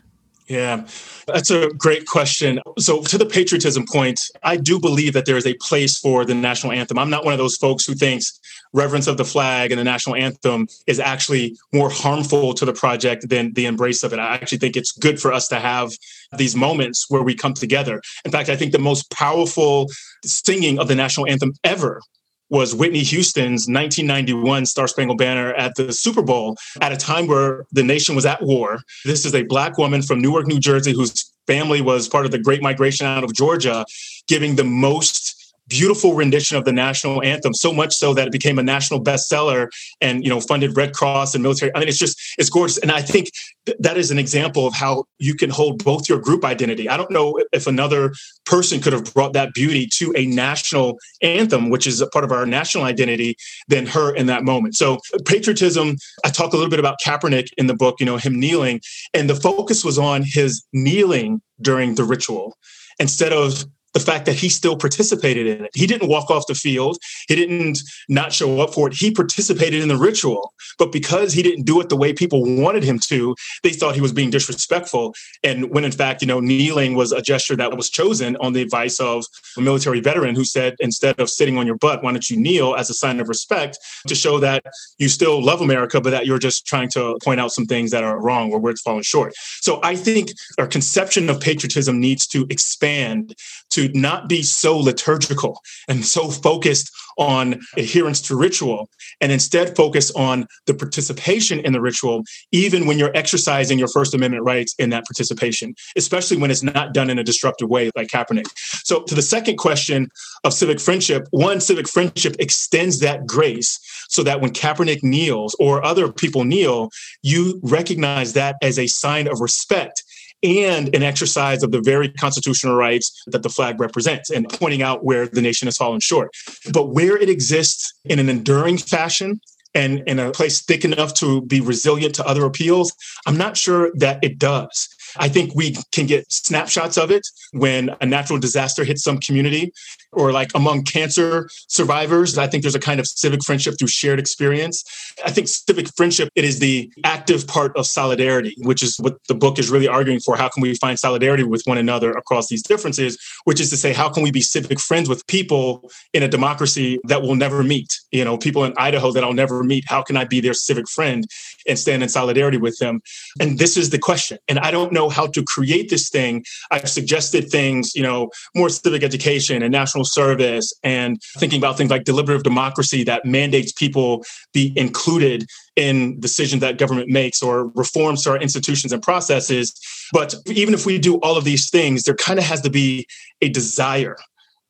Yeah, 0.47 0.87
that's 1.25 1.51
a 1.51 1.69
great 1.77 2.05
question. 2.05 2.61
So, 2.79 3.01
to 3.01 3.17
the 3.17 3.25
patriotism 3.25 3.85
point, 3.85 4.21
I 4.43 4.55
do 4.55 4.79
believe 4.79 5.11
that 5.13 5.25
there 5.25 5.35
is 5.35 5.45
a 5.45 5.55
place 5.55 5.99
for 5.99 6.23
the 6.23 6.33
national 6.33 6.71
anthem. 6.71 6.97
I'm 6.97 7.09
not 7.09 7.25
one 7.25 7.33
of 7.33 7.37
those 7.37 7.57
folks 7.57 7.85
who 7.85 7.93
thinks 7.93 8.39
reverence 8.71 9.07
of 9.07 9.17
the 9.17 9.25
flag 9.25 9.71
and 9.71 9.79
the 9.79 9.83
national 9.83 10.15
anthem 10.15 10.67
is 10.85 10.99
actually 10.99 11.57
more 11.73 11.89
harmful 11.89 12.53
to 12.53 12.65
the 12.65 12.73
project 12.73 13.27
than 13.27 13.53
the 13.53 13.65
embrace 13.65 14.03
of 14.03 14.13
it. 14.13 14.19
I 14.19 14.35
actually 14.35 14.59
think 14.59 14.77
it's 14.77 14.91
good 14.93 15.21
for 15.21 15.33
us 15.33 15.49
to 15.49 15.59
have 15.59 15.91
these 16.37 16.55
moments 16.55 17.09
where 17.09 17.23
we 17.23 17.35
come 17.35 17.53
together. 17.53 18.01
In 18.23 18.31
fact, 18.31 18.49
I 18.49 18.55
think 18.55 18.71
the 18.71 18.79
most 18.79 19.11
powerful 19.11 19.87
singing 20.23 20.79
of 20.79 20.87
the 20.87 20.95
national 20.95 21.27
anthem 21.27 21.53
ever 21.63 22.01
was 22.49 22.73
Whitney 22.73 23.03
Houston's 23.03 23.67
1991 23.67 24.65
Star 24.65 24.87
Spangled 24.87 25.17
Banner 25.17 25.53
at 25.53 25.75
the 25.75 25.91
Super 25.91 26.21
Bowl 26.21 26.57
at 26.81 26.91
a 26.91 26.97
time 26.97 27.27
where 27.27 27.65
the 27.71 27.83
nation 27.83 28.15
was 28.15 28.25
at 28.25 28.41
war. 28.41 28.79
This 29.05 29.25
is 29.25 29.35
a 29.35 29.43
Black 29.43 29.77
woman 29.77 30.01
from 30.01 30.21
Newark, 30.21 30.47
New 30.47 30.59
Jersey, 30.59 30.93
whose 30.93 31.33
family 31.47 31.81
was 31.81 32.07
part 32.07 32.25
of 32.25 32.31
the 32.31 32.39
Great 32.39 32.61
Migration 32.61 33.07
out 33.07 33.23
of 33.23 33.33
Georgia, 33.33 33.85
giving 34.27 34.55
the 34.55 34.63
most 34.63 35.26
beautiful 35.67 36.13
rendition 36.13 36.57
of 36.57 36.65
the 36.65 36.71
national 36.71 37.21
anthem 37.23 37.53
so 37.53 37.73
much 37.73 37.93
so 37.93 38.13
that 38.13 38.27
it 38.27 38.31
became 38.31 38.59
a 38.59 38.63
national 38.63 39.03
bestseller 39.03 39.67
and 40.01 40.23
you 40.23 40.29
know 40.29 40.39
funded 40.39 40.75
red 40.75 40.93
cross 40.93 41.33
and 41.33 41.43
military. 41.43 41.71
I 41.75 41.79
mean 41.79 41.87
it's 41.87 41.97
just 41.97 42.19
it's 42.37 42.49
gorgeous. 42.49 42.77
And 42.77 42.91
i 42.91 43.01
think 43.01 43.29
th- 43.65 43.77
that 43.79 43.97
is 43.97 44.11
an 44.11 44.19
example 44.19 44.65
of 44.67 44.73
how 44.73 45.05
you 45.19 45.35
can 45.35 45.49
hold 45.49 45.83
both 45.83 46.07
your 46.09 46.19
group 46.19 46.45
identity. 46.45 46.89
I 46.89 46.97
don't 46.97 47.11
know 47.11 47.39
if 47.51 47.67
another 47.67 48.13
person 48.45 48.79
could 48.79 48.93
have 48.93 49.13
brought 49.13 49.33
that 49.33 49.53
beauty 49.53 49.87
to 49.97 50.13
a 50.15 50.25
national 50.25 50.97
anthem 51.21 51.69
which 51.69 51.87
is 51.87 52.01
a 52.01 52.07
part 52.07 52.23
of 52.23 52.31
our 52.31 52.45
national 52.45 52.85
identity 52.85 53.35
than 53.67 53.85
her 53.85 54.15
in 54.15 54.27
that 54.27 54.43
moment. 54.43 54.75
So 54.75 54.99
patriotism 55.25 55.97
i 56.25 56.29
talk 56.29 56.53
a 56.53 56.55
little 56.55 56.69
bit 56.69 56.79
about 56.79 56.97
kaepernick 57.05 57.47
in 57.57 57.67
the 57.67 57.75
book 57.75 57.99
you 57.99 58.05
know 58.05 58.17
him 58.17 58.39
kneeling 58.39 58.81
and 59.13 59.29
the 59.29 59.35
focus 59.35 59.83
was 59.83 59.97
on 59.97 60.23
his 60.23 60.63
kneeling 60.73 61.41
during 61.61 61.95
the 61.95 62.03
ritual 62.03 62.55
instead 62.99 63.33
of 63.33 63.65
the 63.97 64.11
fact 64.11 64.27
that 64.27 64.35
he 64.35 64.47
still 64.47 64.77
participated 64.77 65.47
in 65.47 65.65
it. 65.65 65.71
He 65.73 65.87
didn't 65.87 66.07
walk 66.07 66.29
off 66.29 66.45
the 66.45 66.53
field. 66.53 66.99
He 67.27 67.35
didn't 67.35 67.79
not 68.07 68.31
show 68.31 68.61
up 68.61 68.71
for 68.71 68.87
it. 68.87 68.93
He 68.93 69.09
participated 69.09 69.81
in 69.81 69.87
the 69.87 69.97
ritual. 69.97 70.53
But 70.77 70.91
because 70.91 71.33
he 71.33 71.41
didn't 71.41 71.63
do 71.63 71.81
it 71.81 71.89
the 71.89 71.95
way 71.95 72.13
people 72.13 72.43
wanted 72.43 72.83
him 72.83 72.99
to, 73.07 73.35
they 73.63 73.71
thought 73.71 73.95
he 73.95 74.01
was 74.01 74.13
being 74.13 74.29
disrespectful. 74.29 75.15
And 75.43 75.71
when 75.71 75.83
in 75.83 75.91
fact, 75.91 76.21
you 76.21 76.27
know, 76.27 76.39
kneeling 76.39 76.93
was 76.93 77.11
a 77.11 77.23
gesture 77.23 77.55
that 77.55 77.75
was 77.75 77.89
chosen 77.89 78.35
on 78.37 78.53
the 78.53 78.61
advice 78.61 78.99
of 78.99 79.25
a 79.57 79.61
military 79.61 79.99
veteran 79.99 80.35
who 80.35 80.45
said, 80.45 80.75
instead 80.79 81.19
of 81.19 81.27
sitting 81.27 81.57
on 81.57 81.65
your 81.65 81.77
butt, 81.77 82.03
why 82.03 82.11
don't 82.11 82.29
you 82.29 82.37
kneel 82.37 82.75
as 82.75 82.91
a 82.91 82.93
sign 82.93 83.19
of 83.19 83.27
respect 83.27 83.79
to 84.05 84.13
show 84.13 84.39
that 84.39 84.63
you 84.99 85.09
still 85.09 85.43
love 85.43 85.61
America, 85.61 85.99
but 85.99 86.11
that 86.11 86.27
you're 86.27 86.37
just 86.37 86.67
trying 86.67 86.89
to 86.89 87.17
point 87.23 87.39
out 87.39 87.51
some 87.51 87.65
things 87.65 87.89
that 87.89 88.03
are 88.03 88.21
wrong 88.21 88.53
or 88.53 88.59
where 88.59 88.71
it's 88.71 88.81
falling 88.81 89.01
short. 89.01 89.33
So 89.61 89.79
I 89.81 89.95
think 89.95 90.29
our 90.59 90.67
conception 90.67 91.31
of 91.31 91.39
patriotism 91.39 91.99
needs 91.99 92.27
to 92.27 92.45
expand 92.51 93.33
to 93.71 93.89
not 93.93 94.29
be 94.29 94.43
so 94.43 94.77
liturgical 94.77 95.59
and 95.87 96.05
so 96.05 96.29
focused 96.29 96.91
on 97.17 97.59
adherence 97.75 98.21
to 98.21 98.35
ritual 98.35 98.89
and 99.21 99.31
instead 99.31 99.75
focus 99.75 100.11
on 100.11 100.45
the 100.67 100.73
participation 100.73 101.59
in 101.59 101.73
the 101.73 101.81
ritual, 101.81 102.23
even 102.51 102.85
when 102.85 102.99
you're 102.99 103.15
exercising 103.15 103.79
your 103.79 103.87
First 103.87 104.13
Amendment 104.13 104.43
rights 104.43 104.75
in 104.77 104.91
that 104.91 105.05
participation, 105.05 105.73
especially 105.95 106.37
when 106.37 106.51
it's 106.51 106.63
not 106.63 106.93
done 106.93 107.09
in 107.09 107.17
a 107.17 107.23
disruptive 107.23 107.69
way 107.69 107.89
like 107.95 108.07
Kaepernick. 108.07 108.47
So, 108.83 109.03
to 109.03 109.15
the 109.15 109.21
second 109.21 109.57
question 109.57 110.09
of 110.43 110.53
civic 110.53 110.79
friendship, 110.79 111.27
one, 111.31 111.59
civic 111.59 111.87
friendship 111.87 112.35
extends 112.39 112.99
that 112.99 113.25
grace 113.25 113.79
so 114.09 114.23
that 114.23 114.41
when 114.41 114.53
Kaepernick 114.53 115.03
kneels 115.03 115.55
or 115.59 115.83
other 115.83 116.11
people 116.11 116.43
kneel, 116.43 116.89
you 117.23 117.59
recognize 117.63 118.33
that 118.33 118.55
as 118.61 118.77
a 118.77 118.87
sign 118.87 119.27
of 119.27 119.41
respect 119.41 120.03
and 120.43 120.93
an 120.95 121.03
exercise 121.03 121.63
of 121.63 121.71
the 121.71 121.81
very 121.81 122.09
constitutional 122.09 122.75
rights 122.75 123.23
that 123.27 123.43
the 123.43 123.49
flag 123.49 123.79
represents 123.79 124.29
and 124.29 124.47
pointing 124.49 124.81
out 124.81 125.03
where 125.03 125.27
the 125.27 125.41
nation 125.41 125.67
has 125.67 125.77
fallen 125.77 125.99
short. 125.99 126.31
But 126.71 126.89
where 126.89 127.17
it 127.17 127.29
exists 127.29 127.93
in 128.05 128.19
an 128.19 128.29
enduring 128.29 128.77
fashion, 128.77 129.39
and 129.73 130.01
in 130.07 130.17
a 130.17 130.31
place 130.31 130.61
thick 130.63 130.83
enough 130.83 131.13
to 131.13 131.41
be 131.41 131.61
resilient 131.61 132.15
to 132.15 132.25
other 132.25 132.45
appeals, 132.45 132.93
I'm 133.27 133.37
not 133.37 133.57
sure 133.57 133.91
that 133.95 134.23
it 134.23 134.39
does. 134.39 134.89
I 135.19 135.29
think 135.29 135.55
we 135.55 135.75
can 135.91 136.05
get 136.05 136.31
snapshots 136.31 136.97
of 136.97 137.11
it 137.11 137.27
when 137.51 137.91
a 138.01 138.05
natural 138.05 138.39
disaster 138.39 138.83
hits 138.83 139.03
some 139.03 139.19
community 139.19 139.71
or 140.11 140.31
like 140.31 140.49
among 140.55 140.83
cancer 140.83 141.49
survivors. 141.67 142.37
I 142.37 142.47
think 142.47 142.63
there's 142.63 142.75
a 142.75 142.79
kind 142.79 142.99
of 142.99 143.07
civic 143.07 143.43
friendship 143.43 143.75
through 143.77 143.89
shared 143.89 144.19
experience. 144.19 144.83
I 145.25 145.31
think 145.31 145.47
civic 145.47 145.87
friendship, 145.95 146.29
it 146.35 146.45
is 146.45 146.59
the 146.59 146.91
active 147.03 147.47
part 147.47 147.75
of 147.75 147.85
solidarity, 147.85 148.55
which 148.59 148.81
is 148.81 148.97
what 148.99 149.17
the 149.27 149.35
book 149.35 149.59
is 149.59 149.69
really 149.69 149.87
arguing 149.87 150.19
for. 150.19 150.35
How 150.35 150.49
can 150.49 150.61
we 150.61 150.75
find 150.75 150.97
solidarity 150.97 151.43
with 151.43 151.63
one 151.65 151.77
another 151.77 152.11
across 152.11 152.47
these 152.47 152.63
differences? 152.63 153.17
Which 153.43 153.59
is 153.59 153.69
to 153.69 153.77
say, 153.77 153.93
how 153.93 154.09
can 154.09 154.23
we 154.23 154.31
be 154.31 154.41
civic 154.41 154.79
friends 154.79 155.09
with 155.09 155.25
people 155.27 155.89
in 156.13 156.23
a 156.23 156.27
democracy 156.27 156.99
that 157.05 157.21
will 157.21 157.35
never 157.35 157.63
meet? 157.63 157.99
You 158.11 158.25
know, 158.25 158.37
people 158.37 158.63
in 158.63 158.73
Idaho 158.77 159.11
that 159.11 159.23
I'll 159.23 159.33
never 159.33 159.63
meet. 159.63 159.85
How 159.87 160.01
can 160.01 160.17
I 160.17 160.25
be 160.25 160.39
their 160.39 160.53
civic 160.53 160.89
friend 160.89 161.25
and 161.67 161.77
stand 161.77 162.03
in 162.03 162.09
solidarity 162.09 162.57
with 162.57 162.77
them? 162.79 163.01
And 163.39 163.59
this 163.59 163.77
is 163.77 163.89
the 163.89 163.99
question. 163.99 164.37
And 164.47 164.59
I 164.59 164.71
don't 164.71 164.91
know 164.91 165.06
know 165.07 165.13
how 165.13 165.27
to 165.27 165.43
create 165.43 165.89
this 165.89 166.09
thing, 166.09 166.43
I've 166.71 166.89
suggested 166.89 167.49
things, 167.49 167.95
you 167.95 168.03
know, 168.03 168.29
more 168.55 168.69
civic 168.69 169.03
education 169.03 169.61
and 169.63 169.71
national 169.71 170.05
service 170.05 170.73
and 170.83 171.21
thinking 171.37 171.59
about 171.59 171.77
things 171.77 171.89
like 171.89 172.03
deliberative 172.03 172.43
democracy 172.43 173.03
that 173.05 173.25
mandates 173.25 173.71
people 173.71 174.23
be 174.53 174.73
included 174.75 175.45
in 175.75 176.19
decisions 176.19 176.61
that 176.61 176.77
government 176.77 177.09
makes 177.09 177.41
or 177.41 177.67
reforms 177.75 178.23
to 178.23 178.31
our 178.31 178.37
institutions 178.37 178.91
and 178.91 179.01
processes. 179.01 179.73
But 180.11 180.35
even 180.47 180.73
if 180.73 180.85
we 180.85 180.97
do 180.97 181.17
all 181.17 181.37
of 181.37 181.43
these 181.43 181.69
things, 181.69 182.03
there 182.03 182.15
kind 182.15 182.39
of 182.39 182.45
has 182.45 182.61
to 182.61 182.69
be 182.69 183.07
a 183.41 183.49
desire 183.49 184.17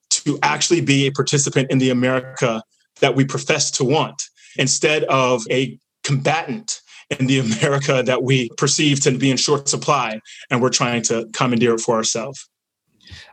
to 0.10 0.40
actually 0.42 0.82
be 0.82 1.08
a 1.08 1.12
participant 1.12 1.70
in 1.72 1.80
the 1.80 1.90
America 1.90 2.64
that 3.00 3.16
we 3.16 3.26
profess 3.26 3.70
to 3.72 3.84
want 3.84 4.24
instead 4.58 5.04
of 5.06 5.44
a 5.52 5.78
combatant 6.04 6.82
in 7.10 7.28
the 7.28 7.40
America 7.40 8.04
that 8.04 8.24
we 8.24 8.50
perceive 8.58 9.00
to 9.02 9.12
be 9.12 9.32
in 9.32 9.38
short 9.38 9.70
supply 9.70 10.20
and 10.50 10.62
we're 10.62 10.70
trying 10.70 11.02
to 11.04 11.28
commandeer 11.34 11.76
it 11.76 11.80
for 11.80 11.96
ourselves. 11.96 12.50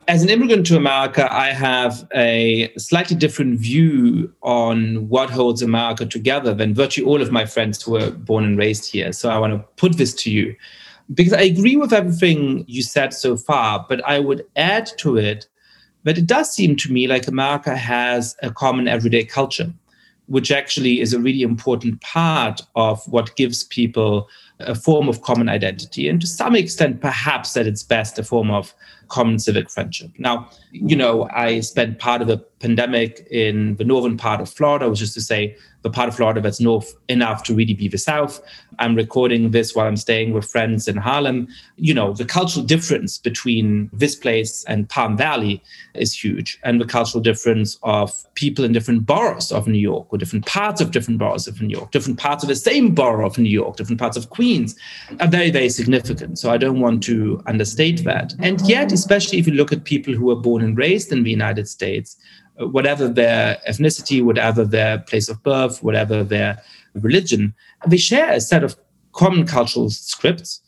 As 0.06 0.22
an 0.22 0.28
immigrant 0.28 0.66
to 0.66 0.76
America, 0.76 1.32
I 1.32 1.48
have 1.48 2.06
a 2.14 2.72
slightly 2.76 3.16
different 3.16 3.58
view 3.58 4.32
on 4.42 5.08
what 5.08 5.30
holds 5.30 5.62
America 5.62 6.06
together 6.06 6.54
than 6.54 6.74
virtually 6.74 7.06
all 7.06 7.22
of 7.22 7.32
my 7.32 7.46
friends 7.46 7.82
who 7.82 7.92
were 7.92 8.10
born 8.10 8.44
and 8.44 8.58
raised 8.58 8.90
here. 8.92 9.12
So 9.12 9.30
I 9.30 9.38
want 9.38 9.54
to 9.54 9.58
put 9.76 9.96
this 9.96 10.12
to 10.14 10.30
you 10.30 10.54
because 11.12 11.32
I 11.32 11.42
agree 11.42 11.76
with 11.76 11.92
everything 11.92 12.64
you 12.68 12.82
said 12.82 13.12
so 13.12 13.36
far, 13.36 13.84
but 13.88 14.04
I 14.06 14.20
would 14.20 14.46
add 14.56 14.90
to 14.98 15.16
it 15.16 15.48
that 16.04 16.18
it 16.18 16.26
does 16.26 16.52
seem 16.52 16.76
to 16.76 16.92
me 16.92 17.06
like 17.06 17.26
America 17.26 17.74
has 17.74 18.36
a 18.42 18.50
common 18.50 18.86
everyday 18.88 19.24
culture 19.24 19.72
which 20.26 20.50
actually 20.50 21.00
is 21.00 21.12
a 21.12 21.20
really 21.20 21.42
important 21.42 22.00
part 22.00 22.60
of 22.76 23.06
what 23.08 23.36
gives 23.36 23.64
people 23.64 24.28
a 24.60 24.74
form 24.74 25.08
of 25.08 25.22
common 25.22 25.48
identity, 25.48 26.08
and 26.08 26.20
to 26.20 26.26
some 26.26 26.54
extent, 26.54 27.00
perhaps 27.00 27.56
at 27.56 27.66
its 27.66 27.82
best, 27.82 28.18
a 28.18 28.22
form 28.22 28.50
of 28.50 28.74
common 29.08 29.38
civic 29.38 29.70
friendship. 29.70 30.10
Now, 30.18 30.48
you 30.70 30.96
know, 30.96 31.28
I 31.30 31.60
spent 31.60 31.98
part 31.98 32.22
of 32.22 32.28
the 32.28 32.38
pandemic 32.60 33.26
in 33.30 33.76
the 33.76 33.84
northern 33.84 34.16
part 34.16 34.40
of 34.40 34.48
Florida, 34.48 34.88
which 34.88 35.02
is 35.02 35.12
to 35.14 35.20
say, 35.20 35.56
the 35.82 35.90
part 35.90 36.08
of 36.08 36.16
Florida 36.16 36.40
that's 36.40 36.60
north 36.60 36.94
enough 37.08 37.42
to 37.42 37.54
really 37.54 37.74
be 37.74 37.88
the 37.88 37.98
South. 37.98 38.40
I'm 38.78 38.94
recording 38.94 39.50
this 39.50 39.74
while 39.74 39.86
I'm 39.86 39.98
staying 39.98 40.32
with 40.32 40.50
friends 40.50 40.88
in 40.88 40.96
Harlem. 40.96 41.46
You 41.76 41.92
know, 41.92 42.14
the 42.14 42.24
cultural 42.24 42.64
difference 42.64 43.18
between 43.18 43.90
this 43.92 44.14
place 44.14 44.64
and 44.64 44.88
Palm 44.88 45.14
Valley 45.14 45.62
is 45.92 46.14
huge. 46.24 46.58
And 46.62 46.80
the 46.80 46.86
cultural 46.86 47.22
difference 47.22 47.78
of 47.82 48.14
people 48.34 48.64
in 48.64 48.72
different 48.72 49.04
boroughs 49.04 49.52
of 49.52 49.68
New 49.68 49.78
York, 49.78 50.06
or 50.10 50.16
different 50.16 50.46
parts 50.46 50.80
of 50.80 50.90
different 50.90 51.18
boroughs 51.18 51.46
of 51.46 51.60
New 51.60 51.68
York, 51.76 51.90
different 51.90 52.18
parts 52.18 52.42
of 52.42 52.48
the 52.48 52.56
same 52.56 52.94
borough 52.94 53.26
of 53.26 53.36
New 53.36 53.50
York, 53.50 53.76
different 53.76 54.00
parts 54.00 54.16
of 54.16 54.30
Queens, 54.30 54.43
are 55.20 55.28
very, 55.28 55.50
very 55.50 55.68
significant. 55.68 56.38
So 56.38 56.50
I 56.50 56.56
don't 56.56 56.80
want 56.80 57.02
to 57.04 57.42
understate 57.46 58.04
that. 58.04 58.34
And 58.40 58.60
yet, 58.62 58.92
especially 58.92 59.38
if 59.38 59.46
you 59.46 59.54
look 59.54 59.72
at 59.72 59.84
people 59.84 60.14
who 60.14 60.26
were 60.26 60.36
born 60.36 60.62
and 60.62 60.76
raised 60.76 61.12
in 61.12 61.22
the 61.22 61.30
United 61.30 61.68
States, 61.68 62.16
uh, 62.60 62.66
whatever 62.68 63.08
their 63.08 63.58
ethnicity, 63.68 64.22
whatever 64.22 64.64
their 64.64 64.98
place 64.98 65.28
of 65.28 65.42
birth, 65.42 65.82
whatever 65.82 66.22
their 66.22 66.62
religion, 66.94 67.54
they 67.86 67.96
share 67.96 68.30
a 68.32 68.40
set 68.40 68.62
of 68.62 68.76
common 69.12 69.46
cultural 69.46 69.90
scripts, 69.90 70.60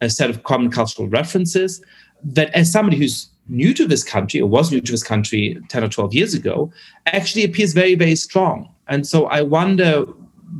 a 0.00 0.08
set 0.08 0.30
of 0.30 0.42
common 0.42 0.70
cultural 0.70 1.08
references 1.08 1.82
that, 2.22 2.50
as 2.54 2.70
somebody 2.70 2.96
who's 2.96 3.28
new 3.48 3.74
to 3.74 3.86
this 3.86 4.04
country 4.04 4.40
or 4.40 4.48
was 4.48 4.70
new 4.70 4.80
to 4.80 4.92
this 4.92 5.02
country 5.02 5.58
10 5.68 5.84
or 5.84 5.88
12 5.88 6.14
years 6.14 6.34
ago, 6.34 6.72
actually 7.06 7.44
appears 7.44 7.72
very, 7.72 7.94
very 7.94 8.14
strong. 8.14 8.72
And 8.88 9.06
so 9.06 9.26
I 9.26 9.42
wonder 9.42 10.04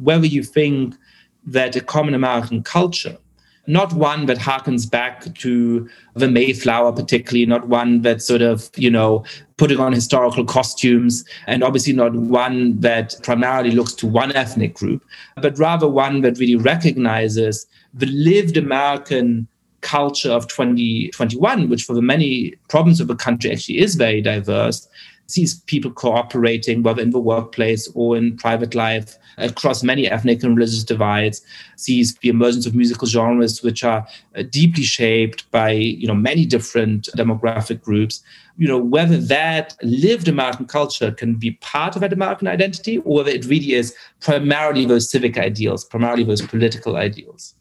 whether 0.01 0.27
you 0.27 0.43
think 0.43 0.95
that 1.47 1.77
a 1.77 1.81
common 1.81 2.15
American 2.15 2.63
culture 2.63 3.17
not 3.71 3.93
one 3.93 4.27
that 4.27 4.39
harkens 4.39 4.91
back 4.91 5.33
to 5.37 5.89
the 6.15 6.29
Mayflower, 6.29 6.93
particularly, 6.93 7.47
not 7.47 7.69
one 7.69 8.03
that 8.03 8.21
sort 8.21 8.43
of, 8.43 8.69
you 8.77 8.91
know, 8.91 9.25
putting 9.59 9.79
on 9.79 9.93
historical 9.93 10.45
costumes, 10.45 11.25
and 11.47 11.63
obviously 11.63 11.93
not 11.93 12.15
one 12.15 12.81
that 12.81 13.15
primarily 13.23 13.71
looks 13.71 13.93
to 13.95 14.07
one 14.07 14.33
ethnic 14.33 14.75
group, 14.75 15.05
but 15.37 15.59
rather 15.59 15.89
one 15.89 16.23
that 16.23 16.39
really 16.39 16.57
recognizes 16.57 17.67
the 17.95 18.07
lived 18.07 18.57
American 18.57 19.47
culture 19.83 20.31
of 20.31 20.49
2021, 20.49 21.69
which 21.69 21.85
for 21.85 21.95
the 21.95 22.03
many 22.03 22.55
problems 22.69 23.01
of 23.01 23.07
the 23.09 23.15
country 23.15 23.53
actually 23.53 23.79
is 23.79 23.95
very 23.95 24.21
diverse, 24.21 24.89
sees 25.31 25.61
people 25.63 25.91
cooperating, 25.91 26.83
whether 26.83 27.03
in 27.03 27.11
the 27.11 27.19
workplace 27.19 27.91
or 27.95 28.17
in 28.17 28.37
private 28.37 28.75
life, 28.75 29.17
across 29.39 29.83
many 29.83 30.09
ethnic 30.09 30.43
and 30.43 30.57
religious 30.57 30.85
divides, 30.85 31.43
sees 31.77 32.15
the 32.17 32.29
emergence 32.29 32.67
of 32.67 32.75
musical 32.75 33.07
genres 33.07 33.63
which 33.63 33.85
are 33.85 34.07
uh, 34.37 34.43
deeply 34.43 34.83
shaped 34.83 35.51
by 35.51 35.71
you 35.71 36.07
know 36.07 36.15
many 36.15 36.45
different 36.45 37.09
demographic 37.17 37.81
groups. 37.81 38.23
You 38.57 38.69
know 38.69 38.79
whether 38.79 39.17
that 39.17 39.77
lived 39.83 40.29
American 40.29 40.67
culture 40.67 41.11
can 41.11 41.35
be 41.35 41.53
part 41.53 41.95
of 41.95 42.01
that 42.03 42.13
American 42.13 42.49
identity, 42.49 42.99
or 42.99 43.17
whether 43.19 43.31
it 43.31 43.47
really 43.47 43.73
is 43.75 43.95
primarily 44.21 44.85
those 44.85 45.11
civic 45.11 45.39
ideals, 45.39 45.85
primarily 45.85 46.25
those 46.25 46.43
political 46.43 46.97
ideals. 46.97 47.55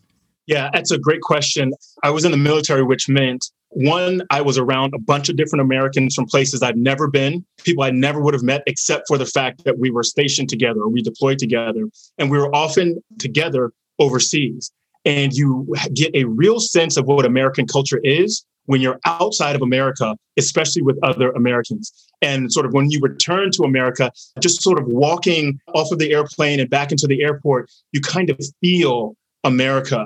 Yeah, 0.48 0.70
that's 0.74 0.92
a 0.92 0.98
great 0.98 1.22
question. 1.22 1.74
I 2.04 2.10
was 2.10 2.26
in 2.26 2.32
the 2.32 2.38
military, 2.38 2.84
which 2.84 3.08
meant 3.08 3.52
one, 3.70 4.24
I 4.30 4.42
was 4.42 4.58
around 4.58 4.94
a 4.94 5.00
bunch 5.00 5.30
of 5.30 5.36
different 5.36 5.62
Americans 5.62 6.16
from 6.16 6.26
places 6.26 6.64
I'd 6.64 6.78
never 6.78 7.08
been, 7.08 7.46
people 7.64 7.84
I 7.84 7.92
never 7.92 8.20
would 8.20 8.34
have 8.34 8.44
met, 8.44 8.64
except 8.66 9.08
for 9.08 9.18
the 9.18 9.26
fact 9.26 9.64
that 9.66 9.78
we 9.78 9.92
were 9.92 10.04
stationed 10.04 10.50
together 10.50 10.82
or 10.82 10.90
we 10.90 11.02
deployed 11.02 11.40
together. 11.40 11.88
And 12.18 12.32
we 12.32 12.38
were 12.38 12.54
often 12.56 13.02
together 13.20 13.72
overseas. 14.00 14.72
And 15.06 15.34
you 15.34 15.68
get 15.94 16.14
a 16.16 16.26
real 16.26 16.60
sense 16.60 16.98
of 16.98 17.06
what 17.06 17.26
American 17.26 17.68
culture 17.68 18.00
is 18.04 18.46
when 18.66 18.82
you're 18.82 19.00
outside 19.06 19.56
of 19.56 19.62
America, 19.62 20.16
especially 20.38 20.82
with 20.82 20.98
other 21.04 21.32
Americans. 21.32 21.92
And 22.22 22.52
sort 22.52 22.66
of 22.66 22.74
when 22.74 22.92
you 22.92 23.00
return 23.02 23.50
to 23.52 23.64
America, 23.64 24.12
just 24.40 24.62
sort 24.62 24.78
of 24.78 24.86
walking 24.88 25.60
off 25.74 25.92
of 25.92 26.00
the 26.00 26.12
airplane 26.12 26.60
and 26.60 26.70
back 26.70 26.92
into 26.92 27.08
the 27.08 27.24
airport, 27.24 27.72
you 27.94 28.02
kind 28.02 28.30
of 28.30 28.40
feel 28.62 29.16
America 29.44 30.06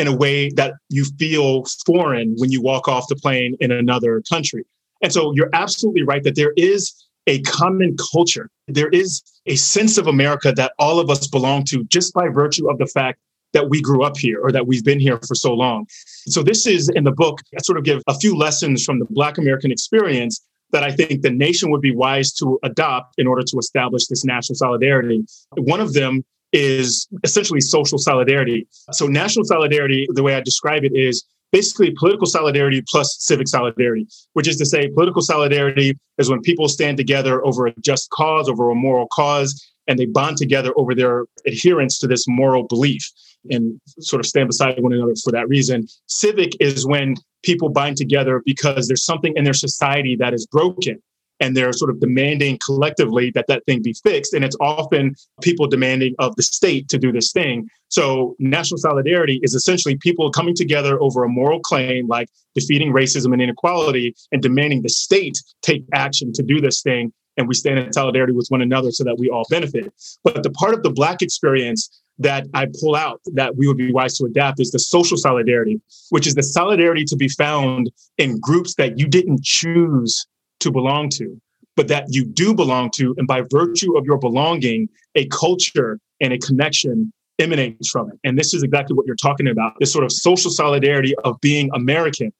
in 0.00 0.08
a 0.08 0.16
way 0.16 0.48
that 0.50 0.72
you 0.88 1.04
feel 1.18 1.64
foreign 1.84 2.34
when 2.38 2.50
you 2.50 2.62
walk 2.62 2.88
off 2.88 3.06
the 3.08 3.16
plane 3.16 3.54
in 3.60 3.70
another 3.70 4.22
country. 4.30 4.64
And 5.02 5.12
so 5.12 5.32
you're 5.34 5.50
absolutely 5.52 6.02
right 6.02 6.24
that 6.24 6.36
there 6.36 6.54
is 6.56 6.94
a 7.26 7.42
common 7.42 7.96
culture. 8.10 8.48
There 8.66 8.88
is 8.88 9.22
a 9.44 9.56
sense 9.56 9.98
of 9.98 10.06
America 10.06 10.52
that 10.52 10.72
all 10.78 10.98
of 10.98 11.10
us 11.10 11.26
belong 11.26 11.64
to 11.64 11.84
just 11.84 12.14
by 12.14 12.28
virtue 12.28 12.70
of 12.70 12.78
the 12.78 12.86
fact 12.86 13.18
that 13.52 13.68
we 13.68 13.82
grew 13.82 14.02
up 14.02 14.16
here 14.16 14.40
or 14.40 14.50
that 14.52 14.66
we've 14.66 14.84
been 14.84 15.00
here 15.00 15.18
for 15.28 15.34
so 15.34 15.52
long. 15.52 15.86
So 16.26 16.42
this 16.42 16.66
is 16.66 16.88
in 16.88 17.04
the 17.04 17.12
book, 17.12 17.40
I 17.54 17.60
sort 17.62 17.76
of 17.76 17.84
give 17.84 18.02
a 18.06 18.14
few 18.14 18.34
lessons 18.34 18.82
from 18.84 19.00
the 19.00 19.06
Black 19.10 19.36
American 19.36 19.70
experience 19.70 20.40
that 20.72 20.82
I 20.82 20.92
think 20.92 21.20
the 21.20 21.30
nation 21.30 21.70
would 21.72 21.82
be 21.82 21.94
wise 21.94 22.32
to 22.34 22.58
adopt 22.62 23.16
in 23.18 23.26
order 23.26 23.42
to 23.42 23.58
establish 23.58 24.06
this 24.06 24.24
national 24.24 24.56
solidarity. 24.56 25.24
One 25.56 25.80
of 25.80 25.92
them 25.92 26.24
is 26.52 27.08
essentially 27.24 27.60
social 27.60 27.98
solidarity. 27.98 28.66
So, 28.92 29.06
national 29.06 29.44
solidarity, 29.44 30.06
the 30.10 30.22
way 30.22 30.34
I 30.34 30.40
describe 30.40 30.84
it 30.84 30.92
is 30.94 31.24
basically 31.52 31.90
political 31.98 32.26
solidarity 32.26 32.82
plus 32.88 33.16
civic 33.20 33.48
solidarity, 33.48 34.06
which 34.34 34.48
is 34.48 34.56
to 34.56 34.66
say, 34.66 34.88
political 34.88 35.22
solidarity 35.22 35.98
is 36.18 36.30
when 36.30 36.40
people 36.40 36.68
stand 36.68 36.96
together 36.96 37.44
over 37.44 37.66
a 37.66 37.74
just 37.80 38.10
cause, 38.10 38.48
over 38.48 38.70
a 38.70 38.74
moral 38.74 39.08
cause, 39.12 39.72
and 39.86 39.98
they 39.98 40.06
bond 40.06 40.36
together 40.36 40.72
over 40.76 40.94
their 40.94 41.24
adherence 41.46 41.98
to 41.98 42.06
this 42.06 42.26
moral 42.28 42.64
belief 42.64 43.10
and 43.50 43.80
sort 44.00 44.20
of 44.20 44.26
stand 44.26 44.48
beside 44.48 44.80
one 44.80 44.92
another 44.92 45.14
for 45.24 45.32
that 45.32 45.48
reason. 45.48 45.86
Civic 46.06 46.52
is 46.60 46.86
when 46.86 47.16
people 47.42 47.70
bind 47.70 47.96
together 47.96 48.42
because 48.44 48.86
there's 48.86 49.04
something 49.04 49.32
in 49.36 49.44
their 49.44 49.54
society 49.54 50.14
that 50.16 50.34
is 50.34 50.46
broken 50.46 51.02
and 51.40 51.56
they're 51.56 51.72
sort 51.72 51.90
of 51.90 52.00
demanding 52.00 52.58
collectively 52.64 53.30
that 53.32 53.46
that 53.48 53.64
thing 53.66 53.82
be 53.82 53.94
fixed. 54.04 54.34
And 54.34 54.44
it's 54.44 54.56
often 54.60 55.14
people 55.42 55.66
demanding 55.66 56.14
of 56.18 56.36
the 56.36 56.42
state 56.42 56.88
to 56.90 56.98
do 56.98 57.10
this 57.10 57.32
thing. 57.32 57.68
So 57.88 58.36
national 58.38 58.78
solidarity 58.78 59.40
is 59.42 59.54
essentially 59.54 59.96
people 59.96 60.30
coming 60.30 60.54
together 60.54 61.00
over 61.00 61.24
a 61.24 61.28
moral 61.28 61.60
claim 61.60 62.06
like 62.06 62.28
defeating 62.54 62.92
racism 62.92 63.32
and 63.32 63.42
inequality 63.42 64.14
and 64.30 64.42
demanding 64.42 64.82
the 64.82 64.88
state 64.88 65.38
take 65.62 65.84
action 65.94 66.32
to 66.34 66.42
do 66.42 66.60
this 66.60 66.82
thing. 66.82 67.12
And 67.36 67.48
we 67.48 67.54
stand 67.54 67.78
in 67.78 67.92
solidarity 67.92 68.34
with 68.34 68.46
one 68.48 68.60
another 68.60 68.90
so 68.90 69.02
that 69.04 69.18
we 69.18 69.30
all 69.30 69.44
benefit. 69.48 69.92
But 70.22 70.42
the 70.42 70.50
part 70.50 70.74
of 70.74 70.82
the 70.82 70.90
Black 70.90 71.22
experience 71.22 72.02
that 72.18 72.46
I 72.52 72.66
pull 72.80 72.94
out 72.94 73.20
that 73.32 73.56
we 73.56 73.66
would 73.66 73.78
be 73.78 73.90
wise 73.92 74.18
to 74.18 74.26
adapt 74.26 74.60
is 74.60 74.70
the 74.72 74.78
social 74.78 75.16
solidarity, 75.16 75.80
which 76.10 76.26
is 76.26 76.34
the 76.34 76.42
solidarity 76.42 77.04
to 77.06 77.16
be 77.16 77.28
found 77.28 77.90
in 78.18 78.38
groups 78.40 78.74
that 78.74 78.98
you 78.98 79.08
didn't 79.08 79.42
choose 79.42 80.26
to 80.60 80.70
belong 80.70 81.08
to, 81.10 81.40
but 81.76 81.88
that 81.88 82.06
you 82.08 82.24
do 82.24 82.54
belong 82.54 82.90
to. 82.96 83.14
And 83.18 83.26
by 83.26 83.42
virtue 83.50 83.96
of 83.96 84.04
your 84.04 84.18
belonging, 84.18 84.88
a 85.14 85.26
culture 85.26 85.98
and 86.20 86.32
a 86.32 86.38
connection 86.38 87.12
emanates 87.38 87.88
from 87.88 88.10
it. 88.10 88.18
And 88.22 88.38
this 88.38 88.54
is 88.54 88.62
exactly 88.62 88.94
what 88.94 89.06
you're 89.06 89.16
talking 89.16 89.48
about 89.48 89.72
this 89.80 89.92
sort 89.92 90.04
of 90.04 90.12
social 90.12 90.50
solidarity 90.50 91.14
of 91.24 91.40
being 91.40 91.70
American. 91.74 92.32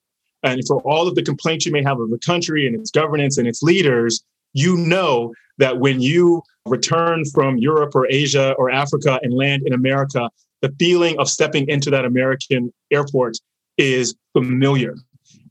And 0.42 0.62
for 0.66 0.80
all 0.82 1.08
of 1.08 1.14
the 1.14 1.22
complaints 1.22 1.66
you 1.66 1.72
may 1.72 1.82
have 1.82 2.00
of 2.00 2.10
the 2.10 2.18
country 2.18 2.66
and 2.66 2.74
its 2.74 2.90
governance 2.90 3.38
and 3.38 3.48
its 3.48 3.62
leaders, 3.62 4.22
you 4.52 4.76
know 4.76 5.32
that 5.58 5.78
when 5.78 6.00
you 6.00 6.42
return 6.66 7.24
from 7.34 7.58
Europe 7.58 7.94
or 7.94 8.06
Asia 8.10 8.54
or 8.58 8.70
Africa 8.70 9.18
and 9.22 9.32
land 9.32 9.62
in 9.66 9.72
America, 9.72 10.30
the 10.62 10.72
feeling 10.78 11.18
of 11.18 11.28
stepping 11.28 11.68
into 11.68 11.90
that 11.90 12.04
American 12.04 12.72
airport 12.90 13.36
is 13.78 14.14
familiar. 14.32 14.94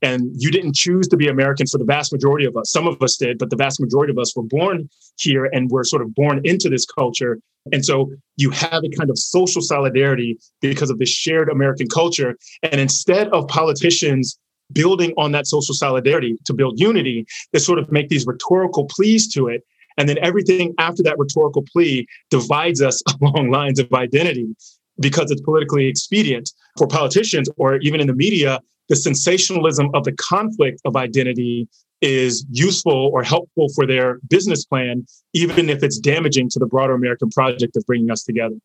And 0.02 0.30
you 0.36 0.50
didn't 0.50 0.74
choose 0.74 1.08
to 1.08 1.16
be 1.16 1.28
American 1.28 1.66
for 1.66 1.78
the 1.78 1.84
vast 1.84 2.12
majority 2.12 2.46
of 2.46 2.56
us. 2.56 2.70
Some 2.70 2.86
of 2.86 3.00
us 3.02 3.16
did, 3.16 3.38
but 3.38 3.50
the 3.50 3.56
vast 3.56 3.80
majority 3.80 4.12
of 4.12 4.18
us 4.18 4.34
were 4.34 4.42
born 4.42 4.88
here 5.18 5.46
and 5.52 5.70
were 5.70 5.84
sort 5.84 6.02
of 6.02 6.14
born 6.14 6.40
into 6.44 6.70
this 6.70 6.86
culture. 6.86 7.38
And 7.72 7.84
so 7.84 8.10
you 8.36 8.50
have 8.50 8.82
a 8.82 8.88
kind 8.96 9.10
of 9.10 9.18
social 9.18 9.60
solidarity 9.60 10.38
because 10.62 10.90
of 10.90 10.98
this 10.98 11.10
shared 11.10 11.50
American 11.50 11.88
culture. 11.88 12.36
And 12.62 12.80
instead 12.80 13.28
of 13.28 13.46
politicians 13.48 14.38
building 14.72 15.12
on 15.18 15.32
that 15.32 15.46
social 15.46 15.74
solidarity 15.74 16.36
to 16.46 16.54
build 16.54 16.80
unity, 16.80 17.26
they 17.52 17.58
sort 17.58 17.78
of 17.78 17.90
make 17.90 18.08
these 18.08 18.26
rhetorical 18.26 18.86
pleas 18.86 19.32
to 19.34 19.48
it. 19.48 19.62
And 19.98 20.08
then 20.08 20.16
everything 20.22 20.74
after 20.78 21.02
that 21.02 21.18
rhetorical 21.18 21.64
plea 21.70 22.06
divides 22.30 22.80
us 22.80 23.02
along 23.20 23.50
lines 23.50 23.78
of 23.78 23.92
identity 23.92 24.54
because 24.98 25.30
it's 25.30 25.40
politically 25.40 25.86
expedient 25.86 26.50
for 26.78 26.86
politicians 26.86 27.48
or 27.56 27.76
even 27.78 28.00
in 28.00 28.06
the 28.06 28.14
media. 28.14 28.60
The 28.90 28.96
sensationalism 28.96 29.90
of 29.94 30.04
the 30.04 30.12
conflict 30.12 30.80
of 30.84 30.96
identity 30.96 31.68
is 32.00 32.44
useful 32.50 33.10
or 33.14 33.22
helpful 33.22 33.68
for 33.74 33.86
their 33.86 34.18
business 34.28 34.64
plan, 34.64 35.06
even 35.32 35.70
if 35.70 35.82
it's 35.82 35.98
damaging 35.98 36.48
to 36.50 36.58
the 36.58 36.66
broader 36.66 36.94
American 36.94 37.30
project 37.30 37.76
of 37.76 37.86
bringing 37.86 38.10
us 38.10 38.24
together. 38.24 38.56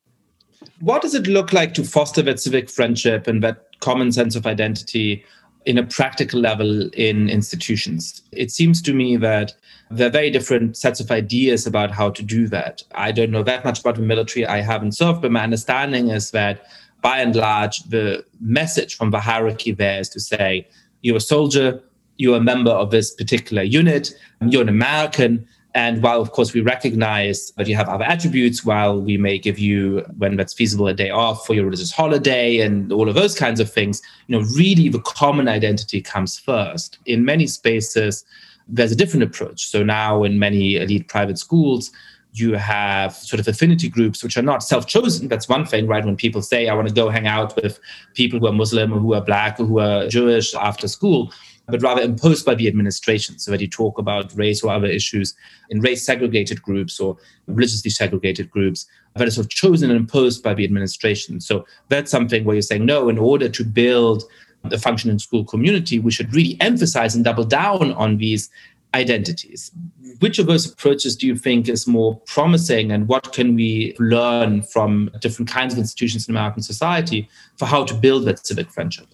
What 0.80 1.00
does 1.00 1.14
it 1.14 1.28
look 1.28 1.52
like 1.52 1.74
to 1.74 1.84
foster 1.84 2.22
that 2.22 2.40
civic 2.40 2.68
friendship 2.68 3.28
and 3.28 3.42
that 3.44 3.66
common 3.80 4.10
sense 4.10 4.34
of 4.34 4.46
identity 4.46 5.24
in 5.66 5.78
a 5.78 5.82
practical 5.84 6.40
level 6.40 6.88
in 6.90 7.28
institutions. 7.28 8.22
It 8.30 8.52
seems 8.52 8.80
to 8.82 8.94
me 8.94 9.16
that 9.16 9.52
there 9.90 10.06
are 10.06 10.10
very 10.10 10.30
different 10.30 10.76
sets 10.76 11.00
of 11.00 11.10
ideas 11.10 11.66
about 11.66 11.90
how 11.90 12.10
to 12.10 12.22
do 12.22 12.46
that. 12.48 12.84
I 12.94 13.10
don't 13.10 13.32
know 13.32 13.42
that 13.42 13.64
much 13.64 13.80
about 13.80 13.96
the 13.96 14.02
military. 14.02 14.46
I 14.46 14.60
haven't 14.60 14.92
served, 14.92 15.22
but 15.22 15.32
my 15.32 15.42
understanding 15.42 16.10
is 16.10 16.30
that 16.30 16.66
by 17.06 17.18
and 17.20 17.36
large, 17.36 17.76
the 17.84 18.24
message 18.40 18.96
from 18.96 19.12
the 19.12 19.20
hierarchy 19.20 19.70
there 19.70 20.00
is 20.00 20.08
to 20.08 20.18
say, 20.18 20.66
you're 21.02 21.18
a 21.18 21.28
soldier, 21.34 21.80
you're 22.16 22.38
a 22.38 22.40
member 22.52 22.72
of 22.82 22.90
this 22.90 23.14
particular 23.14 23.62
unit, 23.62 24.04
you're 24.50 24.66
an 24.68 24.68
American, 24.68 25.46
and 25.72 26.02
while, 26.02 26.20
of 26.20 26.32
course, 26.32 26.52
we 26.52 26.62
recognize 26.62 27.52
that 27.56 27.68
you 27.68 27.76
have 27.76 27.88
other 27.88 28.02
attributes, 28.14 28.64
while 28.64 29.00
we 29.00 29.16
may 29.18 29.38
give 29.38 29.56
you, 29.56 30.04
when 30.18 30.36
that's 30.36 30.52
feasible, 30.52 30.88
a 30.88 30.94
day 30.94 31.10
off 31.10 31.46
for 31.46 31.54
your 31.54 31.66
religious 31.66 31.92
holiday 31.92 32.58
and 32.58 32.90
all 32.90 33.08
of 33.08 33.14
those 33.14 33.38
kinds 33.38 33.60
of 33.60 33.70
things, 33.70 34.02
you 34.26 34.36
know, 34.36 34.44
really 34.56 34.88
the 34.88 34.98
common 35.00 35.46
identity 35.46 36.00
comes 36.00 36.38
first. 36.38 36.98
In 37.06 37.24
many 37.24 37.46
spaces, 37.46 38.24
there's 38.66 38.90
a 38.90 38.96
different 38.96 39.22
approach. 39.22 39.66
So 39.68 39.84
now 39.84 40.24
in 40.24 40.40
many 40.40 40.74
elite 40.74 41.06
private 41.06 41.38
schools, 41.38 41.92
you 42.38 42.54
have 42.54 43.14
sort 43.14 43.40
of 43.40 43.48
affinity 43.48 43.88
groups 43.88 44.22
which 44.22 44.36
are 44.36 44.42
not 44.42 44.62
self-chosen 44.62 45.28
that's 45.28 45.48
one 45.48 45.64
thing 45.64 45.86
right 45.86 46.04
when 46.04 46.16
people 46.16 46.42
say 46.42 46.68
i 46.68 46.74
want 46.74 46.88
to 46.88 46.94
go 46.94 47.08
hang 47.08 47.26
out 47.26 47.54
with 47.56 47.80
people 48.14 48.38
who 48.38 48.46
are 48.46 48.52
muslim 48.52 48.92
or 48.92 48.98
who 48.98 49.14
are 49.14 49.20
black 49.20 49.58
or 49.60 49.64
who 49.64 49.78
are 49.78 50.06
jewish 50.08 50.54
after 50.54 50.88
school 50.88 51.32
but 51.68 51.82
rather 51.82 52.00
imposed 52.00 52.46
by 52.46 52.54
the 52.54 52.68
administration. 52.68 53.38
So 53.38 53.50
that 53.50 53.60
you 53.60 53.68
talk 53.68 53.98
about 53.98 54.34
race 54.36 54.62
or 54.62 54.72
other 54.72 54.86
issues 54.86 55.34
in 55.70 55.80
race 55.80 56.04
segregated 56.04 56.62
groups 56.62 57.00
or 57.00 57.16
religiously 57.46 57.90
segregated 57.90 58.50
groups 58.50 58.86
that 59.14 59.26
are 59.26 59.30
sort 59.30 59.46
of 59.46 59.50
chosen 59.50 59.90
and 59.90 59.98
imposed 59.98 60.42
by 60.42 60.54
the 60.54 60.64
administration. 60.64 61.40
So 61.40 61.66
that's 61.88 62.10
something 62.10 62.44
where 62.44 62.54
you're 62.54 62.62
saying, 62.62 62.86
no, 62.86 63.08
in 63.08 63.18
order 63.18 63.48
to 63.48 63.64
build 63.64 64.24
a 64.64 64.78
functioning 64.78 65.18
school 65.18 65.44
community, 65.44 65.98
we 65.98 66.10
should 66.10 66.34
really 66.34 66.56
emphasize 66.60 67.14
and 67.14 67.24
double 67.24 67.44
down 67.44 67.92
on 67.92 68.18
these 68.18 68.50
identities. 68.96 69.70
Which 70.20 70.38
of 70.38 70.46
those 70.46 70.70
approaches 70.70 71.16
do 71.16 71.26
you 71.26 71.36
think 71.36 71.68
is 71.68 71.86
more 71.86 72.18
promising, 72.26 72.90
and 72.90 73.06
what 73.06 73.32
can 73.32 73.54
we 73.54 73.94
learn 73.98 74.62
from 74.62 75.10
different 75.20 75.50
kinds 75.50 75.74
of 75.74 75.78
institutions 75.78 76.28
in 76.28 76.32
American 76.34 76.62
society 76.62 77.28
for 77.58 77.66
how 77.66 77.84
to 77.84 77.94
build 77.94 78.24
that 78.24 78.46
civic 78.46 78.70
friendship? 78.70 79.06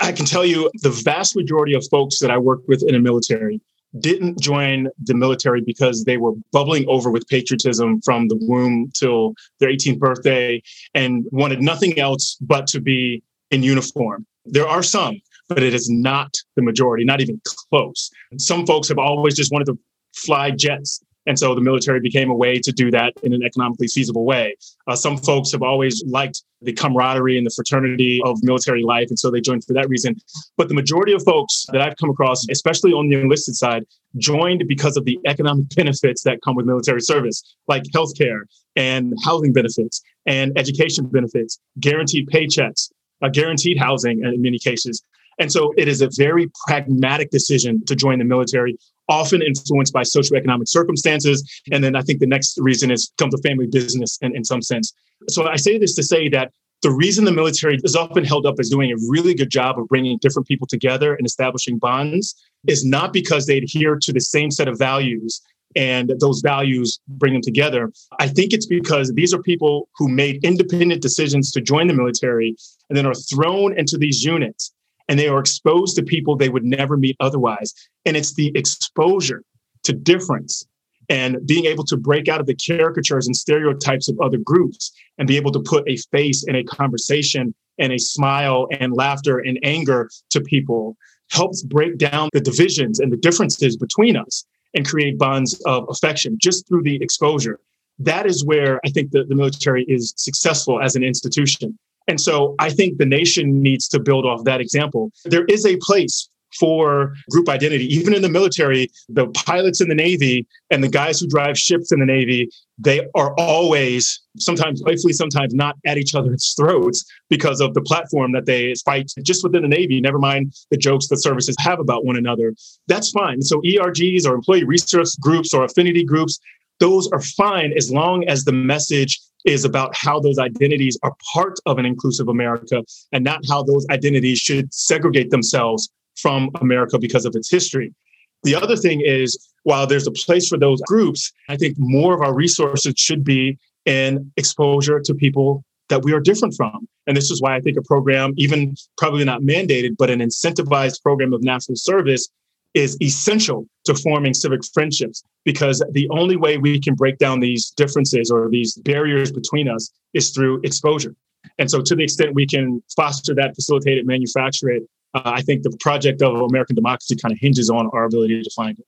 I 0.00 0.12
can 0.12 0.26
tell 0.26 0.44
you 0.44 0.70
the 0.82 0.90
vast 0.90 1.36
majority 1.36 1.74
of 1.74 1.86
folks 1.90 2.18
that 2.18 2.30
I 2.30 2.38
worked 2.38 2.68
with 2.68 2.82
in 2.82 2.94
the 2.94 3.00
military 3.00 3.60
didn't 4.00 4.40
join 4.40 4.88
the 5.04 5.14
military 5.14 5.60
because 5.60 6.04
they 6.04 6.16
were 6.16 6.32
bubbling 6.52 6.84
over 6.88 7.10
with 7.10 7.26
patriotism 7.28 8.00
from 8.02 8.28
the 8.28 8.36
womb 8.40 8.90
till 8.94 9.34
their 9.60 9.70
18th 9.70 9.98
birthday 9.98 10.62
and 10.94 11.24
wanted 11.30 11.62
nothing 11.62 11.98
else 11.98 12.36
but 12.40 12.66
to 12.66 12.80
be 12.80 13.22
in 13.50 13.62
uniform. 13.62 14.26
There 14.44 14.68
are 14.68 14.82
some, 14.82 15.20
but 15.48 15.62
it 15.62 15.74
is 15.74 15.88
not 15.90 16.34
the 16.56 16.62
majority, 16.62 17.04
not 17.04 17.20
even 17.20 17.40
close. 17.70 18.10
Some 18.38 18.66
folks 18.66 18.88
have 18.88 18.98
always 18.98 19.36
just 19.36 19.52
wanted 19.52 19.66
to 19.66 19.78
fly 20.14 20.50
jets 20.50 21.00
and 21.26 21.38
so 21.38 21.54
the 21.54 21.60
military 21.60 22.00
became 22.00 22.30
a 22.30 22.34
way 22.34 22.58
to 22.60 22.72
do 22.72 22.90
that 22.92 23.12
in 23.22 23.32
an 23.34 23.42
economically 23.42 23.88
feasible 23.88 24.24
way. 24.24 24.56
Uh, 24.86 24.94
some 24.94 25.16
folks 25.16 25.50
have 25.52 25.62
always 25.62 26.02
liked 26.06 26.42
the 26.62 26.72
camaraderie 26.72 27.36
and 27.36 27.44
the 27.46 27.50
fraternity 27.50 28.20
of 28.24 28.38
military 28.42 28.82
life. 28.82 29.08
And 29.08 29.18
so 29.18 29.30
they 29.30 29.40
joined 29.40 29.64
for 29.64 29.74
that 29.74 29.88
reason. 29.88 30.16
But 30.56 30.68
the 30.68 30.74
majority 30.74 31.12
of 31.12 31.22
folks 31.24 31.66
that 31.72 31.82
I've 31.82 31.96
come 31.96 32.10
across, 32.10 32.48
especially 32.48 32.92
on 32.92 33.08
the 33.08 33.20
enlisted 33.20 33.56
side, 33.56 33.84
joined 34.16 34.64
because 34.68 34.96
of 34.96 35.04
the 35.04 35.18
economic 35.26 35.66
benefits 35.74 36.22
that 36.22 36.40
come 36.42 36.54
with 36.54 36.64
military 36.64 37.00
service, 37.00 37.56
like 37.66 37.82
healthcare 37.94 38.42
and 38.76 39.12
housing 39.24 39.52
benefits 39.52 40.02
and 40.26 40.56
education 40.56 41.06
benefits, 41.06 41.58
guaranteed 41.80 42.28
paychecks, 42.28 42.90
uh, 43.22 43.28
guaranteed 43.28 43.78
housing 43.78 44.22
in 44.22 44.40
many 44.40 44.58
cases. 44.58 45.02
And 45.38 45.52
so 45.52 45.72
it 45.76 45.88
is 45.88 46.00
a 46.00 46.08
very 46.16 46.50
pragmatic 46.66 47.30
decision 47.30 47.84
to 47.86 47.94
join 47.94 48.18
the 48.18 48.24
military 48.24 48.76
often 49.08 49.42
influenced 49.42 49.92
by 49.92 50.02
socioeconomic 50.02 50.68
circumstances. 50.68 51.44
And 51.70 51.82
then 51.82 51.94
I 51.94 52.02
think 52.02 52.20
the 52.20 52.26
next 52.26 52.58
reason 52.60 52.90
is 52.90 53.12
comes 53.18 53.34
a 53.34 53.38
family 53.38 53.66
business 53.66 54.18
in, 54.20 54.34
in 54.34 54.44
some 54.44 54.62
sense. 54.62 54.92
So 55.28 55.46
I 55.46 55.56
say 55.56 55.78
this 55.78 55.94
to 55.96 56.02
say 56.02 56.28
that 56.30 56.52
the 56.82 56.90
reason 56.90 57.24
the 57.24 57.32
military 57.32 57.78
is 57.82 57.96
often 57.96 58.24
held 58.24 58.46
up 58.46 58.56
as 58.58 58.68
doing 58.68 58.92
a 58.92 58.96
really 59.08 59.34
good 59.34 59.50
job 59.50 59.78
of 59.78 59.88
bringing 59.88 60.18
different 60.18 60.46
people 60.46 60.66
together 60.66 61.14
and 61.14 61.26
establishing 61.26 61.78
bonds 61.78 62.34
is 62.66 62.84
not 62.84 63.12
because 63.12 63.46
they 63.46 63.58
adhere 63.58 63.96
to 64.02 64.12
the 64.12 64.20
same 64.20 64.50
set 64.50 64.68
of 64.68 64.78
values 64.78 65.40
and 65.74 66.12
those 66.20 66.40
values 66.40 67.00
bring 67.06 67.32
them 67.32 67.42
together. 67.42 67.92
I 68.18 68.28
think 68.28 68.52
it's 68.52 68.66
because 68.66 69.12
these 69.12 69.32
are 69.32 69.42
people 69.42 69.88
who 69.96 70.08
made 70.08 70.44
independent 70.44 71.02
decisions 71.02 71.50
to 71.52 71.60
join 71.60 71.86
the 71.86 71.94
military 71.94 72.56
and 72.88 72.96
then 72.96 73.06
are 73.06 73.14
thrown 73.14 73.78
into 73.78 73.96
these 73.96 74.22
units 74.24 74.72
and 75.08 75.18
they 75.18 75.28
are 75.28 75.38
exposed 75.38 75.96
to 75.96 76.02
people 76.02 76.36
they 76.36 76.48
would 76.48 76.64
never 76.64 76.96
meet 76.96 77.16
otherwise. 77.20 77.72
And 78.04 78.16
it's 78.16 78.34
the 78.34 78.52
exposure 78.54 79.42
to 79.84 79.92
difference 79.92 80.66
and 81.08 81.38
being 81.46 81.66
able 81.66 81.84
to 81.84 81.96
break 81.96 82.28
out 82.28 82.40
of 82.40 82.46
the 82.46 82.56
caricatures 82.56 83.26
and 83.26 83.36
stereotypes 83.36 84.08
of 84.08 84.20
other 84.20 84.38
groups 84.38 84.92
and 85.18 85.28
be 85.28 85.36
able 85.36 85.52
to 85.52 85.60
put 85.60 85.88
a 85.88 85.96
face 86.10 86.44
and 86.44 86.56
a 86.56 86.64
conversation 86.64 87.54
and 87.78 87.92
a 87.92 87.98
smile 87.98 88.66
and 88.72 88.92
laughter 88.92 89.38
and 89.38 89.58
anger 89.62 90.10
to 90.30 90.40
people 90.40 90.96
helps 91.30 91.62
break 91.62 91.98
down 91.98 92.28
the 92.32 92.40
divisions 92.40 93.00
and 93.00 93.12
the 93.12 93.16
differences 93.16 93.76
between 93.76 94.16
us 94.16 94.44
and 94.74 94.86
create 94.86 95.18
bonds 95.18 95.60
of 95.66 95.86
affection 95.88 96.36
just 96.40 96.66
through 96.68 96.82
the 96.82 97.00
exposure. 97.02 97.60
That 97.98 98.26
is 98.26 98.44
where 98.44 98.80
I 98.84 98.90
think 98.90 99.10
the, 99.10 99.24
the 99.24 99.34
military 99.34 99.84
is 99.84 100.12
successful 100.16 100.80
as 100.80 100.96
an 100.96 101.02
institution. 101.02 101.78
And 102.08 102.20
so 102.20 102.54
I 102.58 102.70
think 102.70 102.98
the 102.98 103.06
nation 103.06 103.62
needs 103.62 103.88
to 103.88 104.00
build 104.00 104.24
off 104.24 104.44
that 104.44 104.60
example. 104.60 105.10
There 105.24 105.44
is 105.46 105.66
a 105.66 105.76
place 105.78 106.28
for 106.58 107.14
group 107.30 107.48
identity. 107.48 107.84
Even 107.94 108.14
in 108.14 108.22
the 108.22 108.28
military, 108.28 108.88
the 109.08 109.26
pilots 109.28 109.80
in 109.80 109.88
the 109.88 109.94
Navy 109.94 110.46
and 110.70 110.82
the 110.82 110.88
guys 110.88 111.20
who 111.20 111.26
drive 111.26 111.58
ships 111.58 111.92
in 111.92 112.00
the 112.00 112.06
Navy, 112.06 112.48
they 112.78 113.06
are 113.14 113.34
always, 113.38 114.22
sometimes 114.38 114.82
playfully, 114.82 115.12
sometimes 115.12 115.54
not 115.54 115.76
at 115.86 115.98
each 115.98 116.14
other's 116.14 116.54
throats 116.54 117.04
because 117.28 117.60
of 117.60 117.74
the 117.74 117.82
platform 117.82 118.32
that 118.32 118.46
they 118.46 118.74
fight 118.84 119.10
just 119.22 119.42
within 119.42 119.62
the 119.62 119.68
Navy, 119.68 120.00
never 120.00 120.18
mind 120.18 120.54
the 120.70 120.76
jokes 120.76 121.08
that 121.08 121.18
services 121.18 121.56
have 121.58 121.80
about 121.80 122.04
one 122.04 122.16
another. 122.16 122.54
That's 122.86 123.10
fine. 123.10 123.42
So 123.42 123.60
ERGs 123.60 124.26
or 124.26 124.34
employee 124.34 124.64
resource 124.64 125.16
groups 125.16 125.52
or 125.52 125.64
affinity 125.64 126.04
groups, 126.04 126.38
those 126.80 127.08
are 127.12 127.20
fine 127.20 127.72
as 127.76 127.90
long 127.90 128.24
as 128.28 128.44
the 128.44 128.52
message 128.52 129.20
is 129.44 129.64
about 129.64 129.94
how 129.96 130.18
those 130.18 130.38
identities 130.38 130.98
are 131.02 131.14
part 131.32 131.58
of 131.66 131.78
an 131.78 131.86
inclusive 131.86 132.28
America 132.28 132.82
and 133.12 133.24
not 133.24 133.40
how 133.48 133.62
those 133.62 133.86
identities 133.90 134.38
should 134.38 134.72
segregate 134.74 135.30
themselves 135.30 135.88
from 136.16 136.50
America 136.60 136.98
because 136.98 137.24
of 137.24 137.34
its 137.36 137.50
history. 137.50 137.94
The 138.42 138.54
other 138.54 138.76
thing 138.76 139.00
is, 139.00 139.38
while 139.62 139.86
there's 139.86 140.06
a 140.06 140.12
place 140.12 140.48
for 140.48 140.58
those 140.58 140.80
groups, 140.82 141.32
I 141.48 141.56
think 141.56 141.76
more 141.78 142.14
of 142.14 142.20
our 142.20 142.34
resources 142.34 142.94
should 142.96 143.24
be 143.24 143.58
in 143.84 144.30
exposure 144.36 145.00
to 145.00 145.14
people 145.14 145.64
that 145.88 146.02
we 146.02 146.12
are 146.12 146.20
different 146.20 146.54
from. 146.54 146.88
And 147.06 147.16
this 147.16 147.30
is 147.30 147.40
why 147.40 147.54
I 147.54 147.60
think 147.60 147.76
a 147.76 147.82
program, 147.82 148.34
even 148.36 148.74
probably 148.98 149.24
not 149.24 149.42
mandated, 149.42 149.96
but 149.96 150.10
an 150.10 150.18
incentivized 150.18 151.02
program 151.02 151.32
of 151.32 151.42
national 151.42 151.76
service 151.76 152.28
is 152.76 152.96
essential 153.00 153.66
to 153.84 153.94
forming 153.94 154.34
civic 154.34 154.60
friendships 154.72 155.24
because 155.44 155.82
the 155.92 156.06
only 156.10 156.36
way 156.36 156.58
we 156.58 156.78
can 156.78 156.94
break 156.94 157.16
down 157.16 157.40
these 157.40 157.70
differences 157.70 158.30
or 158.30 158.50
these 158.50 158.76
barriers 158.76 159.32
between 159.32 159.66
us 159.66 159.90
is 160.12 160.30
through 160.30 160.60
exposure. 160.62 161.14
And 161.58 161.70
so, 161.70 161.80
to 161.80 161.96
the 161.96 162.04
extent 162.04 162.34
we 162.34 162.46
can 162.46 162.82
foster 162.94 163.34
that, 163.34 163.54
facilitate 163.54 163.96
it, 163.96 164.04
manufacture 164.06 164.68
it, 164.68 164.82
uh, 165.14 165.22
I 165.24 165.40
think 165.40 165.62
the 165.62 165.74
project 165.80 166.20
of 166.20 166.38
American 166.40 166.76
democracy 166.76 167.16
kind 167.16 167.32
of 167.32 167.38
hinges 167.40 167.70
on 167.70 167.88
our 167.94 168.04
ability 168.04 168.42
to 168.42 168.50
find 168.50 168.78
it. 168.78 168.86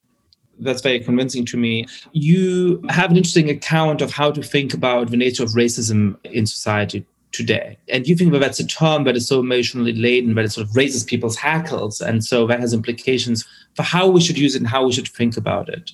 That's 0.60 0.82
very 0.82 1.00
convincing 1.00 1.46
to 1.46 1.56
me. 1.56 1.86
You 2.12 2.82
have 2.90 3.10
an 3.10 3.16
interesting 3.16 3.48
account 3.48 4.02
of 4.02 4.10
how 4.10 4.32
to 4.32 4.42
think 4.42 4.74
about 4.74 5.10
the 5.10 5.16
nature 5.16 5.44
of 5.44 5.50
racism 5.50 6.16
in 6.24 6.46
society 6.46 7.06
today. 7.32 7.78
And 7.88 8.06
you 8.06 8.16
think 8.16 8.32
that 8.32 8.38
that's 8.38 8.60
a 8.60 8.66
term 8.66 9.04
that 9.04 9.16
is 9.16 9.26
so 9.26 9.40
emotionally 9.40 9.92
laden, 9.92 10.34
that 10.34 10.44
it 10.44 10.52
sort 10.52 10.68
of 10.68 10.76
raises 10.76 11.04
people's 11.04 11.36
hackles. 11.36 12.00
And 12.00 12.24
so 12.24 12.46
that 12.46 12.60
has 12.60 12.72
implications 12.72 13.44
for 13.74 13.82
how 13.82 14.08
we 14.08 14.20
should 14.20 14.38
use 14.38 14.54
it 14.54 14.58
and 14.58 14.68
how 14.68 14.86
we 14.86 14.92
should 14.92 15.08
think 15.08 15.36
about 15.36 15.68
it. 15.68 15.92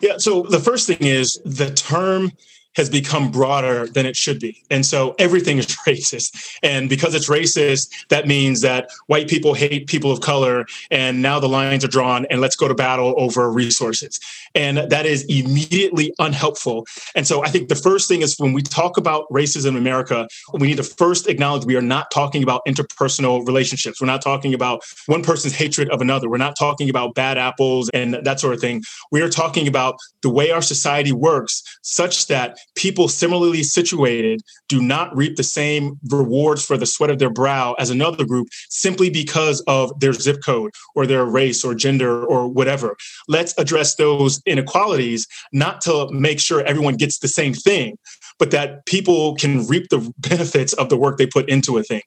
Yeah. 0.00 0.18
So 0.18 0.42
the 0.42 0.60
first 0.60 0.86
thing 0.86 0.98
is 1.00 1.40
the 1.44 1.72
term 1.72 2.32
has 2.74 2.88
become 2.88 3.30
broader 3.30 3.86
than 3.86 4.06
it 4.06 4.16
should 4.16 4.40
be. 4.40 4.62
And 4.70 4.84
so 4.84 5.14
everything 5.18 5.58
is 5.58 5.66
racist. 5.86 6.56
And 6.62 6.88
because 6.88 7.14
it's 7.14 7.28
racist, 7.28 8.08
that 8.08 8.26
means 8.26 8.62
that 8.62 8.90
white 9.06 9.28
people 9.28 9.54
hate 9.54 9.86
people 9.86 10.10
of 10.10 10.20
color. 10.20 10.66
And 10.90 11.20
now 11.20 11.38
the 11.38 11.48
lines 11.48 11.84
are 11.84 11.88
drawn 11.88 12.26
and 12.30 12.40
let's 12.40 12.56
go 12.56 12.68
to 12.68 12.74
battle 12.74 13.14
over 13.18 13.50
resources. 13.50 14.20
And 14.54 14.78
that 14.78 15.06
is 15.06 15.24
immediately 15.24 16.12
unhelpful. 16.18 16.86
And 17.14 17.26
so 17.26 17.44
I 17.44 17.48
think 17.48 17.68
the 17.68 17.74
first 17.74 18.08
thing 18.08 18.22
is 18.22 18.36
when 18.38 18.52
we 18.52 18.62
talk 18.62 18.96
about 18.96 19.28
racism 19.30 19.70
in 19.70 19.76
America, 19.76 20.28
we 20.52 20.66
need 20.66 20.76
to 20.76 20.82
first 20.82 21.28
acknowledge 21.28 21.64
we 21.64 21.76
are 21.76 21.82
not 21.82 22.10
talking 22.10 22.42
about 22.42 22.62
interpersonal 22.66 23.46
relationships. 23.46 24.00
We're 24.00 24.06
not 24.06 24.22
talking 24.22 24.54
about 24.54 24.82
one 25.06 25.22
person's 25.22 25.54
hatred 25.54 25.90
of 25.90 26.00
another. 26.00 26.28
We're 26.28 26.38
not 26.38 26.56
talking 26.58 26.90
about 26.90 27.14
bad 27.14 27.38
apples 27.38 27.90
and 27.94 28.14
that 28.14 28.40
sort 28.40 28.54
of 28.54 28.60
thing. 28.60 28.82
We 29.10 29.22
are 29.22 29.28
talking 29.28 29.66
about 29.68 29.96
the 30.22 30.30
way 30.30 30.50
our 30.50 30.62
society 30.62 31.12
works 31.12 31.62
such 31.82 32.26
that 32.28 32.58
people 32.74 33.08
similarly 33.08 33.62
situated 33.62 34.40
do 34.68 34.82
not 34.82 35.14
reap 35.16 35.36
the 35.36 35.42
same 35.42 35.98
rewards 36.10 36.64
for 36.64 36.76
the 36.76 36.86
sweat 36.86 37.10
of 37.10 37.18
their 37.18 37.30
brow 37.30 37.74
as 37.78 37.90
another 37.90 38.24
group 38.24 38.48
simply 38.68 39.10
because 39.10 39.60
of 39.66 39.98
their 40.00 40.12
zip 40.12 40.42
code 40.44 40.72
or 40.94 41.06
their 41.06 41.24
race 41.24 41.64
or 41.64 41.74
gender 41.74 42.24
or 42.24 42.48
whatever. 42.48 42.96
Let's 43.28 43.54
address 43.58 43.94
those 43.96 44.41
inequalities, 44.46 45.26
not 45.52 45.80
to 45.82 46.08
make 46.12 46.40
sure 46.40 46.62
everyone 46.62 46.96
gets 46.96 47.18
the 47.18 47.28
same 47.28 47.54
thing, 47.54 47.96
but 48.38 48.50
that 48.50 48.86
people 48.86 49.36
can 49.36 49.66
reap 49.66 49.88
the 49.90 50.12
benefits 50.18 50.72
of 50.74 50.88
the 50.88 50.96
work 50.96 51.18
they 51.18 51.26
put 51.26 51.48
into 51.48 51.78
a 51.78 51.82
thing. 51.82 52.02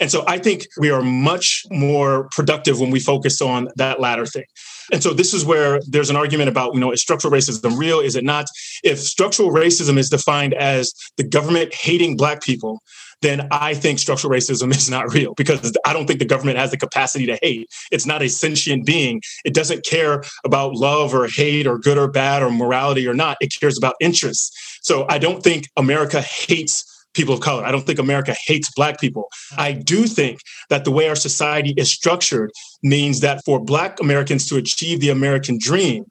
And 0.00 0.10
so 0.10 0.24
I 0.26 0.38
think 0.38 0.66
we 0.78 0.90
are 0.90 1.02
much 1.02 1.64
more 1.70 2.28
productive 2.30 2.78
when 2.80 2.90
we 2.90 3.00
focus 3.00 3.40
on 3.40 3.68
that 3.76 4.00
latter 4.00 4.26
thing. 4.26 4.44
And 4.92 5.02
so 5.02 5.12
this 5.12 5.34
is 5.34 5.44
where 5.44 5.80
there's 5.86 6.10
an 6.10 6.16
argument 6.16 6.48
about, 6.48 6.74
you 6.74 6.80
know, 6.80 6.92
is 6.92 7.00
structural 7.00 7.32
racism 7.32 7.78
real? 7.78 8.00
Is 8.00 8.16
it 8.16 8.24
not? 8.24 8.46
If 8.82 8.98
structural 8.98 9.50
racism 9.50 9.98
is 9.98 10.08
defined 10.08 10.54
as 10.54 10.92
the 11.16 11.24
government 11.24 11.74
hating 11.74 12.16
Black 12.16 12.42
people, 12.42 12.80
then 13.22 13.48
I 13.50 13.74
think 13.74 13.98
structural 13.98 14.32
racism 14.32 14.70
is 14.76 14.90
not 14.90 15.12
real 15.12 15.34
because 15.34 15.76
I 15.84 15.92
don't 15.92 16.06
think 16.06 16.18
the 16.18 16.24
government 16.24 16.58
has 16.58 16.70
the 16.70 16.76
capacity 16.76 17.26
to 17.26 17.38
hate. 17.42 17.68
It's 17.90 18.06
not 18.06 18.22
a 18.22 18.28
sentient 18.28 18.86
being. 18.86 19.22
It 19.44 19.54
doesn't 19.54 19.84
care 19.84 20.22
about 20.44 20.74
love 20.74 21.14
or 21.14 21.26
hate 21.26 21.66
or 21.66 21.78
good 21.78 21.98
or 21.98 22.08
bad 22.08 22.42
or 22.42 22.50
morality 22.50 23.06
or 23.06 23.14
not. 23.14 23.36
It 23.40 23.52
cares 23.58 23.78
about 23.78 23.94
interests. 24.00 24.78
So 24.82 25.06
I 25.08 25.18
don't 25.18 25.42
think 25.42 25.68
America 25.76 26.20
hates 26.20 26.84
people 27.14 27.34
of 27.34 27.40
color. 27.40 27.64
I 27.64 27.72
don't 27.72 27.86
think 27.86 27.98
America 27.98 28.34
hates 28.46 28.70
Black 28.70 29.00
people. 29.00 29.28
I 29.56 29.72
do 29.72 30.06
think 30.06 30.40
that 30.68 30.84
the 30.84 30.90
way 30.90 31.08
our 31.08 31.16
society 31.16 31.74
is 31.76 31.90
structured 31.90 32.52
means 32.82 33.20
that 33.20 33.44
for 33.44 33.58
Black 33.58 34.00
Americans 34.00 34.46
to 34.48 34.56
achieve 34.56 35.00
the 35.00 35.10
American 35.10 35.58
dream, 35.58 36.04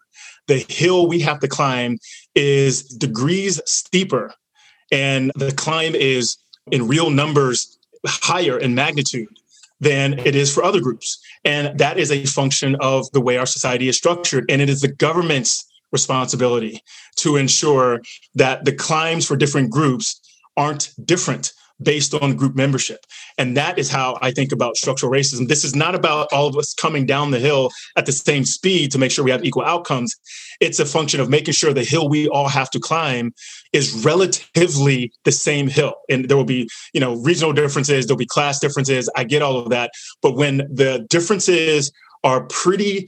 the 0.47 0.65
hill 0.69 1.07
we 1.07 1.19
have 1.21 1.39
to 1.39 1.47
climb 1.47 1.97
is 2.35 2.83
degrees 2.83 3.61
steeper. 3.65 4.33
And 4.91 5.31
the 5.35 5.51
climb 5.51 5.95
is 5.95 6.37
in 6.71 6.87
real 6.87 7.09
numbers 7.09 7.77
higher 8.05 8.57
in 8.57 8.75
magnitude 8.75 9.39
than 9.79 10.19
it 10.19 10.35
is 10.35 10.53
for 10.53 10.63
other 10.63 10.81
groups. 10.81 11.19
And 11.43 11.77
that 11.77 11.97
is 11.97 12.11
a 12.11 12.25
function 12.25 12.75
of 12.79 13.09
the 13.11 13.21
way 13.21 13.37
our 13.37 13.45
society 13.45 13.87
is 13.87 13.97
structured. 13.97 14.45
And 14.49 14.61
it 14.61 14.69
is 14.69 14.81
the 14.81 14.87
government's 14.87 15.65
responsibility 15.91 16.81
to 17.17 17.37
ensure 17.37 18.01
that 18.35 18.65
the 18.65 18.73
climbs 18.73 19.25
for 19.25 19.35
different 19.35 19.69
groups 19.69 20.19
aren't 20.57 20.93
different 21.05 21.53
based 21.81 22.13
on 22.13 22.35
group 22.35 22.55
membership. 22.55 22.99
And 23.37 23.55
that 23.55 23.77
is 23.77 23.89
how 23.89 24.17
I 24.21 24.31
think 24.31 24.51
about 24.51 24.77
structural 24.77 25.11
racism. 25.11 25.47
This 25.47 25.63
is 25.63 25.75
not 25.75 25.95
about 25.95 26.31
all 26.31 26.47
of 26.47 26.55
us 26.55 26.73
coming 26.73 27.05
down 27.05 27.31
the 27.31 27.39
hill 27.39 27.69
at 27.95 28.05
the 28.05 28.11
same 28.11 28.45
speed 28.45 28.91
to 28.91 28.97
make 28.97 29.11
sure 29.11 29.23
we 29.23 29.31
have 29.31 29.45
equal 29.45 29.63
outcomes. 29.63 30.15
It's 30.59 30.79
a 30.79 30.85
function 30.85 31.19
of 31.19 31.29
making 31.29 31.53
sure 31.53 31.73
the 31.73 31.83
hill 31.83 32.09
we 32.09 32.27
all 32.27 32.47
have 32.47 32.69
to 32.71 32.79
climb 32.79 33.33
is 33.73 34.03
relatively 34.03 35.11
the 35.23 35.31
same 35.31 35.67
hill. 35.67 35.93
And 36.09 36.27
there 36.27 36.37
will 36.37 36.45
be, 36.45 36.67
you 36.93 36.99
know, 36.99 37.15
regional 37.17 37.53
differences, 37.53 38.07
there'll 38.07 38.17
be 38.17 38.25
class 38.25 38.59
differences. 38.59 39.09
I 39.15 39.23
get 39.23 39.41
all 39.41 39.59
of 39.59 39.69
that. 39.69 39.91
But 40.21 40.35
when 40.35 40.57
the 40.71 41.05
differences 41.09 41.91
are 42.23 42.45
pretty 42.47 43.07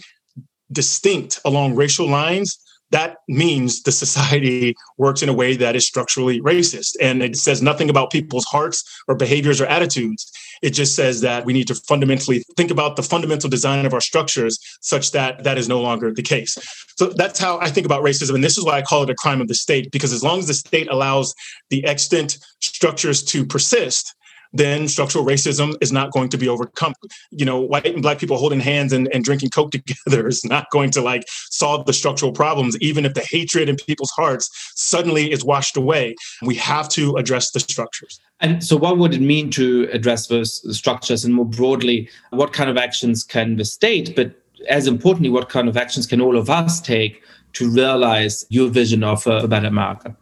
distinct 0.72 1.40
along 1.44 1.76
racial 1.76 2.08
lines, 2.08 2.60
that 2.92 3.18
means 3.28 3.84
the 3.84 3.92
society 3.92 4.76
works 4.98 5.22
in 5.22 5.30
a 5.30 5.34
way 5.34 5.56
that 5.56 5.76
is 5.76 5.86
structurally 5.86 6.42
racist. 6.42 6.96
And 7.00 7.22
it 7.22 7.36
says 7.36 7.62
nothing 7.62 7.90
about 7.90 8.12
people's 8.12 8.46
hearts 8.46 8.84
or 9.08 9.16
behaviors 9.16 9.62
or 9.62 9.66
attitudes. 9.68 10.32
It 10.62 10.72
just 10.72 10.96
says 10.96 11.22
that 11.22 11.46
we 11.46 11.54
need 11.54 11.68
to 11.68 11.76
fundamentally 11.76 12.44
think 12.58 12.72
about 12.72 12.96
the 12.96 13.04
fundamental 13.04 13.50
design 13.50 13.86
of 13.86 13.94
our 13.94 14.02
structures 14.02 14.60
such 14.82 15.12
that 15.12 15.44
that 15.44 15.58
is 15.58 15.70
no 15.70 15.80
longer 15.80 16.14
the 16.14 16.24
case. 16.24 16.58
So 16.98 17.08
that's 17.08 17.40
how 17.40 17.60
I 17.60 17.70
think 17.70 17.86
about 17.86 18.04
racism. 18.04 18.36
And 18.36 18.44
this 18.44 18.58
is 18.58 18.66
why 18.66 18.78
I 18.78 18.82
call 18.82 19.04
it 19.04 19.10
a 19.10 19.16
crime 19.16 19.40
of 19.40 19.48
the 19.48 19.56
state, 19.56 19.92
because 19.92 20.12
as 20.12 20.24
long 20.24 20.40
as 20.40 20.48
the 20.48 20.54
state 20.54 20.90
allows 20.92 21.34
the 21.70 21.86
extant 21.86 22.40
structures 22.60 23.24
to 23.24 23.46
persist, 23.46 24.14
then 24.54 24.88
structural 24.88 25.26
racism 25.26 25.76
is 25.82 25.92
not 25.92 26.12
going 26.12 26.30
to 26.30 26.38
be 26.38 26.48
overcome. 26.48 26.94
You 27.32 27.46
know, 27.46 27.60
white 27.60 27.86
and 27.86 28.02
black 28.02 28.20
people 28.20 28.38
holding 28.38 28.60
hands 28.60 28.94
and, 28.94 29.08
and 29.14 29.24
drinking 29.24 29.50
Coke 29.50 29.72
together 29.72 30.28
is 30.28 30.44
not 30.46 30.70
going 30.72 30.92
to 30.92 31.02
like 31.02 31.24
solve 31.28 31.86
the 31.86 31.94
structural 31.94 32.32
problems, 32.32 32.78
even 32.80 33.06
if 33.06 33.14
the 33.14 33.22
hatred 33.22 33.70
in 33.70 33.76
people's 33.76 34.12
hearts 34.12 34.50
suddenly 34.76 35.32
is 35.32 35.44
washed 35.44 35.78
away. 35.78 36.16
We 36.42 36.56
have 36.56 36.90
to 36.90 37.16
address 37.16 37.52
the 37.52 37.60
structures. 37.60 38.20
And 38.42 38.64
so, 38.64 38.78
what 38.78 38.98
would 38.98 39.14
it 39.14 39.22
mean 39.22 39.50
to 39.52 39.90
address 39.92 40.28
those 40.28 40.78
structures? 40.78 41.26
And 41.26 41.34
more 41.34 41.46
broadly, 41.46 42.10
what 42.32 42.54
kind 42.54 42.70
of 42.70 42.78
actions 42.78 43.24
can 43.24 43.58
the 43.58 43.66
state, 43.66 44.16
but 44.16 44.34
as 44.68 44.88
importantly, 44.88 45.30
what 45.30 45.50
kind 45.50 45.68
of 45.68 45.78
actions 45.78 46.08
can 46.08 46.22
all 46.22 46.38
of 46.38 46.50
us 46.50 46.82
take 46.82 47.22
to 47.54 47.70
realize 47.70 48.46
your 48.50 48.70
vision 48.70 49.04
of 49.04 49.26
uh, 49.28 49.42
a 49.44 49.48
better 49.48 49.68
America? 49.68 50.16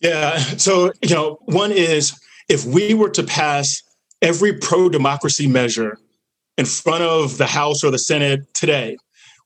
Yeah. 0.00 0.38
So, 0.38 0.92
you 1.00 1.14
know, 1.14 1.38
one 1.44 1.70
is 1.70 2.18
if 2.52 2.66
we 2.66 2.92
were 2.92 3.08
to 3.08 3.22
pass 3.22 3.82
every 4.20 4.52
pro 4.52 4.90
democracy 4.90 5.46
measure 5.46 5.96
in 6.58 6.66
front 6.66 7.02
of 7.02 7.38
the 7.38 7.46
House 7.46 7.82
or 7.82 7.90
the 7.90 7.98
Senate 7.98 8.40
today, 8.52 8.98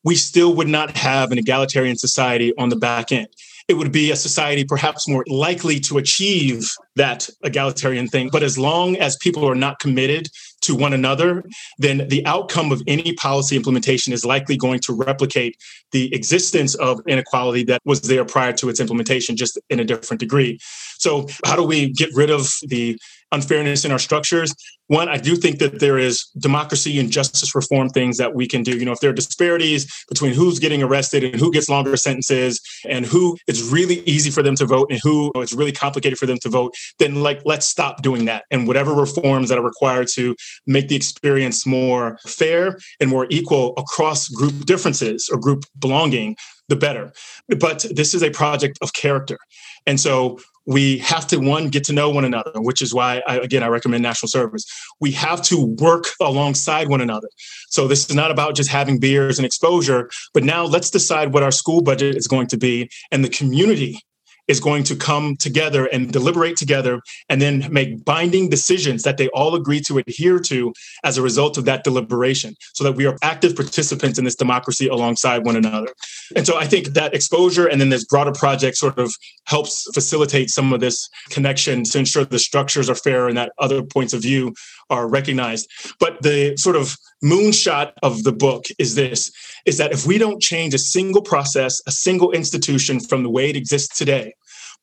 we 0.03 0.17
still 0.17 0.55
would 0.57 0.67
not 0.67 0.97
have 0.97 1.31
an 1.31 1.39
egalitarian 1.39 1.97
society 1.97 2.53
on 2.59 2.69
the 2.69 2.75
back 2.75 3.13
end. 3.13 3.29
It 3.69 3.75
would 3.75 3.93
be 3.93 4.11
a 4.11 4.17
society 4.17 4.65
perhaps 4.65 5.09
more 5.09 5.25
likely 5.29 5.79
to 5.81 5.99
achieve 5.99 6.69
that 6.97 7.29
egalitarian 7.45 8.09
thing. 8.09 8.29
But 8.33 8.43
as 8.43 8.59
long 8.59 8.97
as 8.97 9.17
people 9.17 9.49
are 9.49 9.55
not 9.55 9.79
committed 9.79 10.29
to 10.63 10.75
one 10.75 10.93
another, 10.93 11.45
then 11.79 12.09
the 12.09 12.25
outcome 12.27 12.73
of 12.73 12.83
any 12.89 13.13
policy 13.15 13.57
implementation 13.57 14.13
is 14.13 14.25
likely 14.25 14.57
going 14.57 14.81
to 14.81 14.93
replicate 14.93 15.57
the 15.93 16.13
existence 16.13 16.75
of 16.77 17.01
inequality 17.07 17.63
that 17.65 17.83
was 17.85 18.03
there 18.03 18.25
prior 18.25 18.53
to 18.55 18.69
its 18.69 18.81
implementation, 18.81 19.37
just 19.37 19.59
in 19.71 19.79
a 19.79 19.85
different 19.85 20.21
degree. 20.21 20.59
So, 21.07 21.29
how 21.45 21.55
do 21.55 21.63
we 21.63 21.93
get 21.93 22.11
rid 22.15 22.31
of 22.31 22.51
the 22.67 22.99
unfairness 23.31 23.85
in 23.85 23.93
our 23.93 23.99
structures? 24.01 24.53
One, 24.89 25.09
I 25.09 25.19
do 25.19 25.37
think 25.37 25.61
that 25.61 25.79
there 25.79 25.99
is 25.99 26.25
democracy 26.37 26.99
and 26.99 27.13
justice 27.13 27.55
reform 27.55 27.91
things 27.91 28.17
that 28.17 28.35
we 28.35 28.49
can 28.49 28.65
do. 28.65 28.77
You 28.77 28.85
know, 28.85 28.91
if 28.91 28.99
there 28.99 29.11
are 29.11 29.21
disparities 29.23 29.87
between 30.09 30.33
who's 30.33 30.59
getting 30.59 30.83
arrested 30.83 31.23
and 31.23 31.37
who 31.37 31.53
gets 31.53 31.69
longer 31.69 31.97
sentences 31.97 32.61
and 32.89 33.07
who 33.07 33.37
it's 33.47 33.63
really 33.71 34.01
easy 34.01 34.31
for 34.31 34.43
them 34.43 34.57
to 34.57 34.67
vote 34.67 34.89
and 34.91 34.99
who 35.01 35.31
it's 35.37 35.53
really 35.53 35.71
complicated 35.71 36.19
for 36.19 36.27
them 36.27 36.39
to 36.39 36.49
vote, 36.49 36.75
then 36.99 37.23
like 37.23 37.41
let's 37.45 37.67
stop 37.67 38.03
doing 38.03 38.25
that. 38.25 38.43
And 38.51 38.67
whatever 38.67 38.93
reforms 38.93 39.49
that 39.49 39.59
are 39.59 39.65
required 39.65 40.09
to 40.15 40.35
make 40.67 40.89
the 40.89 40.97
experience 40.97 41.65
more 41.65 42.19
fair 42.27 42.79
and 42.99 43.09
more 43.09 43.29
equal 43.31 43.75
across 43.77 44.27
group 44.27 44.65
differences 44.65 45.31
or 45.33 45.39
group 45.39 45.67
belonging, 45.79 46.35
the 46.69 46.75
better. 46.75 47.13
But 47.61 47.87
this 47.95 48.13
is 48.13 48.25
a 48.25 48.31
project 48.31 48.77
of 48.83 48.93
character. 48.93 49.39
And 49.87 50.01
so 50.01 50.41
we 50.67 50.99
have 50.99 51.27
to 51.29 51.39
one 51.39 51.69
get 51.69 51.85
to 51.85 51.93
know 51.93 52.11
one 52.11 52.25
another 52.25 52.51
which 52.57 52.83
is 52.83 52.93
why 52.93 53.23
I, 53.27 53.39
again 53.39 53.63
i 53.63 53.69
recommend 53.69 54.03
national 54.03 54.29
service. 54.29 54.65
We 55.01 55.13
have 55.13 55.43
to 55.43 55.75
work 55.79 56.07
alongside 56.21 56.89
one 56.89 57.01
another. 57.01 57.29
So 57.71 57.87
this 57.87 58.09
is 58.09 58.15
not 58.15 58.31
about 58.31 58.57
just 58.57 58.71
having 58.71 58.99
beers 58.99 59.39
and 59.39 59.47
exposure 59.47 60.11
but 60.35 60.45
now 60.45 60.65
let's 60.65 60.91
decide 60.91 61.33
what 61.33 61.43
our 61.43 61.53
school 61.53 61.83
budget 61.83 62.17
is 62.17 62.27
going 62.27 62.49
to 62.49 62.57
be 62.57 62.89
and 63.11 63.25
the 63.25 63.29
community 63.29 64.01
is 64.49 64.61
going 64.61 64.85
to 64.85 64.97
come 64.97 65.37
together 65.37 65.87
and 65.87 66.13
deliberate 66.13 66.57
together 66.57 67.01
and 67.29 67.41
then 67.41 67.67
make 67.71 68.05
binding 68.05 68.49
decisions 68.49 69.03
that 69.03 69.17
they 69.17 69.29
all 69.29 69.55
agree 69.55 69.81
to 69.81 69.99
adhere 69.99 70.39
to 70.39 70.73
as 71.05 71.19
a 71.19 71.23
result 71.23 71.59
of 71.59 71.65
that 71.65 71.85
deliberation 71.85 72.55
so 72.75 72.85
that 72.85 72.93
we 72.93 73.07
are 73.07 73.17
active 73.23 73.57
participants 73.57 74.19
in 74.19 74.25
this 74.25 74.35
democracy 74.35 74.89
alongside 74.89 75.45
one 75.45 75.57
another. 75.57 75.89
And 76.35 76.47
so 76.47 76.57
I 76.57 76.67
think 76.67 76.89
that 76.89 77.15
exposure 77.15 77.67
and 77.67 77.81
then 77.81 77.89
this 77.89 78.05
broader 78.05 78.33
project 78.33 78.77
sort 78.77 78.99
of 78.99 79.13
helps 79.47 79.89
facilitate 79.93 80.51
some 80.51 80.73
of 80.73 80.81
this 80.81 81.09
connection 81.31 81.85
to 81.85 81.99
ensure 81.99 82.25
the 82.25 82.39
structures 82.39 82.89
are 82.91 82.95
fair 82.95 83.29
and 83.29 83.37
that 83.37 83.53
other 83.59 83.83
points 83.83 84.13
of 84.13 84.23
view 84.23 84.55
are 84.91 85.09
recognized. 85.09 85.71
But 85.99 86.23
the 86.23 86.57
sort 86.57 86.77
of 86.77 86.97
moonshot 87.25 87.93
of 88.03 88.25
the 88.25 88.33
book 88.33 88.67
is 88.79 88.95
this 88.95 89.31
is 89.65 89.79
that 89.79 89.93
if 89.93 90.07
we 90.07 90.19
don't 90.19 90.41
change 90.41 90.75
a 90.75 90.79
single 90.79 91.23
process, 91.23 91.81
a 91.87 91.91
single 91.91 92.31
institution 92.33 93.01
from 93.01 93.23
the 93.23 93.31
way 93.31 93.51
it 93.51 93.57
exists 93.57 93.97
today, 93.97 94.35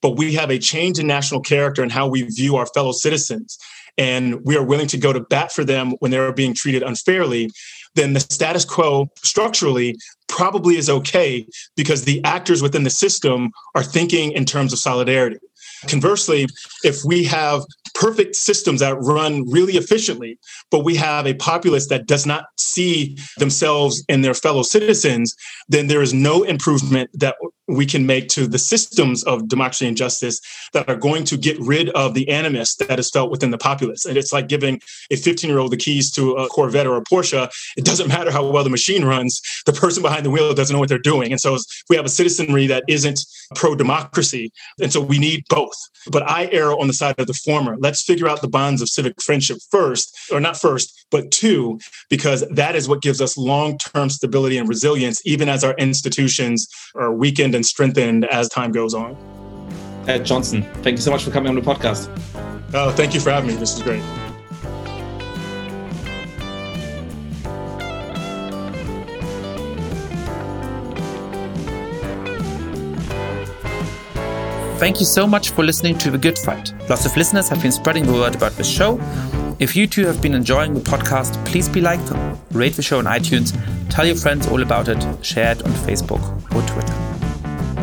but 0.02 0.18
we 0.18 0.34
have 0.34 0.52
a 0.52 0.60
change 0.60 1.00
in 1.00 1.08
national 1.08 1.42
character 1.42 1.82
and 1.82 1.92
how 1.92 2.08
we 2.08 2.24
view 2.24 2.58
our 2.58 2.66
fellow 2.68 2.92
citizens, 2.92 3.58
and 3.98 4.44
we 4.44 4.58
are 4.58 4.64
willing 4.64 4.88
to 4.88 4.98
go 4.98 5.14
to 5.14 5.22
bat 5.22 5.52
for 5.52 5.64
them 5.64 5.92
when 6.00 6.12
they're 6.12 6.34
being 6.34 6.54
treated 6.54 6.84
unfairly, 6.84 7.50
then 7.96 8.14
the 8.14 8.20
status 8.20 8.66
quo 8.66 9.08
structurally 9.24 9.96
probably 10.28 10.78
is 10.78 10.90
okay 10.90 11.46
because 11.78 12.04
the 12.04 12.24
actors 12.24 12.62
within 12.62 12.84
the 12.84 12.90
system 12.90 13.52
are 13.76 13.84
thinking 13.84 14.32
in 14.32 14.46
terms 14.46 14.74
of 14.74 14.80
solidarity. 14.80 15.38
Conversely, 15.88 16.48
if 16.84 17.04
we 17.06 17.24
have 17.24 17.62
perfect 17.94 18.36
systems 18.36 18.80
that 18.80 18.96
run 18.96 19.50
really 19.50 19.74
efficiently, 19.74 20.40
but 20.72 20.80
we 20.80 20.96
have 20.96 21.26
a 21.28 21.34
populace 21.36 21.88
that 21.88 22.08
does 22.08 22.26
not 22.26 22.46
see 22.58 23.18
themselves 23.38 24.04
and 24.10 24.24
their 24.24 24.34
fellow 24.34 24.64
citizens, 24.64 25.36
then 25.70 25.88
there 25.88 26.02
is 26.02 26.14
no 26.14 26.44
improvement 26.44 27.10
that 27.14 27.36
we 27.68 27.86
can 27.86 28.06
make 28.06 28.28
to 28.30 28.48
the 28.48 28.58
systems 28.58 29.24
of 29.24 29.48
democracy 29.48 29.88
and 29.88 29.96
justice 29.96 30.40
that 30.74 30.90
are 30.90 30.96
going 30.96 31.24
to 31.24 31.38
get 31.38 31.58
rid 31.60 31.90
of 31.90 32.14
the 32.14 32.28
animus 32.30 32.76
that 32.76 33.00
is 33.00 33.10
felt 33.10 33.32
within 33.32 33.52
the 33.52 33.58
populace. 33.58 34.06
And 34.06 34.18
it's 34.18 34.34
like 34.34 34.48
giving 34.48 34.82
a 35.12 35.16
15 35.16 35.50
year 35.50 35.60
old 35.60 35.72
the 35.72 35.78
keys 35.78 36.12
to 36.12 36.34
a 36.34 36.48
Corvette 36.50 36.88
or 36.88 36.98
a 36.98 37.04
Porsche. 37.04 37.50
It 37.78 37.86
doesn't 37.86 38.08
matter 38.08 38.32
how 38.32 38.46
well 38.50 38.64
the 38.64 38.70
machine 38.70 39.06
runs, 39.06 39.42
the 39.66 39.74
person 39.74 40.04
behind 40.04 40.26
the 40.26 40.30
wheel 40.30 40.54
doesn't 40.54 40.74
know 40.74 40.80
what 40.80 40.90
they're 40.90 41.00
doing. 41.00 41.32
And 41.32 41.40
so 41.40 41.58
we 41.90 41.96
have 41.96 42.06
a 42.06 42.10
citizenry 42.10 42.68
that 42.68 42.84
isn't 42.88 43.20
pro 43.56 43.76
democracy. 43.76 44.52
And 44.82 44.92
so 44.92 45.02
we 45.02 45.18
need 45.18 45.44
both. 45.50 45.78
But 46.12 46.30
I 46.30 46.50
err 46.52 46.74
on 46.74 46.88
the 46.88 46.94
side 46.94 47.16
of 47.18 47.28
the 47.28 47.34
former. 47.34 47.78
Let's 47.80 48.04
figure 48.04 48.28
out 48.28 48.42
the 48.42 48.48
bonds 48.48 48.82
of 48.82 48.90
civic 48.90 49.22
friendship 49.22 49.60
first, 49.72 50.14
or 50.32 50.40
not 50.40 50.60
first, 50.60 51.06
but 51.12 51.32
two, 51.32 51.80
because 52.10 52.44
that 52.50 52.76
is 52.76 52.90
what 52.90 53.02
gives 53.02 53.22
us 53.22 53.38
long 53.38 53.78
term 53.78 54.10
stability 54.10 54.58
and 54.58 54.68
resilience, 54.68 55.22
even 55.26 55.48
as 55.48 55.64
our 55.64 55.76
institutions 55.76 56.68
are 56.96 57.14
weakened 57.14 57.53
and 57.56 57.66
strengthened 57.66 58.26
as 58.26 58.50
time 58.50 58.72
goes 58.72 58.94
on. 58.94 59.16
Ted 60.06 60.26
Johnson, 60.26 60.64
thank 60.84 60.98
you 60.98 61.02
so 61.02 61.12
much 61.12 61.24
for 61.24 61.32
coming 61.32 61.50
on 61.50 61.56
the 61.56 61.62
podcast. 61.62 62.10
Oh, 62.74 62.92
thank 62.92 63.14
you 63.14 63.20
for 63.20 63.32
having 63.32 63.50
me. 63.50 63.56
This 63.56 63.76
is 63.76 63.84
great. 63.84 64.04
Thank 74.84 75.00
you 75.00 75.06
so 75.06 75.26
much 75.26 75.52
for 75.52 75.64
listening 75.64 75.98
to 76.00 76.12
The 76.12 76.18
Good 76.18 76.38
Fight. 76.38 76.74
Lots 76.90 77.06
of 77.06 77.16
listeners 77.16 77.48
have 77.48 77.62
been 77.62 77.72
spreading 77.72 78.06
the 78.06 78.12
word 78.12 78.36
about 78.36 78.52
this 78.54 78.68
show. 78.68 79.00
If 79.60 79.78
you 79.78 79.88
too 79.88 80.06
have 80.08 80.22
been 80.22 80.34
enjoying 80.34 80.74
the 80.74 80.82
podcast, 80.82 81.46
please 81.46 81.70
be 81.70 81.80
like, 81.80 82.02
rate 82.52 82.74
the 82.74 82.82
show 82.82 82.98
on 82.98 83.06
iTunes, 83.06 83.58
tell 83.90 84.06
your 84.06 84.18
friends 84.18 84.46
all 84.48 84.62
about 84.62 84.90
it, 84.90 85.26
share 85.26 85.54
it 85.54 85.64
on 85.64 85.72
Facebook 85.72 86.22
or 86.54 86.68
Twitter. 86.68 87.03